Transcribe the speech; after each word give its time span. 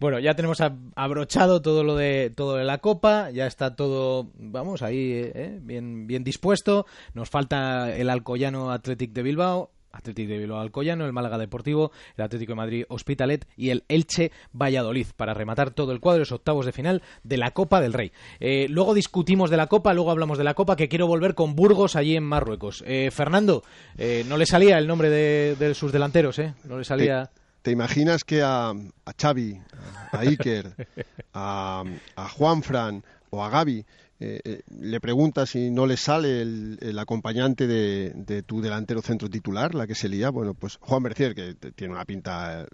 Bueno, 0.00 0.18
ya 0.18 0.34
tenemos 0.34 0.58
abrochado 0.96 1.60
todo 1.60 1.84
lo 1.84 1.94
de 1.94 2.32
todo 2.34 2.56
de 2.56 2.64
la 2.64 2.78
Copa, 2.78 3.30
ya 3.30 3.46
está 3.46 3.76
todo, 3.76 4.30
vamos, 4.38 4.82
ahí 4.82 5.30
eh, 5.34 5.58
bien, 5.60 6.06
bien 6.06 6.24
dispuesto. 6.24 6.86
Nos 7.12 7.28
falta 7.28 7.94
el 7.94 8.08
Alcoyano 8.08 8.72
Athletic 8.72 9.12
de 9.12 9.22
Bilbao, 9.22 9.70
Atlético 9.92 10.32
de 10.32 10.38
Bilbao 10.38 10.60
Alcoyano, 10.60 11.04
el 11.04 11.12
Málaga 11.12 11.38
Deportivo, 11.38 11.90
el 12.16 12.24
Atlético 12.24 12.52
de 12.52 12.56
Madrid 12.56 12.84
Hospitalet 12.88 13.46
y 13.56 13.70
el 13.70 13.84
Elche 13.88 14.32
Valladolid 14.52 15.08
para 15.16 15.34
rematar 15.34 15.70
todo 15.70 15.92
el 15.92 16.00
cuadro 16.00 16.16
de 16.16 16.20
los 16.20 16.32
octavos 16.32 16.66
de 16.66 16.72
final 16.72 17.02
de 17.22 17.36
la 17.36 17.50
Copa 17.52 17.80
del 17.80 17.92
Rey. 17.92 18.12
Eh, 18.38 18.66
luego 18.68 18.94
discutimos 18.94 19.50
de 19.50 19.56
la 19.56 19.66
Copa, 19.66 19.92
luego 19.92 20.10
hablamos 20.10 20.38
de 20.38 20.44
la 20.44 20.54
Copa, 20.54 20.76
que 20.76 20.88
quiero 20.88 21.06
volver 21.06 21.34
con 21.34 21.54
Burgos 21.54 21.96
allí 21.96 22.16
en 22.16 22.24
Marruecos. 22.24 22.84
Eh, 22.86 23.10
Fernando, 23.12 23.62
eh, 23.98 24.24
no 24.28 24.36
le 24.36 24.46
salía 24.46 24.78
el 24.78 24.86
nombre 24.86 25.10
de, 25.10 25.74
sus 25.74 25.92
delanteros, 25.92 26.38
¿eh? 26.38 26.54
No 26.64 26.78
le 26.78 26.84
salía... 26.84 27.26
¿Te, 27.26 27.39
imaginas 27.66 28.24
que 28.24 28.42
a, 28.42 28.70
a 28.70 29.12
Xavi, 29.20 29.60
a 30.12 30.18
Iker, 30.20 30.74
a, 31.34 31.84
a 32.16 32.28
Juan 32.28 32.62
Fran 32.62 33.04
o 33.30 33.44
a 33.44 33.50
Gaby 33.50 33.84
eh, 34.22 34.38
eh, 34.44 34.62
le 34.78 35.00
preguntas 35.00 35.48
si 35.48 35.70
no 35.70 35.86
le 35.86 35.96
sale 35.96 36.42
el, 36.42 36.98
acompañante 36.98 37.66
de, 37.66 38.42
tu 38.42 38.60
delantero 38.60 39.00
centro 39.00 39.30
titular, 39.30 39.74
la 39.74 39.86
que 39.86 39.94
se 39.94 40.10
lía, 40.10 40.28
bueno, 40.28 40.52
pues 40.52 40.76
Juan 40.76 41.02
Mercier, 41.02 41.34
que 41.34 41.54
tiene 41.54 41.94
una 41.94 42.04
pinta, 42.04 42.66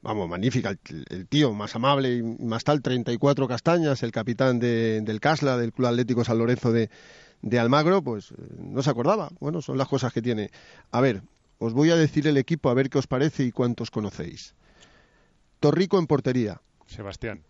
vamos, 0.00 0.30
magnífica, 0.30 0.74
el, 1.10 1.26
tío 1.26 1.52
más 1.52 1.76
amable 1.76 2.16
y 2.16 2.22
más 2.22 2.64
tal, 2.64 2.80
34 2.80 3.46
castañas, 3.46 4.02
el 4.02 4.12
capitán 4.12 4.58
del 4.58 5.20
Casla, 5.20 5.58
del 5.58 5.74
Club 5.74 5.88
Atlético 5.88 6.24
San 6.24 6.38
Lorenzo 6.38 6.72
de, 6.72 6.88
de 7.42 7.58
Almagro, 7.58 8.00
pues 8.00 8.30
eh, 8.30 8.34
no 8.58 8.82
se 8.82 8.88
acordaba. 8.88 9.28
Bueno, 9.40 9.60
son 9.60 9.76
las 9.76 9.88
cosas 9.88 10.10
que 10.10 10.22
tiene. 10.22 10.50
A 10.90 11.02
ver, 11.02 11.20
os 11.64 11.72
voy 11.72 11.90
a 11.90 11.96
decir 11.96 12.26
el 12.26 12.36
equipo 12.36 12.70
a 12.70 12.74
ver 12.74 12.90
qué 12.90 12.98
os 12.98 13.06
parece 13.06 13.44
y 13.44 13.52
cuántos 13.52 13.90
conocéis. 13.90 14.54
Torrico 15.60 15.98
en 15.98 16.06
portería. 16.06 16.60
Sebastián. 16.86 17.42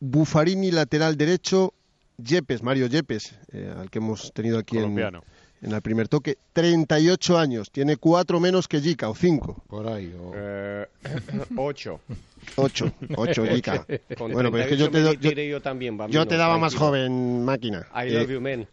Bufarini 0.00 0.70
lateral 0.70 1.16
derecho, 1.16 1.72
Yepes, 2.18 2.62
Mario 2.62 2.86
Yepes, 2.86 3.34
eh, 3.52 3.72
al 3.76 3.90
que 3.90 3.98
hemos 3.98 4.32
tenido 4.32 4.58
aquí 4.58 4.78
en, 4.78 4.98
en, 4.98 5.72
el 5.72 5.80
primer 5.80 6.08
toque, 6.08 6.36
38 6.52 7.38
años, 7.38 7.70
tiene 7.70 7.96
cuatro 7.96 8.38
menos 8.38 8.68
que 8.68 8.80
Jica, 8.80 9.08
o 9.08 9.14
cinco. 9.14 9.62
Por 9.66 9.88
ahí, 9.88 10.14
eh, 10.34 10.86
ocho. 11.56 12.00
Ocho, 12.56 12.92
ocho, 13.16 13.46
Jica. 13.50 13.86
bueno, 14.18 14.52
pero 14.52 14.64
es 14.64 14.68
que 14.68 14.76
yo 14.76 14.90
te, 14.90 15.48
yo, 15.48 15.62
también, 15.62 15.98
yo 16.10 16.26
te 16.26 16.36
daba 16.36 16.58
más 16.58 16.74
joven, 16.74 17.44
máquina. 17.44 17.86
I 17.94 18.10
love 18.10 18.28
you, 18.28 18.40
man. 18.40 18.66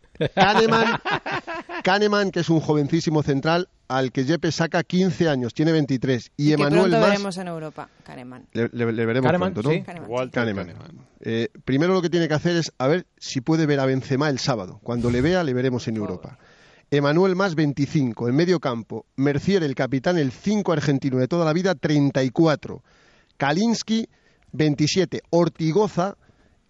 Kahneman, 1.83 2.31
que 2.31 2.42
es 2.42 2.50
un 2.50 2.59
jovencísimo 2.59 3.23
central, 3.23 3.70
al 3.97 4.11
que 4.11 4.23
Yepes 4.23 4.56
saca 4.56 4.84
15 4.84 5.28
años, 5.28 5.53
tiene 5.53 5.72
23. 5.72 6.31
Y, 6.38 6.53
Emanuel 6.53 6.81
pronto 6.84 6.97
Mas... 7.00 7.09
veremos 7.09 7.38
en 7.38 7.47
Europa, 7.47 7.89
Kahneman. 8.03 8.48
Le, 8.53 8.66
veremos 8.86 9.31
pronto, 9.31 9.61
¿no? 9.61 9.70
Sí. 9.70 9.83
Kahneman. 10.31 10.73
Eh, 11.20 11.50
primero 11.66 11.94
lo 11.94 12.02
que 12.02 12.09
tiene 12.09 12.28
que 12.28 12.33
hacer 12.33 12.56
es 12.56 12.72
a 12.78 12.88
ver 12.88 13.06
si 13.17 13.42
puede 13.42 13.66
ver 13.66 13.80
a 13.80 13.86
Benzema 13.86 14.30
el 14.30 14.39
sábado. 14.39 14.80
Cuando 14.81 15.11
le 15.11 15.22
vea, 15.22 15.44
le 15.44 15.53
veremos 15.53 15.88
en 15.88 15.98
Europa. 15.98 16.38
Emanuel 16.89 17.36
Más, 17.36 17.56
25. 17.56 18.30
En 18.30 18.36
medio 18.36 18.59
campo, 18.59 19.06
Mercier, 19.16 19.64
el 19.64 19.75
capitán, 19.75 20.17
el 20.17 20.31
5 20.31 20.72
argentino 20.72 21.17
de 21.17 21.28
toda 21.28 21.45
la 21.45 21.53
vida, 21.53 21.76
34. 21.76 22.83
Kalinsky, 23.38 24.08
27. 24.52 25.22
Ortigoza, 25.30 26.17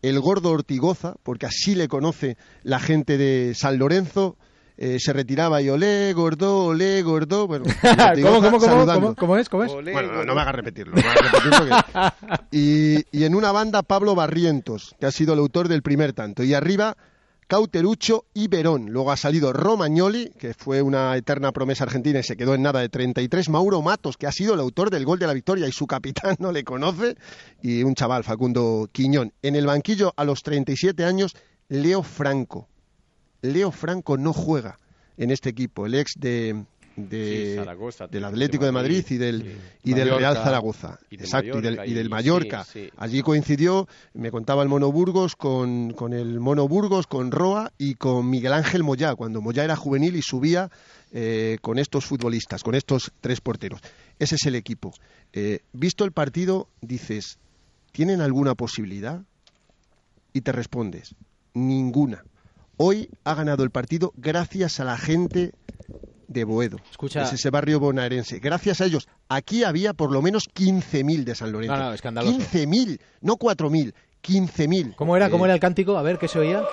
el 0.01 0.19
gordo 0.19 0.51
Ortigoza, 0.51 1.15
porque 1.23 1.45
así 1.45 1.75
le 1.75 1.87
conoce 1.87 2.37
la 2.63 2.79
gente 2.79 3.17
de 3.17 3.53
San 3.55 3.77
Lorenzo, 3.77 4.37
eh, 4.83 4.99
se 4.99 5.13
retiraba 5.13 5.61
y 5.61 5.69
olé, 5.69 6.11
gordo, 6.11 6.65
olé, 6.65 7.03
gordo. 7.03 7.45
Bueno, 7.45 7.65
¿Cómo, 8.23 8.41
cómo, 8.41 8.57
cómo, 8.57 9.15
¿Cómo, 9.15 9.37
es? 9.37 9.47
¿Cómo 9.47 9.63
es? 9.63 9.71
bueno, 9.71 10.25
no, 10.25 10.33
me 10.33 10.41
hagas 10.41 10.55
repetirlo. 10.55 10.95
y, 12.51 12.95
y 13.15 13.23
en 13.23 13.35
una 13.35 13.51
banda, 13.51 13.83
Pablo 13.83 14.15
Barrientos, 14.15 14.95
que 14.99 15.05
ha 15.05 15.11
sido 15.11 15.33
el 15.33 15.39
autor 15.39 15.67
del 15.67 15.83
primer 15.83 16.13
tanto. 16.13 16.43
Y 16.43 16.55
arriba, 16.55 16.97
Cauterucho 17.45 18.25
y 18.33 18.47
Verón. 18.47 18.87
Luego 18.89 19.11
ha 19.11 19.17
salido 19.17 19.53
Romagnoli, 19.53 20.31
que 20.39 20.55
fue 20.55 20.81
una 20.81 21.15
eterna 21.15 21.51
promesa 21.51 21.83
argentina 21.83 22.17
y 22.17 22.23
se 22.23 22.35
quedó 22.35 22.55
en 22.55 22.63
nada 22.63 22.79
de 22.79 22.89
33. 22.89 23.49
Mauro 23.49 23.83
Matos, 23.83 24.17
que 24.17 24.25
ha 24.25 24.31
sido 24.31 24.55
el 24.55 24.61
autor 24.61 24.89
del 24.89 25.05
gol 25.05 25.19
de 25.19 25.27
la 25.27 25.33
victoria 25.33 25.67
y 25.67 25.71
su 25.71 25.85
capitán 25.85 26.37
no 26.39 26.51
le 26.51 26.63
conoce. 26.63 27.17
Y 27.61 27.83
un 27.83 27.93
chaval, 27.93 28.23
Facundo 28.23 28.89
Quiñón. 28.91 29.31
En 29.43 29.55
el 29.55 29.67
banquillo, 29.67 30.11
a 30.17 30.25
los 30.25 30.41
37 30.41 31.05
años, 31.05 31.35
Leo 31.69 32.01
Franco. 32.01 32.70
Leo 33.41 33.71
Franco 33.71 34.17
no 34.17 34.33
juega 34.33 34.77
en 35.17 35.31
este 35.31 35.49
equipo, 35.49 35.85
el 35.85 35.95
ex 35.95 36.13
de, 36.17 36.65
del 36.95 38.25
Atlético 38.25 38.65
de 38.65 38.71
Madrid, 38.71 39.05
y 39.09 39.17
del, 39.17 39.57
y 39.83 39.93
del 39.93 40.09
Real 40.09 40.35
Zaragoza. 40.35 40.99
Y 41.09 41.15
Exacto, 41.15 41.55
Mallorca, 41.55 41.85
y 41.85 41.93
del, 41.93 42.09
Mallorca. 42.09 42.65
Allí 42.97 43.21
coincidió, 43.21 43.87
me 44.13 44.31
contaba 44.31 44.63
el 44.63 44.69
Mono 44.69 44.91
Burgos 44.91 45.35
con, 45.35 45.91
con, 45.91 46.13
el 46.13 46.39
Mono 46.39 46.67
Burgos, 46.67 47.07
con 47.07 47.31
Roa 47.31 47.71
y 47.77 47.95
con 47.95 48.29
Miguel 48.29 48.53
Ángel 48.53 48.83
Moyá, 48.83 49.15
cuando 49.15 49.41
Moyá 49.41 49.63
era 49.63 49.75
juvenil 49.75 50.15
y 50.15 50.21
subía 50.21 50.69
eh, 51.13 51.57
con 51.61 51.79
estos 51.79 52.05
futbolistas, 52.05 52.63
con 52.63 52.75
estos 52.75 53.11
tres 53.21 53.41
porteros. 53.41 53.81
Ese 54.19 54.35
es 54.35 54.45
el 54.45 54.55
equipo. 54.55 54.93
Eh, 55.33 55.59
visto 55.73 56.03
el 56.03 56.11
partido, 56.11 56.67
dices, 56.81 57.39
¿tienen 57.91 58.21
alguna 58.21 58.55
posibilidad? 58.55 59.21
Y 60.33 60.41
te 60.41 60.51
respondes, 60.51 61.15
ninguna. 61.53 62.23
Hoy 62.77 63.09
ha 63.23 63.33
ganado 63.35 63.63
el 63.63 63.69
partido 63.69 64.13
gracias 64.15 64.79
a 64.79 64.83
la 64.83 64.97
gente 64.97 65.53
de 66.27 66.43
Boedo. 66.45 66.77
Escucha. 66.89 67.23
Es 67.23 67.33
ese 67.33 67.49
barrio 67.49 67.79
bonaerense. 67.79 68.39
Gracias 68.39 68.81
a 68.81 68.85
ellos, 68.85 69.07
aquí 69.29 69.63
había 69.63 69.93
por 69.93 70.11
lo 70.11 70.21
menos 70.21 70.49
15.000 70.49 71.23
de 71.23 71.35
San 71.35 71.51
Lorenzo. 71.51 71.75
No, 71.75 71.83
no, 71.83 71.93
escandaloso. 71.93 72.37
15.000, 72.37 72.99
no 73.21 73.37
4.000, 73.37 73.93
15.000. 74.23 74.95
¿Cómo 74.95 75.17
era, 75.17 75.29
¿Cómo 75.29 75.45
era 75.45 75.53
el 75.53 75.59
cántico? 75.59 75.97
A 75.97 76.01
ver, 76.01 76.17
¿qué 76.17 76.27
se 76.27 76.39
oía? 76.39 76.63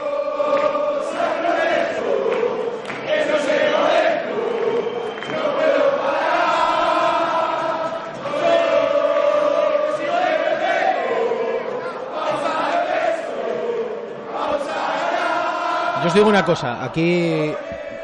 Os 16.09 16.15
digo 16.15 16.27
una 16.27 16.43
cosa, 16.43 16.83
aquí 16.83 17.53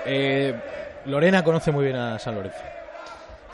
eh, 0.04 0.54
Lorena 1.06 1.42
conoce 1.42 1.72
muy 1.72 1.84
bien 1.84 1.96
a 1.96 2.18
San 2.18 2.34
Lorenzo. 2.34 2.58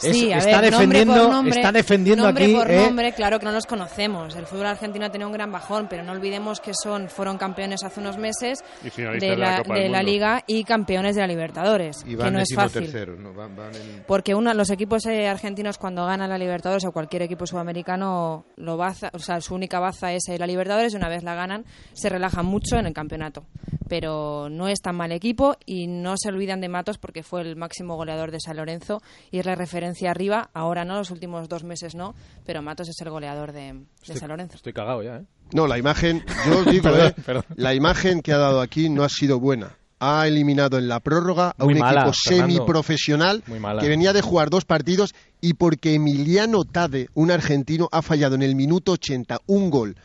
Sí, 0.00 0.32
está, 0.32 0.60
defendiendo, 0.60 1.42
está 1.46 1.72
defendiendo 1.72 2.24
nombre 2.24 2.44
aquí. 2.44 2.54
por 2.54 2.70
¿eh? 2.70 2.84
nombre, 2.86 3.12
claro 3.12 3.38
que 3.38 3.44
no 3.44 3.52
los 3.52 3.66
conocemos. 3.66 4.34
El 4.34 4.46
fútbol 4.46 4.66
argentino 4.66 5.06
ha 5.06 5.10
tenido 5.10 5.28
un 5.28 5.34
gran 5.34 5.52
bajón, 5.52 5.86
pero 5.88 6.02
no 6.02 6.12
olvidemos 6.12 6.60
que 6.60 6.72
son 6.74 7.08
fueron 7.08 7.36
campeones 7.38 7.84
hace 7.84 8.00
unos 8.00 8.16
meses 8.16 8.64
de 8.82 9.36
la, 9.36 9.62
de 9.62 9.88
la, 9.88 10.02
Liga 10.02 10.42
y 10.46 10.64
campeones 10.64 11.14
de 11.16 11.20
la 11.20 11.26
Libertadores. 11.26 12.04
Y 12.06 12.16
que 12.16 12.30
no 12.30 12.40
es 12.40 12.48
fácil. 12.54 12.82
Tercero, 12.82 13.16
¿no? 13.16 13.34
van, 13.34 13.54
van 13.54 13.74
en... 13.74 14.04
Porque 14.06 14.34
uno, 14.34 14.52
los 14.54 14.70
equipos 14.70 15.04
eh, 15.06 15.28
argentinos 15.28 15.76
cuando 15.76 16.06
ganan 16.06 16.30
la 16.30 16.38
Libertadores 16.38 16.84
o 16.86 16.92
cualquier 16.92 17.22
equipo 17.22 17.46
sudamericano, 17.46 18.46
lo 18.56 18.76
baza, 18.76 19.10
o 19.12 19.18
sea, 19.18 19.40
su 19.40 19.54
única 19.54 19.80
baza 19.80 20.12
es 20.12 20.28
eh, 20.28 20.38
la 20.38 20.46
Libertadores 20.46 20.94
y 20.94 20.96
una 20.96 21.08
vez 21.08 21.22
la 21.22 21.34
ganan 21.34 21.64
se 21.92 22.08
relajan 22.08 22.46
mucho 22.46 22.76
en 22.76 22.86
el 22.86 22.94
campeonato. 22.94 23.44
Pero 23.88 24.48
no 24.48 24.68
es 24.68 24.80
tan 24.80 24.96
mal 24.96 25.12
equipo 25.12 25.56
y 25.66 25.88
no 25.88 26.14
se 26.16 26.28
olvidan 26.28 26.60
de 26.60 26.68
Matos 26.68 26.98
porque 26.98 27.22
fue 27.22 27.42
el 27.42 27.56
máximo 27.56 27.96
goleador 27.96 28.30
de 28.30 28.38
San 28.40 28.56
Lorenzo 28.56 29.02
y 29.30 29.40
es 29.40 29.46
la 29.46 29.56
referencia 29.56 29.89
arriba. 30.08 30.50
Ahora 30.54 30.84
no, 30.84 30.96
los 30.96 31.10
últimos 31.10 31.48
dos 31.48 31.64
meses 31.64 31.94
no, 31.94 32.14
pero 32.46 32.62
Matos 32.62 32.88
es 32.88 32.96
el 33.00 33.10
goleador 33.10 33.52
de, 33.52 33.60
de 33.72 33.84
Estoy- 34.02 34.16
San 34.18 34.28
Lorenzo. 34.28 34.56
Estoy 34.56 34.72
cagado 34.72 35.02
ya, 35.02 35.16
¿eh? 35.16 35.24
No, 35.52 35.66
la 35.66 35.78
imagen, 35.78 36.24
yo 36.46 36.60
os 36.60 36.66
digo, 36.70 36.84
Perdón, 36.84 37.06
eh, 37.16 37.22
perdón. 37.26 37.44
la 37.56 37.74
imagen 37.74 38.22
que 38.22 38.32
ha 38.32 38.38
dado 38.38 38.60
aquí 38.60 38.88
no 38.88 39.02
ha 39.02 39.08
sido 39.08 39.40
buena. 39.40 39.76
Ha 39.98 40.26
eliminado 40.26 40.78
en 40.78 40.88
la 40.88 41.00
prórroga 41.00 41.54
a 41.58 41.64
Muy 41.64 41.74
un 41.74 41.80
mala, 41.80 42.00
equipo 42.02 42.14
semiprofesional 42.14 43.42
que 43.42 43.88
venía 43.88 44.12
de 44.12 44.22
jugar 44.22 44.48
dos 44.48 44.64
partidos 44.64 45.14
y 45.40 45.54
porque 45.54 45.94
Emiliano 45.94 46.64
Tade, 46.64 47.08
un 47.14 47.30
argentino, 47.30 47.88
ha 47.92 48.00
fallado 48.00 48.34
en 48.34 48.42
el 48.42 48.54
minuto 48.54 48.92
80 48.92 49.40
un 49.46 49.70
gol 49.70 49.96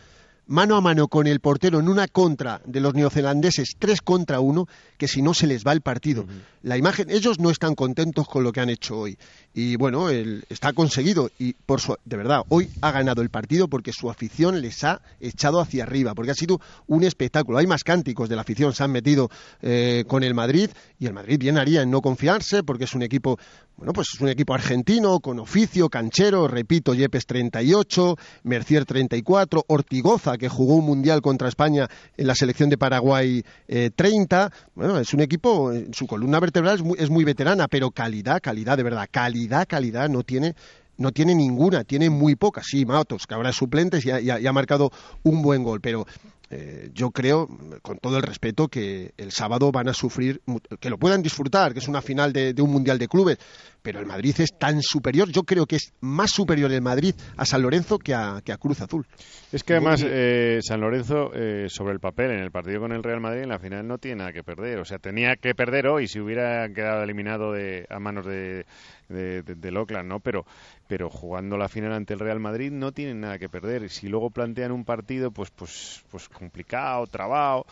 mano 0.47 0.75
a 0.75 0.81
mano 0.81 1.07
con 1.07 1.27
el 1.27 1.39
portero 1.39 1.79
en 1.79 1.89
una 1.89 2.07
contra 2.07 2.61
de 2.65 2.79
los 2.79 2.93
neozelandeses, 2.93 3.75
tres 3.79 4.01
contra 4.01 4.39
uno, 4.39 4.67
que 4.97 5.07
si 5.07 5.21
no 5.21 5.33
se 5.33 5.47
les 5.47 5.63
va 5.65 5.71
el 5.73 5.81
partido. 5.81 6.25
La 6.63 6.77
imagen, 6.77 7.09
ellos 7.09 7.39
no 7.39 7.49
están 7.49 7.75
contentos 7.75 8.27
con 8.27 8.43
lo 8.43 8.51
que 8.51 8.59
han 8.61 8.69
hecho 8.69 8.97
hoy. 8.97 9.17
Y 9.53 9.75
bueno, 9.75 10.09
el- 10.09 10.43
está 10.49 10.73
conseguido. 10.73 11.29
Y 11.39 11.53
por 11.53 11.81
su, 11.81 11.95
de 12.05 12.17
verdad, 12.17 12.43
hoy 12.49 12.69
ha 12.81 12.91
ganado 12.91 13.21
el 13.21 13.29
partido 13.29 13.67
porque 13.67 13.91
su 13.93 14.09
afición 14.09 14.61
les 14.61 14.83
ha 14.83 15.01
echado 15.19 15.59
hacia 15.59 15.83
arriba, 15.83 16.13
porque 16.15 16.31
ha 16.31 16.35
sido 16.35 16.59
un 16.87 17.03
espectáculo. 17.03 17.57
Hay 17.57 17.67
más 17.67 17.83
cánticos 17.83 18.29
de 18.29 18.35
la 18.35 18.41
afición, 18.41 18.73
se 18.73 18.83
han 18.83 18.91
metido 18.91 19.29
eh, 19.61 20.05
con 20.07 20.23
el 20.23 20.33
Madrid 20.33 20.69
y 20.99 21.05
el 21.07 21.13
Madrid 21.13 21.37
bien 21.39 21.57
haría 21.57 21.81
en 21.81 21.91
no 21.91 22.01
confiarse 22.01 22.63
porque 22.63 22.85
es 22.85 22.93
un 22.93 23.03
equipo, 23.03 23.37
bueno, 23.77 23.91
pues 23.91 24.07
es 24.13 24.21
un 24.21 24.29
equipo 24.29 24.53
argentino 24.53 25.19
con 25.19 25.37
oficio, 25.39 25.89
canchero, 25.89 26.47
repito, 26.47 26.93
Yepes 26.93 27.25
38, 27.25 28.15
Mercier 28.43 28.85
34, 28.85 29.65
Ortigoza 29.67 30.37
que 30.37 30.47
jugó 30.47 30.75
un 30.75 30.85
mundial 30.85 31.21
contra 31.21 31.49
España 31.49 31.87
en 32.15 32.27
la 32.27 32.35
selección 32.35 32.69
de 32.69 32.77
Paraguay 32.77 33.43
eh, 33.67 33.91
30. 33.93 34.51
Bueno, 34.75 34.97
es 34.97 35.13
un 35.13 35.19
equipo, 35.19 35.73
su 35.91 36.07
columna 36.07 36.39
vertebral 36.39 36.81
es 36.97 37.09
muy, 37.09 37.25
veterana, 37.25 37.67
pero 37.67 37.91
calidad, 37.91 38.39
calidad, 38.41 38.77
de 38.77 38.83
verdad, 38.83 39.09
calidad, 39.11 39.67
calidad 39.67 40.07
no 40.09 40.23
tiene 40.23 40.55
no 40.97 41.11
tiene 41.11 41.35
ninguna, 41.35 41.83
tiene 41.83 42.09
muy 42.09 42.37
pocas. 42.37 42.65
Sí, 42.67 42.85
Matos, 42.85 43.27
que 43.27 43.33
ahora 43.33 43.49
es 43.49 43.57
suplente 43.57 43.99
y 44.01 44.29
ha, 44.29 44.53
marcado 44.53 44.91
un 45.23 45.41
buen 45.41 45.61
gol, 45.61 45.81
pero 45.81 46.05
eh, 46.49 46.89
yo 46.93 47.11
creo, 47.11 47.47
con 47.81 47.97
todo 47.97 48.17
el 48.17 48.23
respeto, 48.23 48.67
que 48.67 49.13
el 49.17 49.31
sábado 49.31 49.71
van 49.71 49.89
a 49.89 49.93
sufrir, 49.93 50.41
que 50.79 50.89
lo 50.89 50.97
puedan 50.97 51.21
disfrutar, 51.21 51.73
que 51.73 51.79
es 51.79 51.87
una 51.87 52.01
final 52.01 52.33
de, 52.33 52.53
un 52.59 52.71
Mundial 52.71 52.97
de 52.97 53.07
Clubes, 53.07 53.37
pero 53.81 53.99
el 53.99 54.05
Madrid 54.05 54.35
es 54.39 54.57
tan 54.57 54.81
superior, 54.81 55.29
yo 55.29 55.43
creo 55.43 55.65
que 55.65 55.75
es 55.75 55.93
más 56.01 56.31
superior 56.31 56.71
el 56.71 56.81
Madrid 56.81 57.13
a 57.37 57.45
San 57.45 57.61
Lorenzo 57.61 57.99
que 57.99 58.13
a, 58.13 58.41
que 58.43 58.51
a 58.51 58.57
Cruz 58.57 58.81
Azul. 58.81 59.05
Es 59.51 59.63
que 59.63 59.73
además 59.73 60.03
eh, 60.05 60.59
San 60.61 60.81
Lorenzo, 60.81 61.31
eh, 61.33 61.67
sobre 61.69 61.93
el 61.93 61.99
papel, 61.99 62.31
en 62.31 62.39
el 62.39 62.51
partido 62.51 62.81
con 62.81 62.91
el 62.91 63.03
Real 63.03 63.21
Madrid, 63.21 63.43
en 63.43 63.49
la 63.49 63.59
final 63.59 63.87
no 63.87 63.97
tiene 63.97 64.17
nada 64.17 64.33
que 64.33 64.43
perder. 64.43 64.79
O 64.79 64.85
sea, 64.85 64.97
tenía 64.97 65.35
que 65.35 65.53
perder 65.53 65.87
hoy 65.87 66.07
si 66.07 66.19
hubiera 66.19 66.67
quedado 66.73 67.03
eliminado 67.03 67.53
de, 67.53 67.85
a 67.89 67.99
manos 67.99 68.25
de, 68.25 68.65
de, 69.09 69.41
del 69.43 69.77
Oakland, 69.77 70.09
¿no? 70.09 70.19
Pero, 70.19 70.45
pero 70.87 71.09
jugando 71.09 71.57
la 71.57 71.69
final 71.69 71.93
ante 71.93 72.13
el 72.13 72.19
Real 72.19 72.39
Madrid 72.39 72.71
no 72.71 72.91
tienen 72.91 73.21
nada 73.21 73.39
que 73.39 73.49
perder. 73.49 73.89
Si 73.89 74.07
luego 74.07 74.29
plantean 74.29 74.71
un 74.71 74.85
partido, 74.85 75.31
pues, 75.31 75.51
pues, 75.51 76.03
pues 76.09 76.29
complicado, 76.29 77.07
trabado, 77.07 77.65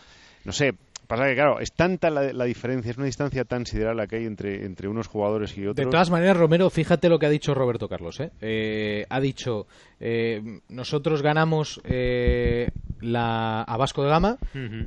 no 0.46 0.52
sé, 0.52 0.74
Pasa 1.14 1.28
que, 1.28 1.36
claro, 1.36 1.60
es 1.60 1.72
tanta 1.74 2.10
la, 2.10 2.44
diferencia, 2.46 2.90
es 2.90 2.98
una 2.98 3.06
distancia 3.06 3.46
tan 3.46 3.68
sideral 3.68 3.98
la 3.98 4.08
que 4.08 4.16
hay 4.16 4.26
entre, 4.26 4.66
entre 4.66 4.88
unos 4.88 5.06
jugadores 5.06 5.56
y 5.56 5.68
otros. 5.68 5.86
De 5.86 5.86
todas 5.86 6.10
maneras, 6.10 6.38
Romero, 6.38 6.72
fíjate 6.72 7.08
lo 7.08 7.20
que 7.20 7.28
ha 7.28 7.30
dicho 7.30 7.54
Roberto 7.54 7.88
Carlos. 7.88 8.20
¿eh? 8.20 8.32
eh 8.42 9.06
ha 9.08 9.20
dicho, 9.20 9.68
eh, 10.00 10.42
nosotros 10.70 11.22
ganamos 11.22 11.80
eh, 11.84 12.68
la, 13.00 13.62
a 13.62 13.78
Vasco 13.78 14.02
de 14.02 14.10
Gama, 14.10 14.38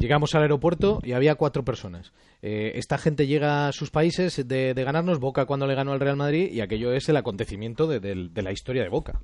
llegamos 0.00 0.34
al 0.34 0.42
aeropuerto 0.42 0.98
y 1.04 1.12
había 1.12 1.36
cuatro 1.36 1.64
personas. 1.64 2.12
esta 2.42 2.98
gente 2.98 3.28
llega 3.28 3.68
a 3.68 3.72
sus 3.72 3.92
países 3.92 4.48
de, 4.48 4.74
ganarnos, 4.74 5.20
Boca 5.20 5.46
cuando 5.46 5.68
le 5.68 5.76
ganó 5.76 5.92
al 5.92 6.00
Real 6.00 6.16
Madrid, 6.16 6.50
y 6.50 6.60
aquello 6.60 6.92
es 6.92 7.08
el 7.08 7.18
acontecimiento 7.18 7.86
de 7.86 8.42
la 8.42 8.50
historia 8.50 8.82
de 8.82 8.88
Boca. 8.88 9.20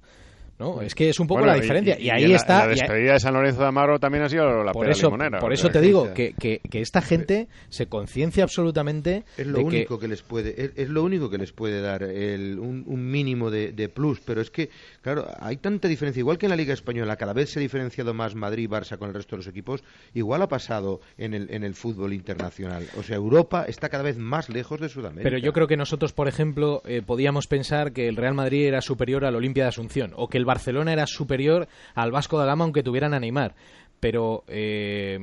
¿No? 0.58 0.80
Es 0.80 0.94
que 0.94 1.08
es 1.08 1.20
un 1.20 1.26
poco 1.26 1.44
la 1.44 1.54
diferencia. 1.54 1.98
Y, 1.98 2.10
ahí 2.10 2.32
está. 2.32 2.60
La, 2.60 2.68
despedida 2.68 3.12
de 3.14 3.20
San 3.20 3.34
Lorenzo 3.34 3.60
de 3.60 3.66
Amaro 3.68 3.98
también 3.98 4.24
ha 4.24 4.28
sido 4.28 4.62
la 4.62 4.72
por 4.72 4.88
eso, 4.88 5.08
limonera. 5.08 5.38
Por 5.38 5.52
eso 5.52 5.70
te 5.70 5.80
digo 5.80 6.12
que, 6.14 6.34
que, 6.34 6.60
esta 6.72 7.00
gente 7.00 7.48
se 7.68 7.86
conciencia 7.86 8.44
absolutamente. 8.44 9.24
Es 9.36 9.46
lo 9.46 9.60
único 9.60 9.98
que... 9.98 10.08
les 10.08 10.22
puede, 10.22 10.72
es, 10.76 10.88
lo 10.88 11.02
único 11.02 11.30
que 11.30 11.38
les 11.38 11.52
puede 11.52 11.80
dar 11.80 12.02
el, 12.02 12.58
un, 12.58 13.10
mínimo 13.10 13.50
de, 13.50 13.88
plus. 13.88 14.20
Pero 14.20 14.40
es 14.40 14.50
que, 14.50 14.70
claro, 15.00 15.26
hay 15.40 15.56
tanta 15.56 15.88
diferencia. 15.88 16.20
Igual 16.20 16.38
que 16.38 16.46
en 16.46 16.50
la 16.50 16.56
Liga 16.56 16.74
Española, 16.74 17.16
cada 17.16 17.32
vez 17.32 17.50
se 17.50 17.58
ha 17.58 17.62
diferenciado 17.62 18.14
más 18.14 18.34
Madrid 18.34 18.64
y 18.64 18.68
Barça 18.68 18.98
con 18.98 19.08
el 19.08 19.14
resto 19.14 19.36
de 19.36 19.38
los 19.38 19.46
equipos. 19.46 19.82
Igual 20.14 20.42
ha 20.42 20.48
pasado 20.48 21.00
en 21.18 21.34
el, 21.34 21.50
en 21.50 21.64
el 21.64 21.74
fútbol 21.74 22.12
internacional. 22.12 22.86
O 22.96 23.02
sea, 23.02 23.16
Europa 23.16 23.64
está 23.66 23.88
cada 23.88 24.02
vez 24.02 24.18
más 24.18 24.48
lejos 24.48 24.80
de 24.80 24.88
Sudamérica. 24.88 25.24
Pero 25.24 25.38
yo 25.38 25.52
creo 25.52 25.66
que 25.66 25.76
nosotros, 25.76 26.12
por 26.12 26.28
ejemplo, 26.28 26.82
eh, 26.84 27.02
podíamos 27.04 27.46
pensar 27.46 27.92
que 27.92 28.08
el 28.08 28.16
Real 28.16 28.34
Madrid 28.34 28.66
era 28.66 28.80
superior 28.80 29.24
al 29.24 29.36
Olimpia 29.36 29.64
de 29.64 29.68
Asunción 29.68 30.12
o 30.16 30.28
que 30.28 30.38
el 30.42 30.46
Barcelona 30.46 30.92
era 30.92 31.06
superior 31.06 31.68
al 31.94 32.10
Vasco 32.10 32.38
da 32.38 32.44
Gama 32.44 32.64
aunque 32.64 32.82
tuvieran 32.82 33.14
a 33.14 33.20
Neymar. 33.20 33.54
Pero 34.00 34.42
eh, 34.48 35.16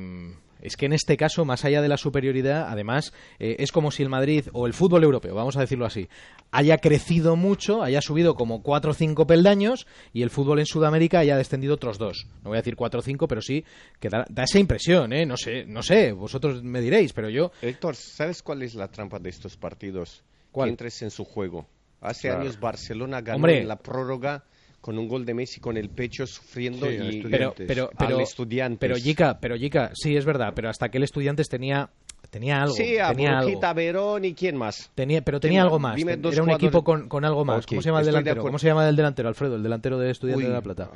es 0.62 0.76
que 0.76 0.86
en 0.86 0.92
este 0.92 1.16
caso, 1.16 1.44
más 1.44 1.64
allá 1.64 1.82
de 1.82 1.88
la 1.88 1.96
superioridad, 1.96 2.68
además, 2.68 3.12
eh, 3.38 3.56
es 3.58 3.72
como 3.72 3.90
si 3.90 4.02
el 4.02 4.08
Madrid 4.08 4.46
o 4.52 4.66
el 4.66 4.72
fútbol 4.72 5.04
europeo, 5.04 5.34
vamos 5.34 5.56
a 5.56 5.60
decirlo 5.60 5.86
así, 5.86 6.08
haya 6.50 6.78
crecido 6.78 7.36
mucho, 7.36 7.82
haya 7.82 8.00
subido 8.00 8.34
como 8.34 8.62
cuatro 8.62 8.90
o 8.90 8.94
cinco 8.94 9.26
peldaños 9.26 9.86
y 10.12 10.22
el 10.22 10.30
fútbol 10.30 10.60
en 10.60 10.66
Sudamérica 10.66 11.20
haya 11.20 11.36
descendido 11.36 11.74
otros 11.74 11.98
dos. 11.98 12.26
No 12.42 12.50
voy 12.50 12.56
a 12.56 12.60
decir 12.60 12.76
cuatro 12.76 13.00
o 13.00 13.02
cinco, 13.02 13.28
pero 13.28 13.40
sí 13.40 13.64
que 13.98 14.08
da, 14.08 14.24
esa 14.42 14.58
impresión, 14.58 15.12
¿eh? 15.12 15.24
No 15.24 15.36
sé, 15.36 15.64
no 15.66 15.82
sé, 15.82 16.12
vosotros 16.12 16.62
me 16.62 16.80
diréis, 16.80 17.12
pero 17.12 17.28
yo... 17.30 17.52
Héctor, 17.62 17.96
¿sabes 17.96 18.42
cuál 18.42 18.62
es 18.62 18.74
la 18.74 18.88
trampa 18.88 19.18
de 19.18 19.30
estos 19.30 19.56
partidos? 19.56 20.22
¿Cuál? 20.52 20.68
Que 20.68 20.70
entres 20.70 21.02
en 21.02 21.10
su 21.10 21.24
juego. 21.24 21.66
Hace 22.00 22.30
años 22.30 22.58
Barcelona 22.58 23.20
ganó 23.20 23.46
en 23.48 23.68
la 23.68 23.76
prórroga 23.76 24.44
con 24.80 24.98
un 24.98 25.08
gol 25.08 25.24
de 25.24 25.34
Messi 25.34 25.60
con 25.60 25.76
el 25.76 25.90
pecho 25.90 26.26
sufriendo 26.26 26.90
y 26.90 27.22
pero 27.30 27.54
pero 27.54 27.90
pero 27.98 28.16
al 28.16 28.22
estudiante. 28.22 28.78
pero 28.80 28.96
Jica 28.96 29.38
pero 29.40 29.56
sí 29.94 30.16
es 30.16 30.24
verdad 30.24 30.52
pero 30.54 30.68
hasta 30.68 30.88
que 30.88 30.98
el 30.98 31.04
Estudiantes 31.04 31.48
tenía 31.48 31.90
tenía 32.30 32.62
algo. 32.62 32.74
Sí, 32.74 32.98
a 32.98 33.10
tenía 33.10 33.72
Verón 33.74 34.24
y 34.24 34.34
quién 34.34 34.56
más. 34.56 34.90
Tenía, 34.94 35.22
pero 35.22 35.40
tenía 35.40 35.62
algo 35.62 35.78
más. 35.78 36.00
Era 36.00 36.42
un 36.42 36.50
equipo 36.50 36.82
con, 36.82 37.08
con 37.08 37.24
algo 37.24 37.44
más. 37.44 37.66
¿Cómo 37.66 37.82
se 37.82 37.88
llama 37.88 38.00
el 38.00 38.06
delantero? 38.06 38.42
¿Cómo 38.42 38.58
se 38.58 38.66
llama 38.68 38.88
el 38.88 38.96
delantero, 38.96 39.28
Alfredo? 39.28 39.56
El 39.56 39.62
delantero 39.62 39.98
de 39.98 40.10
Estudiantes 40.10 40.48
de 40.48 40.54
La 40.54 40.62
Plata. 40.62 40.90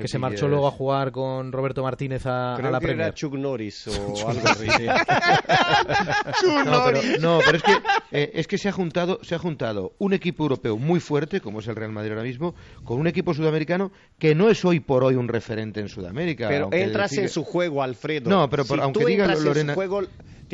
que 0.00 0.08
se 0.08 0.18
marchó 0.18 0.48
luego 0.48 0.68
a 0.68 0.70
jugar 0.70 1.10
con 1.12 1.52
Roberto 1.52 1.82
Martínez 1.82 2.26
a, 2.26 2.54
Creo 2.56 2.68
a 2.68 2.72
la 2.72 2.78
que 2.78 2.86
Premier. 2.86 3.08
Era 3.08 3.14
Chuck 3.14 3.34
Norris 3.34 3.88
o 3.88 3.92
algo 4.28 4.46
así. 4.46 4.66
no, 6.64 6.84
pero, 6.84 7.00
no, 7.20 7.38
pero 7.44 7.56
es 7.56 7.62
que 7.62 7.72
eh, 8.12 8.30
es 8.34 8.46
que 8.46 8.58
se 8.58 8.68
ha 8.68 8.72
juntado 8.72 9.18
se 9.22 9.34
ha 9.34 9.38
juntado 9.38 9.92
un 9.98 10.12
equipo 10.12 10.44
europeo 10.44 10.76
muy 10.76 11.00
fuerte 11.00 11.40
como 11.40 11.60
es 11.60 11.68
el 11.68 11.76
Real 11.76 11.92
Madrid 11.92 12.10
ahora 12.12 12.24
mismo 12.24 12.54
con 12.84 12.98
un 12.98 13.06
equipo 13.06 13.34
sudamericano 13.34 13.92
que 14.18 14.34
no 14.34 14.50
es 14.50 14.64
hoy 14.64 14.80
por 14.80 15.04
hoy 15.04 15.14
un 15.14 15.28
referente 15.28 15.80
en 15.80 15.88
Sudamérica. 15.88 16.48
Pero 16.48 16.68
entras 16.72 17.16
en 17.18 17.28
su 17.28 17.44
juego, 17.44 17.82
Alfredo. 17.82 18.30
No, 18.30 18.48
pero 18.48 18.64
aunque 18.80 19.04
diga 19.04 19.34
Lorena 19.34 19.74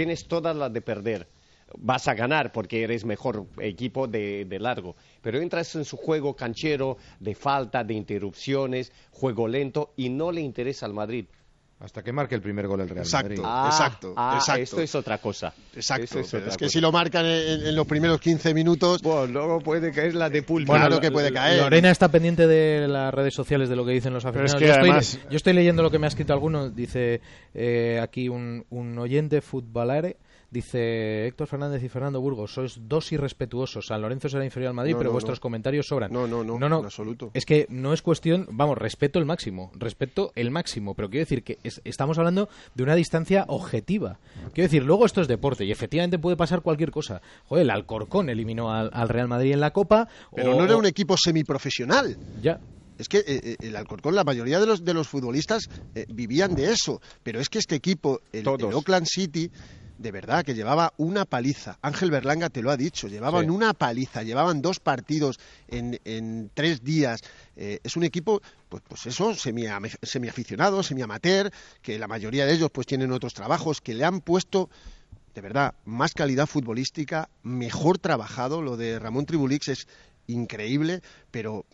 tienes 0.01 0.29
todas 0.29 0.57
las 0.57 0.73
de 0.73 0.81
perder. 0.81 1.29
Vas 1.77 2.09
a 2.09 2.15
ganar 2.15 2.53
porque 2.53 2.85
eres 2.85 3.05
mejor 3.05 3.45
equipo 3.61 4.09
de, 4.09 4.47
largo. 4.59 4.97
Pero 5.21 5.43
entras 5.43 5.75
en 5.75 5.85
su 5.85 5.99
juego 5.99 6.35
canchero, 6.35 6.97
de 7.19 7.35
falta, 7.35 7.85
de 7.85 7.93
interrupciones, 7.93 8.93
juego 9.11 9.47
lento 9.47 9.93
y 9.99 10.09
no 10.09 10.33
le 10.33 10.41
interesa 10.41 10.87
al 10.87 10.95
Madrid. 10.95 11.27
Hasta 11.81 12.03
que 12.03 12.13
marque 12.13 12.35
el 12.35 12.43
primer 12.43 12.67
gol 12.67 12.83
el 12.83 12.91
Real 12.91 13.07
Madrid. 13.11 13.41
Ah, 13.43 13.69
exacto, 13.73 14.13
ah, 14.15 14.35
exacto. 14.39 14.63
Esto 14.63 14.81
es 14.83 14.95
otra 14.95 15.17
cosa. 15.17 15.55
Exacto. 15.75 16.21
Es, 16.21 16.57
que 16.59 16.69
si 16.69 16.79
lo 16.79 16.93
marcan 16.93 17.25
en, 17.25 17.75
los 17.75 17.87
primeros 17.87 18.21
15 18.21 18.53
minutos. 18.53 19.01
Bueno, 19.01 19.27
luego 19.27 19.61
puede 19.61 19.91
caer 19.91 20.15
la 20.15 20.29
de 20.29 20.43
pulpa. 20.43 20.77
Claro 20.77 21.01
que 21.01 21.11
puede 21.11 21.33
caer. 21.33 21.59
Lorena 21.59 21.91
está 21.91 22.09
pendiente 22.11 22.47
de 22.47 22.87
las 22.87 23.15
redes 23.15 23.33
sociales 23.33 23.71
de 23.71 23.77
lo 23.77 23.87
que 23.87 23.93
dicen 23.93 24.13
los 24.13 24.27
aficionados. 24.27 24.61
yo, 24.61 24.67
estoy, 24.67 25.21
yo, 25.31 25.37
estoy, 25.37 25.53
leyendo 25.55 25.83
lo 25.83 25.91
que 25.91 25.99
me 25.99 26.07
ha 26.07 26.09
escrito 26.09 26.35
alguno. 26.35 26.69
Dice 26.69 27.23
eh, 27.55 27.99
aquí 28.03 28.29
un, 28.29 28.67
un 28.69 28.99
oyente 28.99 29.41
futbolare 29.41 30.19
Dice 30.51 31.29
Héctor 31.29 31.47
Fernández 31.47 31.81
y 31.85 31.89
Fernando 31.89 32.21
Burgos, 32.21 32.53
sois 32.53 32.75
dos 32.89 33.13
irrespetuosos. 33.13 33.87
San 33.87 34.03
Lorenzo 34.03 34.29
será 34.29 34.45
inferior 34.45 34.71
al 34.71 34.75
Madrid, 34.75 34.97
pero 34.99 35.13
vuestros 35.13 35.39
comentarios 35.39 35.87
sobran. 35.87 36.13
No, 36.13 36.27
no, 36.27 36.43
no, 36.43 36.59
no, 36.59 36.67
en 36.67 36.85
absoluto. 36.85 37.31
Es 37.35 37.47
que 37.47 37.67
no 37.69 37.93
es 37.93 38.03
cuestión, 38.03 38.49
vamos, 38.51 38.77
respeto 38.77 39.21
el 39.21 39.27
máximo, 39.27 39.71
respeto 39.77 40.33
el 40.35 40.51
máximo, 40.51 40.95
pero 40.95 41.09
quiero 41.09 41.23
decir 41.23 41.45
que 41.45 41.59
estamos 41.85 42.19
hablando 42.19 42.49
de 42.75 42.83
una 42.83 42.97
distancia 42.97 43.45
objetiva. 43.47 44.19
Quiero 44.53 44.67
decir, 44.67 44.83
luego 44.83 45.07
esto 45.07 45.21
es 45.21 45.29
deporte 45.29 45.65
y 45.65 45.71
efectivamente 45.71 46.19
puede 46.19 46.37
pasar 46.37 46.63
cualquier 46.63 46.91
cosa. 46.91 47.23
Joder, 47.45 47.63
el 47.63 47.71
Alcorcón 47.71 48.29
eliminó 48.29 48.73
al, 48.73 49.09
Real 49.09 49.29
Madrid 49.29 49.53
en 49.53 49.61
la 49.61 49.73
Copa. 49.73 50.09
Pero 50.35 50.57
no 50.57 50.65
era 50.65 50.77
un 50.77 50.87
equipo 50.87 51.17
semiprofesional. 51.17 52.17
Ya 52.43 52.59
es 53.01 53.09
que 53.09 53.19
eh, 53.19 53.25
eh, 53.27 53.57
el 53.61 53.77
Alcorcón, 53.77 54.15
la 54.15 54.25
mayoría 54.25 54.61
de 54.61 54.67
los, 54.67 54.85
de 54.85 54.93
los 54.93 55.09
futbolistas 55.09 55.71
eh, 55.95 56.05
vivían 56.13 56.55
de 56.55 56.71
eso, 56.71 57.01
pero 57.23 57.41
es 57.41 57.49
que 57.49 57.59
este 57.59 57.75
equipo, 57.75 58.21
el, 58.31 58.41
el 58.47 58.75
Oakland 58.75 59.07
City, 59.07 59.51
de 60.01 60.13
verdad, 60.13 60.47
que 60.47 60.55
llevaba 60.55 60.95
una 60.97 61.27
paliza. 61.27 61.79
Ángel 61.83 62.11
Berlanga 62.11 62.49
te 62.49 62.63
lo 62.63 62.71
ha 62.71 62.79
dicho, 62.79 63.07
llevaban 63.07 63.51
una 63.51 63.75
paliza, 63.75 64.23
llevaban 64.23 64.63
dos 64.63 64.81
partidos 64.81 65.39
en, 65.69 66.01
en 66.05 66.51
tres 66.55 66.83
días. 66.83 67.21
Eh, 67.55 67.81
es 67.85 67.97
un 67.97 68.05
equipo, 68.05 68.41
pues, 68.71 68.83
pues 68.89 69.05
eso, 69.05 69.35
semi, 69.35 69.67
semiaficionado, 70.01 70.83
semiamateur, 70.83 71.51
que 71.83 71.99
la 71.99 72.09
mayoría 72.09 72.47
de 72.47 72.55
ellos 72.55 72.71
pues 72.73 72.87
tienen 72.87 73.13
otros 73.13 73.35
trabajos, 73.35 73.83
que 73.83 73.93
le 73.93 74.07
han 74.07 74.23
puesto 74.23 74.71
de 75.35 75.43
verdad, 75.43 75.75
más 75.85 76.13
calidad 76.15 76.47
futbolística, 76.47 77.29
mejor 77.43 77.99
trabajado. 77.99 78.63
Lo 78.63 78.77
de 78.77 78.99
Ramón 78.99 79.27
Tribulix 79.27 79.69
es 79.69 79.87
increíble, 80.27 81.03
pero 81.31 81.67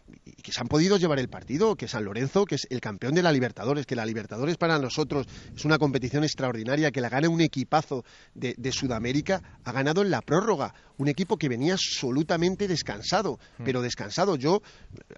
que 0.42 0.52
se 0.52 0.60
han 0.60 0.68
podido 0.68 0.96
llevar 0.96 1.18
el 1.18 1.28
partido, 1.28 1.76
que 1.76 1.88
San 1.88 2.04
Lorenzo, 2.04 2.44
que 2.44 2.56
es 2.56 2.66
el 2.70 2.80
campeón 2.80 3.14
de 3.14 3.22
la 3.22 3.32
Libertadores, 3.32 3.86
que 3.86 3.96
la 3.96 4.06
Libertadores 4.06 4.56
para 4.56 4.78
nosotros 4.78 5.26
es 5.54 5.64
una 5.64 5.78
competición 5.78 6.24
extraordinaria, 6.24 6.90
que 6.90 7.00
la 7.00 7.08
gana 7.08 7.28
un 7.28 7.40
equipazo 7.40 8.04
de, 8.34 8.54
de 8.56 8.72
Sudamérica, 8.72 9.42
ha 9.64 9.72
ganado 9.72 10.02
en 10.02 10.10
la 10.10 10.20
prórroga, 10.20 10.74
un 10.98 11.08
equipo 11.08 11.36
que 11.36 11.48
venía 11.48 11.74
absolutamente 11.74 12.68
descansado, 12.68 13.38
hmm. 13.58 13.64
pero 13.64 13.82
descansado. 13.82 14.36
Yo, 14.36 14.62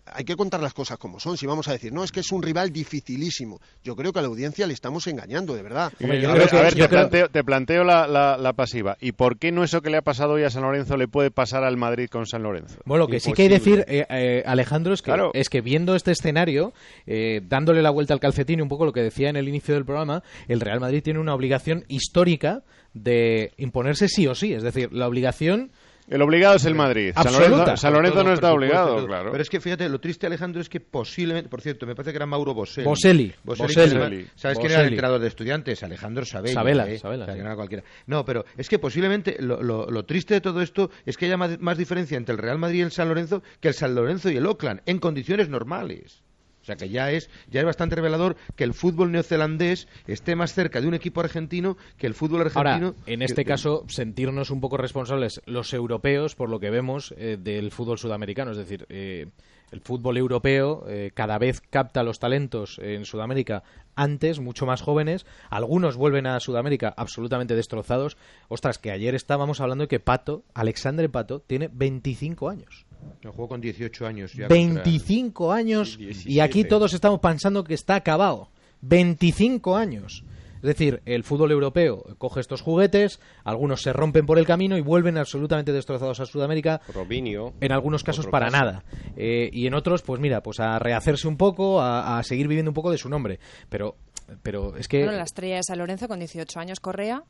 hay 0.06 0.24
que 0.24 0.36
contar 0.36 0.60
las 0.60 0.74
cosas 0.74 0.98
como 0.98 1.20
son, 1.20 1.36
si 1.36 1.46
vamos 1.46 1.68
a 1.68 1.72
decir, 1.72 1.92
no, 1.92 2.04
es 2.04 2.12
que 2.12 2.20
es 2.20 2.32
un 2.32 2.42
rival 2.42 2.72
dificilísimo. 2.72 3.60
Yo 3.84 3.94
creo 3.94 4.12
que 4.12 4.18
a 4.18 4.22
la 4.22 4.28
audiencia 4.28 4.66
le 4.66 4.74
estamos 4.74 5.06
engañando, 5.06 5.54
de 5.54 5.62
verdad. 5.62 5.92
a 6.00 6.06
ver, 6.06 6.74
te, 6.74 6.88
planteo, 6.88 7.28
te 7.28 7.44
planteo 7.44 7.84
la, 7.84 8.06
la, 8.06 8.52
pasiva. 8.52 8.96
¿Y 9.00 9.12
por 9.12 9.38
qué 9.38 9.52
no 9.52 9.62
eso 9.62 9.80
que 9.82 9.90
le 9.90 9.98
ha 9.98 10.02
pasado 10.02 10.32
hoy 10.34 10.42
a 10.42 10.50
San 10.50 10.62
Lorenzo 10.62 10.96
le 10.96 11.06
puede 11.06 11.30
pasar 11.30 11.64
al 11.64 11.76
Madrid 11.76 12.08
con 12.10 12.26
San 12.26 12.42
Lorenzo? 12.42 12.80
Bueno, 12.84 13.06
que 13.06 13.20
sí 13.20 13.32
que 13.32 13.42
hay 13.42 13.48
decir, 13.48 13.84
eh, 13.86 14.04
eh, 14.08 14.27
Alejandro, 14.46 14.94
es 14.94 15.02
que, 15.02 15.12
es 15.34 15.48
que 15.48 15.60
viendo 15.60 15.94
este 15.94 16.12
escenario, 16.12 16.72
eh, 17.06 17.40
dándole 17.44 17.82
la 17.82 17.90
vuelta 17.90 18.14
al 18.14 18.20
calcetín, 18.20 18.62
un 18.62 18.68
poco 18.68 18.84
lo 18.84 18.92
que 18.92 19.02
decía 19.02 19.28
en 19.28 19.36
el 19.36 19.48
inicio 19.48 19.74
del 19.74 19.84
programa, 19.84 20.22
el 20.48 20.60
Real 20.60 20.80
Madrid 20.80 21.02
tiene 21.02 21.20
una 21.20 21.34
obligación 21.34 21.84
histórica 21.88 22.62
de 22.94 23.52
imponerse 23.56 24.08
sí 24.08 24.26
o 24.26 24.34
sí. 24.34 24.52
Es 24.52 24.62
decir, 24.62 24.92
la 24.92 25.08
obligación 25.08 25.70
El 26.10 26.22
obligado 26.22 26.56
es 26.56 26.64
el 26.64 26.74
Madrid. 26.74 27.12
San 27.14 27.26
Absoluta. 27.26 27.48
Lorenzo, 27.50 27.76
San 27.76 27.92
Lorenzo 27.92 28.14
Todo, 28.14 28.24
no 28.24 28.32
está 28.32 28.52
obligado, 28.52 28.96
todo. 28.96 29.06
claro. 29.06 29.30
Pero 29.30 29.42
es 29.42 29.50
que 29.50 29.60
fíjate, 29.60 29.88
lo 29.88 30.00
triste, 30.00 30.26
Alejandro, 30.26 30.60
es 30.60 30.68
que 30.68 30.80
posiblemente, 30.80 31.50
por 31.50 31.60
cierto, 31.60 31.86
me 31.86 31.94
parece 31.94 32.12
que 32.12 32.16
era 32.16 32.26
Mauro 32.26 32.54
Boselli. 32.54 32.86
Boselli, 32.86 33.34
Boselli, 33.44 34.26
¿Sabes 34.34 34.58
quién 34.58 34.72
era 34.72 34.80
el 34.82 34.88
entrenador 34.88 35.20
de 35.20 35.28
estudiantes? 35.28 35.82
Alejandro 35.82 36.24
Sabella. 36.24 36.54
Sabela, 36.54 36.88
¿eh? 36.88 36.98
Sabela, 36.98 37.24
O 37.24 37.26
sea, 37.26 37.34
sí. 37.34 37.38
que 37.38 37.42
no 37.44 37.48
era 37.50 37.56
cualquiera. 37.56 37.84
No, 38.06 38.24
pero 38.24 38.44
es 38.56 38.68
que 38.68 38.78
posiblemente 38.78 39.36
lo, 39.40 39.62
lo- 39.62 39.90
lo 39.90 40.04
triste 40.04 40.34
de 40.34 40.40
todo 40.40 40.62
esto 40.62 40.90
es 41.04 41.16
que 41.16 41.26
haya 41.26 41.36
más, 41.36 41.60
más 41.60 41.76
diferencia 41.76 42.16
entre 42.16 42.32
el 42.34 42.38
Real 42.38 42.58
Madrid 42.58 42.78
y 42.78 42.82
el 42.82 42.90
San 42.92 43.08
Lorenzo 43.08 43.42
que 43.60 43.68
el 43.68 43.74
San 43.74 43.94
Lorenzo 43.94 44.30
y 44.30 44.36
el 44.36 44.46
Oakland, 44.46 44.80
en 44.86 44.98
condiciones 44.98 45.48
normales. 45.48 46.22
O 46.68 46.70
sea 46.70 46.76
que 46.76 46.90
ya 46.90 47.10
es, 47.12 47.30
ya 47.50 47.60
es 47.60 47.66
bastante 47.66 47.96
revelador 47.96 48.36
que 48.54 48.62
el 48.64 48.74
fútbol 48.74 49.10
neozelandés 49.10 49.88
esté 50.06 50.36
más 50.36 50.52
cerca 50.52 50.82
de 50.82 50.86
un 50.86 50.92
equipo 50.92 51.20
argentino 51.22 51.78
que 51.96 52.06
el 52.06 52.12
fútbol 52.12 52.42
argentino. 52.42 52.88
Ahora, 52.88 52.94
en 53.06 53.22
este 53.22 53.36
que- 53.44 53.48
caso, 53.48 53.84
sentirnos 53.88 54.50
un 54.50 54.60
poco 54.60 54.76
responsables 54.76 55.40
los 55.46 55.72
europeos 55.72 56.34
por 56.34 56.50
lo 56.50 56.60
que 56.60 56.68
vemos 56.68 57.14
eh, 57.16 57.38
del 57.40 57.70
fútbol 57.70 57.96
sudamericano. 57.98 58.50
Es 58.50 58.58
decir, 58.58 58.84
eh, 58.90 59.28
el 59.70 59.80
fútbol 59.80 60.18
europeo 60.18 60.84
eh, 60.88 61.10
cada 61.14 61.38
vez 61.38 61.62
capta 61.70 62.02
los 62.02 62.18
talentos 62.18 62.78
en 62.82 63.06
Sudamérica 63.06 63.62
antes, 63.96 64.38
mucho 64.38 64.66
más 64.66 64.82
jóvenes. 64.82 65.24
Algunos 65.48 65.96
vuelven 65.96 66.26
a 66.26 66.38
Sudamérica 66.38 66.92
absolutamente 66.98 67.54
destrozados. 67.54 68.18
Ostras, 68.48 68.76
que 68.78 68.90
ayer 68.90 69.14
estábamos 69.14 69.62
hablando 69.62 69.84
de 69.84 69.88
que 69.88 70.00
Pato, 70.00 70.44
Alexandre 70.52 71.08
Pato, 71.08 71.40
tiene 71.40 71.70
25 71.72 72.50
años. 72.50 72.84
No, 73.22 73.32
jugó 73.32 73.48
con 73.48 73.60
18 73.60 74.06
años. 74.06 74.32
Ya 74.32 74.48
contra- 74.48 74.82
25 74.82 75.52
años 75.52 75.94
y 75.98 76.06
17. 76.06 76.42
aquí 76.42 76.64
todos 76.64 76.92
estamos 76.94 77.20
pensando 77.20 77.64
que 77.64 77.74
está 77.74 77.96
acabado. 77.96 78.50
25 78.82 79.76
años. 79.76 80.24
Es 80.56 80.62
decir, 80.62 81.02
el 81.04 81.22
fútbol 81.22 81.52
europeo 81.52 82.02
coge 82.18 82.40
estos 82.40 82.62
juguetes, 82.62 83.20
algunos 83.44 83.80
se 83.82 83.92
rompen 83.92 84.26
por 84.26 84.40
el 84.40 84.46
camino 84.46 84.76
y 84.76 84.80
vuelven 84.80 85.16
absolutamente 85.16 85.72
destrozados 85.72 86.18
a 86.18 86.26
Sudamérica, 86.26 86.80
Robinho. 86.92 87.52
en 87.60 87.70
algunos 87.70 88.02
casos 88.02 88.26
para 88.26 88.46
caso. 88.46 88.56
nada. 88.58 88.84
Eh, 89.16 89.50
y 89.52 89.68
en 89.68 89.74
otros, 89.74 90.02
pues 90.02 90.20
mira, 90.20 90.42
pues 90.42 90.58
a 90.58 90.80
rehacerse 90.80 91.28
un 91.28 91.36
poco, 91.36 91.80
a, 91.80 92.18
a 92.18 92.22
seguir 92.24 92.48
viviendo 92.48 92.70
un 92.72 92.74
poco 92.74 92.90
de 92.90 92.98
su 92.98 93.08
nombre. 93.08 93.38
Pero, 93.68 93.94
pero 94.42 94.76
es 94.76 94.88
que... 94.88 95.04
Bueno, 95.04 95.18
la 95.18 95.24
estrella 95.24 95.56
de 95.56 95.62
San 95.62 95.78
Lorenzo 95.78 96.08
con 96.08 96.18
18 96.18 96.58
años, 96.58 96.80
Correa, 96.80 97.22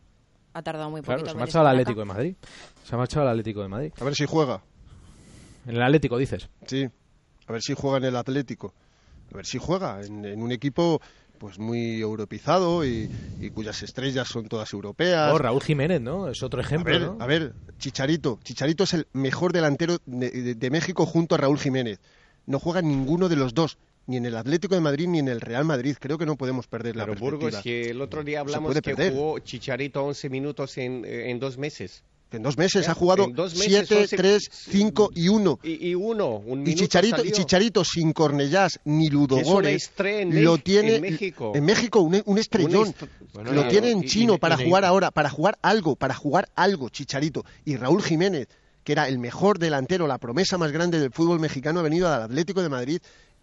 ha 0.54 0.62
tardado 0.62 0.88
muy 0.90 1.02
Claro, 1.02 1.18
poquito. 1.20 1.32
se 1.32 1.37
ha 1.37 1.40
marchado 1.40 1.66
al 1.66 1.72
Atlético 1.72 2.00
de 2.00 2.06
Madrid. 2.06 2.34
Se 2.84 2.94
ha 2.94 2.98
marchado 2.98 3.26
al 3.26 3.32
Atlético 3.32 3.60
de 3.60 3.68
Madrid. 3.68 3.92
A 4.00 4.04
ver 4.04 4.14
si 4.14 4.25
juega. 4.25 4.62
En 5.68 5.76
el 5.76 5.82
Atlético, 5.82 6.18
dices. 6.18 6.48
Sí, 6.66 6.88
a 7.46 7.52
ver 7.52 7.62
si 7.62 7.75
juega 7.75 7.98
en 7.98 8.04
el 8.04 8.16
Atlético. 8.16 8.75
A 9.32 9.37
ver 9.37 9.46
si 9.46 9.58
juega 9.58 10.00
en, 10.02 10.25
en 10.25 10.42
un 10.42 10.50
equipo 10.50 11.00
pues 11.38 11.58
muy 11.60 12.00
europeizado 12.00 12.84
y, 12.84 13.08
y 13.40 13.50
cuyas 13.50 13.80
estrellas 13.84 14.26
son 14.26 14.48
todas 14.48 14.72
europeas. 14.72 15.32
Oh, 15.32 15.38
Raúl 15.38 15.62
Jiménez, 15.62 16.00
¿no? 16.00 16.28
Es 16.28 16.42
otro 16.42 16.60
a 16.60 16.64
ejemplo, 16.64 16.92
ver, 16.92 17.02
¿no? 17.02 17.16
a 17.20 17.26
ver, 17.26 17.52
Chicharito. 17.78 18.40
Chicharito 18.42 18.82
es 18.84 18.94
el 18.94 19.06
mejor 19.12 19.52
delantero 19.52 19.98
de, 20.06 20.30
de- 20.30 20.54
de 20.56 20.70
México 20.70 21.06
junto 21.06 21.37
a 21.37 21.38
Raúl 21.38 21.58
Jiménez. 21.60 22.00
No 22.46 22.58
juega 22.58 22.82
ninguno 22.82 23.28
de 23.28 23.37
los 23.37 23.54
dos, 23.54 23.78
ni 24.06 24.16
en 24.16 24.26
el 24.26 24.37
Atlético 24.37 24.75
de 24.75 24.80
Madrid 24.80 25.06
ni 25.06 25.18
en 25.20 25.28
el 25.28 25.40
Real 25.40 25.64
Madrid. 25.64 25.96
Creo 26.00 26.18
que 26.18 26.26
no 26.26 26.34
podemos 26.37 26.66
perder 26.66 26.96
la 26.96 27.04
Pero 27.04 27.12
perspectiva. 27.18 27.40
Burgos, 27.50 27.62
que 27.62 27.90
el 27.90 28.00
otro 28.00 28.25
día 28.25 28.40
hablamos 28.40 28.75
que 28.75 28.82
perder. 28.82 29.12
jugó 29.12 29.38
Chicharito 29.38 30.02
11 30.02 30.30
minutos 30.30 30.76
en, 30.78 31.04
eh, 31.04 31.30
en 31.30 31.38
dos 31.38 31.56
meses. 31.58 32.02
En 32.30 32.42
dos 32.42 32.58
meses 32.58 32.88
ha 32.88 32.94
jugado 32.94 33.26
meses 33.28 33.88
7, 33.88 33.97
once- 34.02 34.16
3, 34.16 34.49
5 34.52 35.11
y 35.14 35.28
1. 35.28 35.58
Y, 35.62 35.88
y 35.90 35.94
uno, 35.94 36.37
un 36.37 36.61
Y 36.61 36.62
minuto 36.64 36.82
Chicharito, 36.82 37.25
y. 37.25 37.32
Chicharito 37.32 37.85
sin 37.85 38.12
Cornellás 38.12 38.78
ni 38.85 39.08
Que 39.08 39.14
es 39.14 39.14
una 39.14 39.20
Ludogorets 39.20 39.82
estrella 39.85 40.20
en 40.23 40.44
lo 40.44 40.58
tiene 40.58 40.97
en 40.97 41.02
México. 41.02 41.52
en 41.54 41.64
México 41.64 42.00
un, 42.00 42.23
un 42.26 42.38
estrellón. 42.38 42.88
est- 42.88 43.02
Bueno, 43.32 43.52
lo 43.52 43.66
tiene 43.68 43.90
en 43.92 44.04
y- 44.04 44.06
chino 44.06 44.35
y- 44.35 44.38
para 44.38 44.58
jugar 44.58 44.85
ahora, 44.85 45.11
para 45.11 45.30
jugar 45.30 45.58
algo, 45.62 45.97
para 45.97 46.14
jugar 46.14 46.49
algo, 46.54 46.90
Chicharito. 46.90 47.44
Y 47.64 47.76
Raúl 47.76 48.02
Jiménez, 48.02 48.47
que 48.85 48.92
era 48.92 49.08
el 49.08 49.18
mejor 49.18 49.58
delantero, 49.58 50.06
la 50.06 50.18
promesa 50.18 50.58
más 50.58 50.70
grande 50.70 51.00
del 51.00 51.12
fútbol 51.12 51.40
mexicano, 51.40 51.80
ha 51.80 51.82
venido 51.82 52.12
al 52.12 52.23
Atlético 52.23 52.62
de 52.62 52.68
Madrid 52.68 53.00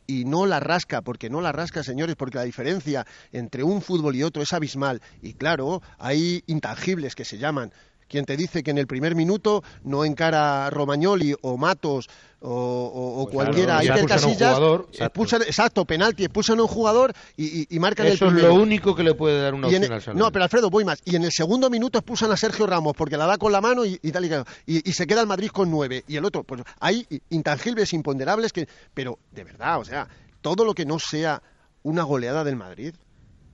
y 0.08 0.26
no 0.26 0.46
la 0.46 0.60
rasca, 0.60 1.02
porque 1.02 1.32
no 1.32 1.42
la 1.42 1.52
rasca, 1.52 1.82
señores, 1.84 2.16
porque 2.16 2.38
la 2.38 2.44
diferencia 2.44 3.08
entre 3.32 3.64
un 3.64 3.82
fútbol 3.82 4.16
y 4.16 4.22
otro 4.22 4.44
es 4.44 4.54
abismal. 4.54 5.02
Y 5.24 5.34
claro, 5.34 5.82
hay 5.98 6.44
intangibles 6.46 7.16
que 7.16 7.26
se 7.26 7.40
llaman. 7.40 7.72
Quien 8.08 8.26
te 8.26 8.38
dice 8.38 8.62
que 8.64 8.72
en 8.72 8.78
el 8.78 8.86
primer 8.88 9.16
minuto 9.16 9.64
no 9.84 10.06
encara 10.06 10.70
Romagnoli 10.70 11.36
o 11.42 11.58
Matos 11.58 12.08
o, 12.42 12.50
o- 12.50 13.22
o 13.22 13.24
Pues 13.26 13.34
cualquiera, 13.34 13.80
claro, 13.80 13.94
Iker 13.96 14.06
Casillas, 14.08 14.56
jugador, 14.56 14.88
exacto. 14.92 15.06
expulsan- 15.24 15.42
exacto, 15.42 15.86
penalti, 15.86 16.24
expulsan 16.26 16.60
a 16.60 16.62
un 16.62 16.68
jugador 16.68 17.14
y, 17.36 17.62
y- 17.62 17.68
y 17.72 17.80
marcan 17.80 18.06
Eso 18.06 18.26
el 18.26 18.30
es 18.30 18.34
primero. 18.36 18.56
lo 18.56 18.62
único 18.62 18.96
que 18.96 19.02
le 19.04 19.16
puede 19.16 19.42
dar 19.42 19.56
una 19.56 19.66
opción 19.68 19.84
el- 19.84 19.92
al 19.92 20.02
San 20.04 20.16
no, 20.16 20.32
pero 20.32 20.44
Alfredo, 20.44 20.70
voy 20.70 20.86
más. 20.86 21.02
Y 21.06 21.16
en 21.16 21.24
el 21.24 21.32
segundo 21.32 21.70
minuto 21.72 21.98
expulsan 21.98 22.32
a 22.32 22.38
Sergio 22.38 22.68
Ramos 22.68 22.94
porque 22.96 23.18
la 23.18 23.26
da 23.26 23.38
con 23.40 23.52
la 23.52 23.62
mano 23.62 23.84
y, 23.86 24.00
y 24.04 24.12
tal 24.12 24.26
y, 24.26 24.30
tal. 24.30 24.46
y, 24.68 24.88
y 24.88 24.94
se 24.94 25.08
queda 25.08 25.22
el 25.22 25.28
Madrid 25.28 25.50
con 25.50 25.72
nueve. 25.72 26.04
Y 26.08 26.18
el 26.18 26.26
otro, 26.26 26.44
pues 26.44 26.62
hay 26.80 27.08
intangibles, 27.32 27.92
imponderables 27.94 28.54
que. 28.54 28.68
Pero 28.94 29.18
de 29.32 29.44
verdad, 29.44 29.80
o 29.80 29.86
sea, 29.86 30.08
todo 30.42 30.64
lo 30.64 30.76
que 30.76 30.86
no 30.86 31.00
sea 31.00 31.42
una 31.82 32.04
goleada 32.04 32.44
del 32.44 32.56
Madrid, 32.58 32.94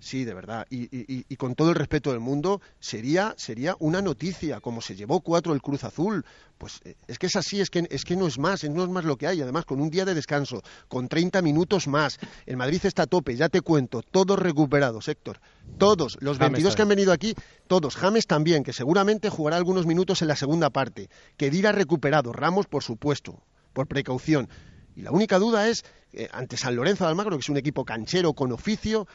sí, 0.02 0.26
de 0.26 0.34
verdad, 0.34 0.66
y, 0.70 0.90
y- 0.92 1.36
con 1.38 1.56
todo 1.56 1.70
el 1.70 1.76
respeto 1.76 2.10
del 2.12 2.20
mundo, 2.20 2.60
sería, 2.80 3.34
sería 3.38 3.76
una 3.80 4.02
noticia, 4.02 4.60
como 4.60 4.82
se 4.82 4.96
llevó 4.96 5.22
cuatro 5.22 5.54
el 5.54 5.62
Cruz 5.62 5.84
Azul. 5.84 6.26
Pues 6.58 6.82
eh, 6.84 6.96
es 7.08 7.18
que 7.18 7.28
es 7.28 7.36
así, 7.36 7.62
es 7.62 7.70
que, 7.70 7.88
es 7.90 8.04
que 8.04 8.16
no 8.16 8.28
es 8.28 8.38
más, 8.38 8.64
no 8.66 8.84
es 8.84 8.90
más 8.90 9.06
lo 9.06 9.16
que 9.18 9.28
hay. 9.28 9.42
Además, 9.42 9.66
con 9.66 9.80
un 9.80 9.90
día 9.90 10.04
de 10.06 10.14
descanso, 10.14 10.62
con 10.88 11.08
30 11.08 11.42
minutos 11.42 11.88
más, 11.88 12.20
el 12.46 12.58
Madrid 12.58 12.82
está 12.84 13.04
a 13.04 13.08
tope, 13.08 13.36
ya 13.36 13.48
te 13.48 13.62
cuento, 13.62 14.02
todos 14.02 14.38
recuperados, 14.38 15.08
Héctor. 15.08 15.40
Todos, 15.78 16.18
los 16.20 16.38
James 16.38 16.52
22 16.54 16.76
que 16.76 16.82
han 16.82 16.90
venido 16.90 17.14
aquí, 17.14 17.34
todos. 17.68 17.96
James 17.96 18.28
también, 18.28 18.64
que 18.64 18.74
seguramente 18.74 19.30
jugará 19.30 19.56
algunos 19.58 19.86
minutos 19.86 20.22
en 20.22 20.28
la 20.28 20.36
segunda 20.36 20.70
parte. 20.70 21.10
Kedira 21.38 21.72
recuperado, 21.72 22.34
Ramos, 22.34 22.68
por 22.68 22.84
supuesto, 22.84 23.42
por 23.74 23.88
precaución. 23.88 24.50
Y 24.96 25.04
la 25.04 25.12
única 25.12 25.40
duda 25.40 25.70
es, 25.70 25.86
eh, 26.12 26.28
ante 26.34 26.58
San 26.58 26.76
Lorenzo 26.76 27.06
de 27.06 27.12
Almagro, 27.12 27.38
que 27.38 27.42
es 27.42 27.50
un 27.50 27.58
equipo 27.58 27.86
canchero 27.86 28.34
con 28.34 28.52
oficio, 28.52 29.08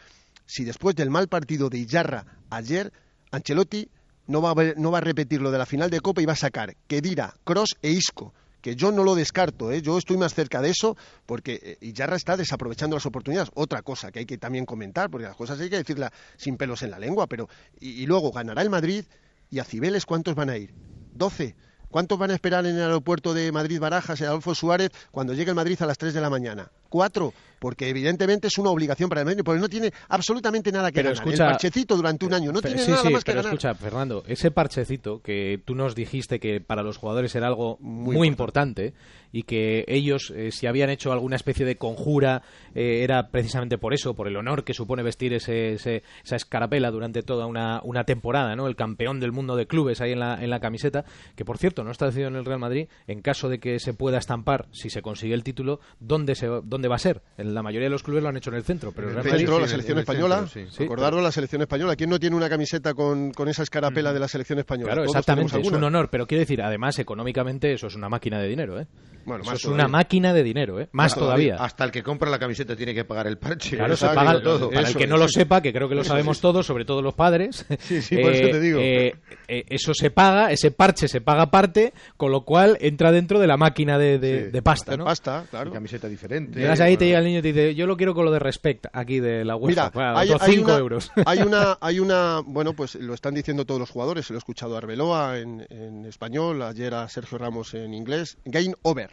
si 0.46 0.64
después 0.64 0.94
del 0.96 1.10
mal 1.10 1.28
partido 1.28 1.68
de 1.68 1.78
Iyarra 1.78 2.24
ayer, 2.50 2.92
Ancelotti 3.30 3.88
no 4.28 4.40
va 4.42 4.50
a, 4.50 4.54
ver- 4.54 4.78
no 4.78 4.90
va 4.90 4.98
a 4.98 5.02
repetir 5.02 5.40
lo 5.40 5.50
de 5.50 5.58
la 5.58 5.66
final 5.66 5.90
de 5.90 6.00
Copa 6.00 6.22
y 6.22 6.26
va 6.26 6.32
a 6.32 6.36
sacar 6.36 6.76
Kedira, 6.86 7.34
Cross 7.44 7.76
e 7.82 7.90
Isco. 7.90 8.32
Que 8.60 8.74
yo 8.74 8.90
no 8.90 9.04
lo 9.04 9.14
descarto, 9.14 9.70
¿eh? 9.70 9.80
yo 9.80 9.96
estoy 9.96 10.16
más 10.16 10.34
cerca 10.34 10.60
de 10.60 10.70
eso 10.70 10.96
porque 11.24 11.60
eh, 11.62 11.78
Iyarra 11.86 12.16
está 12.16 12.36
desaprovechando 12.36 12.96
las 12.96 13.06
oportunidades. 13.06 13.50
Otra 13.54 13.82
cosa 13.82 14.10
que 14.10 14.20
hay 14.20 14.26
que 14.26 14.38
también 14.38 14.66
comentar, 14.66 15.08
porque 15.08 15.26
las 15.26 15.36
cosas 15.36 15.60
hay 15.60 15.70
que 15.70 15.76
decirlas 15.76 16.10
sin 16.36 16.56
pelos 16.56 16.82
en 16.82 16.90
la 16.90 16.98
lengua, 16.98 17.28
pero. 17.28 17.48
Y, 17.78 18.06
luego 18.06 18.32
ganará 18.32 18.62
el 18.62 18.70
Madrid 18.70 19.04
y 19.50 19.60
a 19.60 19.64
Cibeles, 19.64 20.04
¿cuántos 20.04 20.34
van 20.34 20.50
a 20.50 20.56
ir? 20.56 20.74
¿12? 21.16 21.54
¿Cuántos 21.88 22.18
van 22.18 22.32
a 22.32 22.34
esperar 22.34 22.66
en 22.66 22.74
el 22.74 22.82
aeropuerto 22.82 23.32
de 23.34 23.52
Madrid-Barajas, 23.52 24.20
en 24.20 24.26
Adolfo 24.26 24.56
Suárez, 24.56 24.90
cuando 25.12 25.32
llegue 25.34 25.50
el 25.50 25.54
Madrid 25.54 25.80
a 25.80 25.86
las 25.86 25.98
3 25.98 26.12
de 26.12 26.20
la 26.20 26.30
mañana? 26.30 26.72
¿Cuatro? 26.88 27.32
Porque 27.58 27.88
evidentemente 27.88 28.48
es 28.48 28.58
una 28.58 28.70
obligación 28.70 29.08
para 29.08 29.22
el 29.22 29.26
Madrid, 29.26 29.40
porque 29.42 29.60
no 29.60 29.68
tiene 29.68 29.90
absolutamente 30.10 30.70
nada 30.70 30.90
que 30.92 30.96
Pero 30.96 31.08
ganar. 31.10 31.24
escucha- 31.26 31.44
el 31.44 31.50
parchecito 31.52 31.96
durante 31.96 32.26
un 32.26 32.34
año 32.34 32.52
no 32.52 32.60
tiene 32.60 32.78
sí, 32.78 32.90
nada 32.90 33.02
sí, 33.02 33.10
más 33.10 33.24
que 33.24 33.32
pero 33.32 33.42
ganar. 33.42 33.54
escucha, 33.54 33.74
Fernando, 33.74 34.22
ese 34.26 34.50
parchecito 34.50 35.20
que 35.22 35.58
tú 35.64 35.74
nos 35.74 35.94
dijiste 35.94 36.38
que 36.38 36.60
para 36.60 36.82
los 36.82 36.98
jugadores 36.98 37.34
era 37.34 37.46
algo 37.46 37.78
muy, 37.80 38.14
Muy 38.14 38.28
importante. 38.28 38.92
y 39.32 39.42
que 39.42 39.84
ellos, 39.88 40.32
eh, 40.34 40.50
si 40.52 40.66
habían 40.66 40.88
hecho 40.90 41.12
alguna 41.12 41.36
especie 41.36 41.66
de 41.66 41.76
conjura, 41.76 42.42
eh, 42.74 43.00
era 43.02 43.28
precisamente 43.30 43.76
por 43.78 43.92
eso, 43.94 44.14
por 44.14 44.28
el 44.28 44.36
honor 44.36 44.62
que 44.64 44.72
supone 44.72 45.02
vestir 45.02 45.32
ese, 45.34 45.74
ese- 45.74 46.02
esa 46.24 46.36
escarapela 46.36 46.90
durante 46.90 47.22
toda 47.22 47.46
una, 47.46 47.80
una 47.84 48.04
temporada, 48.04 48.54
¿no? 48.54 48.66
El 48.66 48.76
campeón 48.76 49.18
del 49.18 49.32
mundo 49.32 49.56
de 49.56 49.66
clubes 49.66 50.00
ahí 50.00 50.12
en 50.12 50.20
la, 50.20 50.42
en 50.42 50.48
la 50.50 50.60
camiseta, 50.60 51.04
que 51.34 51.44
por 51.44 51.58
cierto 51.58 51.84
no 51.84 51.90
está 51.90 52.06
decidido 52.06 52.28
en 52.28 52.36
el 52.36 52.44
Real 52.44 52.60
Madrid, 52.60 52.88
en 53.08 53.20
caso 53.20 53.48
de 53.48 53.58
que 53.58 53.78
se 53.80 53.92
pueda 53.94 54.18
estampar, 54.18 54.66
si 54.72 54.88
se 54.90 55.02
consigue 55.02 55.34
el 55.34 55.42
título, 55.42 55.80
¿dónde, 56.00 56.34
se, 56.34 56.48
va- 56.48 56.60
dónde 56.76 56.88
va 56.88 56.96
a 56.96 56.98
ser? 56.98 57.20
En 57.38 57.52
la 57.54 57.62
mayoría 57.62 57.86
de 57.86 57.90
los 57.90 58.02
clubes 58.02 58.22
lo 58.22 58.28
han 58.28 58.36
hecho 58.36 58.50
en 58.50 58.56
el 58.56 58.62
centro, 58.64 58.92
pero 58.92 59.08
el 59.08 59.14
En 59.14 59.18
el 59.18 59.24
Madrid... 59.24 59.38
centro, 59.40 59.58
la 59.60 59.68
selección 59.68 59.98
el 59.98 60.02
española. 60.02 60.36
centro, 60.46 60.70
sí. 60.70 60.76
Sí, 60.76 60.82
Recordaros 60.84 61.22
la 61.22 61.32
selección 61.32 61.62
española. 61.62 61.96
¿Quién 61.96 62.10
no 62.10 62.18
tiene 62.20 62.36
una 62.36 62.48
camiseta 62.48 62.94
con, 62.94 63.32
con 63.32 63.48
esa 63.48 63.62
escarapela 63.62 64.12
de 64.12 64.20
la 64.20 64.28
selección 64.28 64.58
española? 64.58 64.92
Claro, 64.92 65.02
Todos 65.02 65.16
exactamente, 65.16 65.60
es 65.60 65.68
un 65.70 65.84
honor, 65.84 66.08
pero 66.10 66.26
quiero 66.26 66.40
decir, 66.40 66.62
además, 66.62 66.98
económicamente 66.98 67.72
eso 67.72 67.86
es 67.88 67.94
una 67.94 68.08
máquina 68.08 68.38
de 68.40 68.48
dinero, 68.48 68.80
¿eh? 68.80 68.86
Bueno, 69.24 69.42
Eso 69.42 69.50
más 69.50 69.56
es 69.58 69.62
todavía. 69.64 69.84
una 69.86 69.88
máquina 69.90 70.32
de 70.32 70.42
dinero, 70.44 70.80
¿eh? 70.80 70.88
Más 70.92 71.12
todavía. 71.12 71.56
Hasta 71.58 71.82
el 71.82 71.90
que 71.90 72.04
compra 72.04 72.30
la 72.30 72.38
camiseta 72.38 72.76
tiene 72.76 72.94
que 72.94 73.04
pagar 73.04 73.26
el 73.26 73.38
parche. 73.38 73.76
Claro, 73.76 73.96
se 73.96 74.06
paga 74.06 74.40
todo. 74.40 74.70
para 74.70 74.86
el 74.88 74.94
que 74.96 75.08
no 75.08 75.16
lo 75.16 75.26
sepa, 75.26 75.60
que 75.60 75.72
creo 75.72 75.88
que 75.88 75.96
lo 75.96 76.04
sabemos 76.04 76.40
todos, 76.40 76.64
sobre 76.64 76.84
todo 76.84 77.02
los 77.02 77.14
padres. 77.14 77.66
Sí, 77.80 78.02
sí, 78.02 78.16
por 78.18 78.32
eso 78.32 78.48
te 78.50 78.60
digo. 78.60 78.78
eh, 78.80 79.14
eh, 79.48 79.64
eso 79.68 79.92
se 79.94 80.10
paga, 80.12 80.52
ese 80.52 80.70
parche 80.70 81.08
se 81.08 81.20
paga 81.20 81.42
aparte, 81.42 81.92
con 82.16 82.30
lo 82.30 82.44
cual 82.44 82.78
entra 82.80 83.10
dentro 83.10 83.40
de 83.40 83.46
la 83.48 83.56
máquina 83.56 83.98
de, 83.98 84.18
de- 84.20 84.44
Sí, 84.46 84.50
de 84.52 84.62
pasta, 84.62 84.92
hacer 84.92 84.98
¿no? 85.00 85.04
pasta, 85.06 85.44
claro. 85.50 85.70
Y 85.70 85.72
camiseta 85.72 86.08
diferente. 86.08 86.60
Llegas 86.66 86.80
ahí, 86.80 86.96
te 86.96 87.06
llega 87.06 87.18
el 87.18 87.24
niño 87.24 87.38
y 87.38 87.42
te 87.42 87.48
dice, 87.52 87.74
yo 87.74 87.86
lo 87.86 87.96
quiero 87.96 88.14
con 88.14 88.24
lo 88.24 88.30
de 88.30 88.38
respect 88.38 88.86
aquí 88.92 89.20
de 89.20 89.44
la 89.44 89.56
UEFA. 89.56 89.68
Mira, 89.68 89.90
Bueno, 89.94 90.18
hay, 90.18 90.28
otros 90.30 90.42
hay 90.48 90.54
5 90.56 90.64
una, 90.70 90.78
euros. 90.78 91.10
hay 91.26 91.38
una, 91.40 91.78
hay 91.80 92.00
una, 92.00 92.40
bueno, 92.44 92.72
pues 92.74 92.94
lo 92.96 93.14
están 93.14 93.34
diciendo 93.34 93.64
todos 93.64 93.80
los 93.80 93.90
jugadores. 93.90 94.26
Se 94.26 94.32
lo 94.32 94.36
he 94.36 94.40
escuchado 94.40 94.74
a 94.74 94.78
Arbeloa 94.78 95.38
en, 95.38 95.66
en 95.70 96.04
español, 96.04 96.62
ayer 96.62 96.94
a 96.94 97.08
Sergio 97.08 97.38
Ramos 97.38 97.74
en 97.74 97.94
inglés. 97.94 98.38
Game 98.44 98.74
over. 98.82 99.10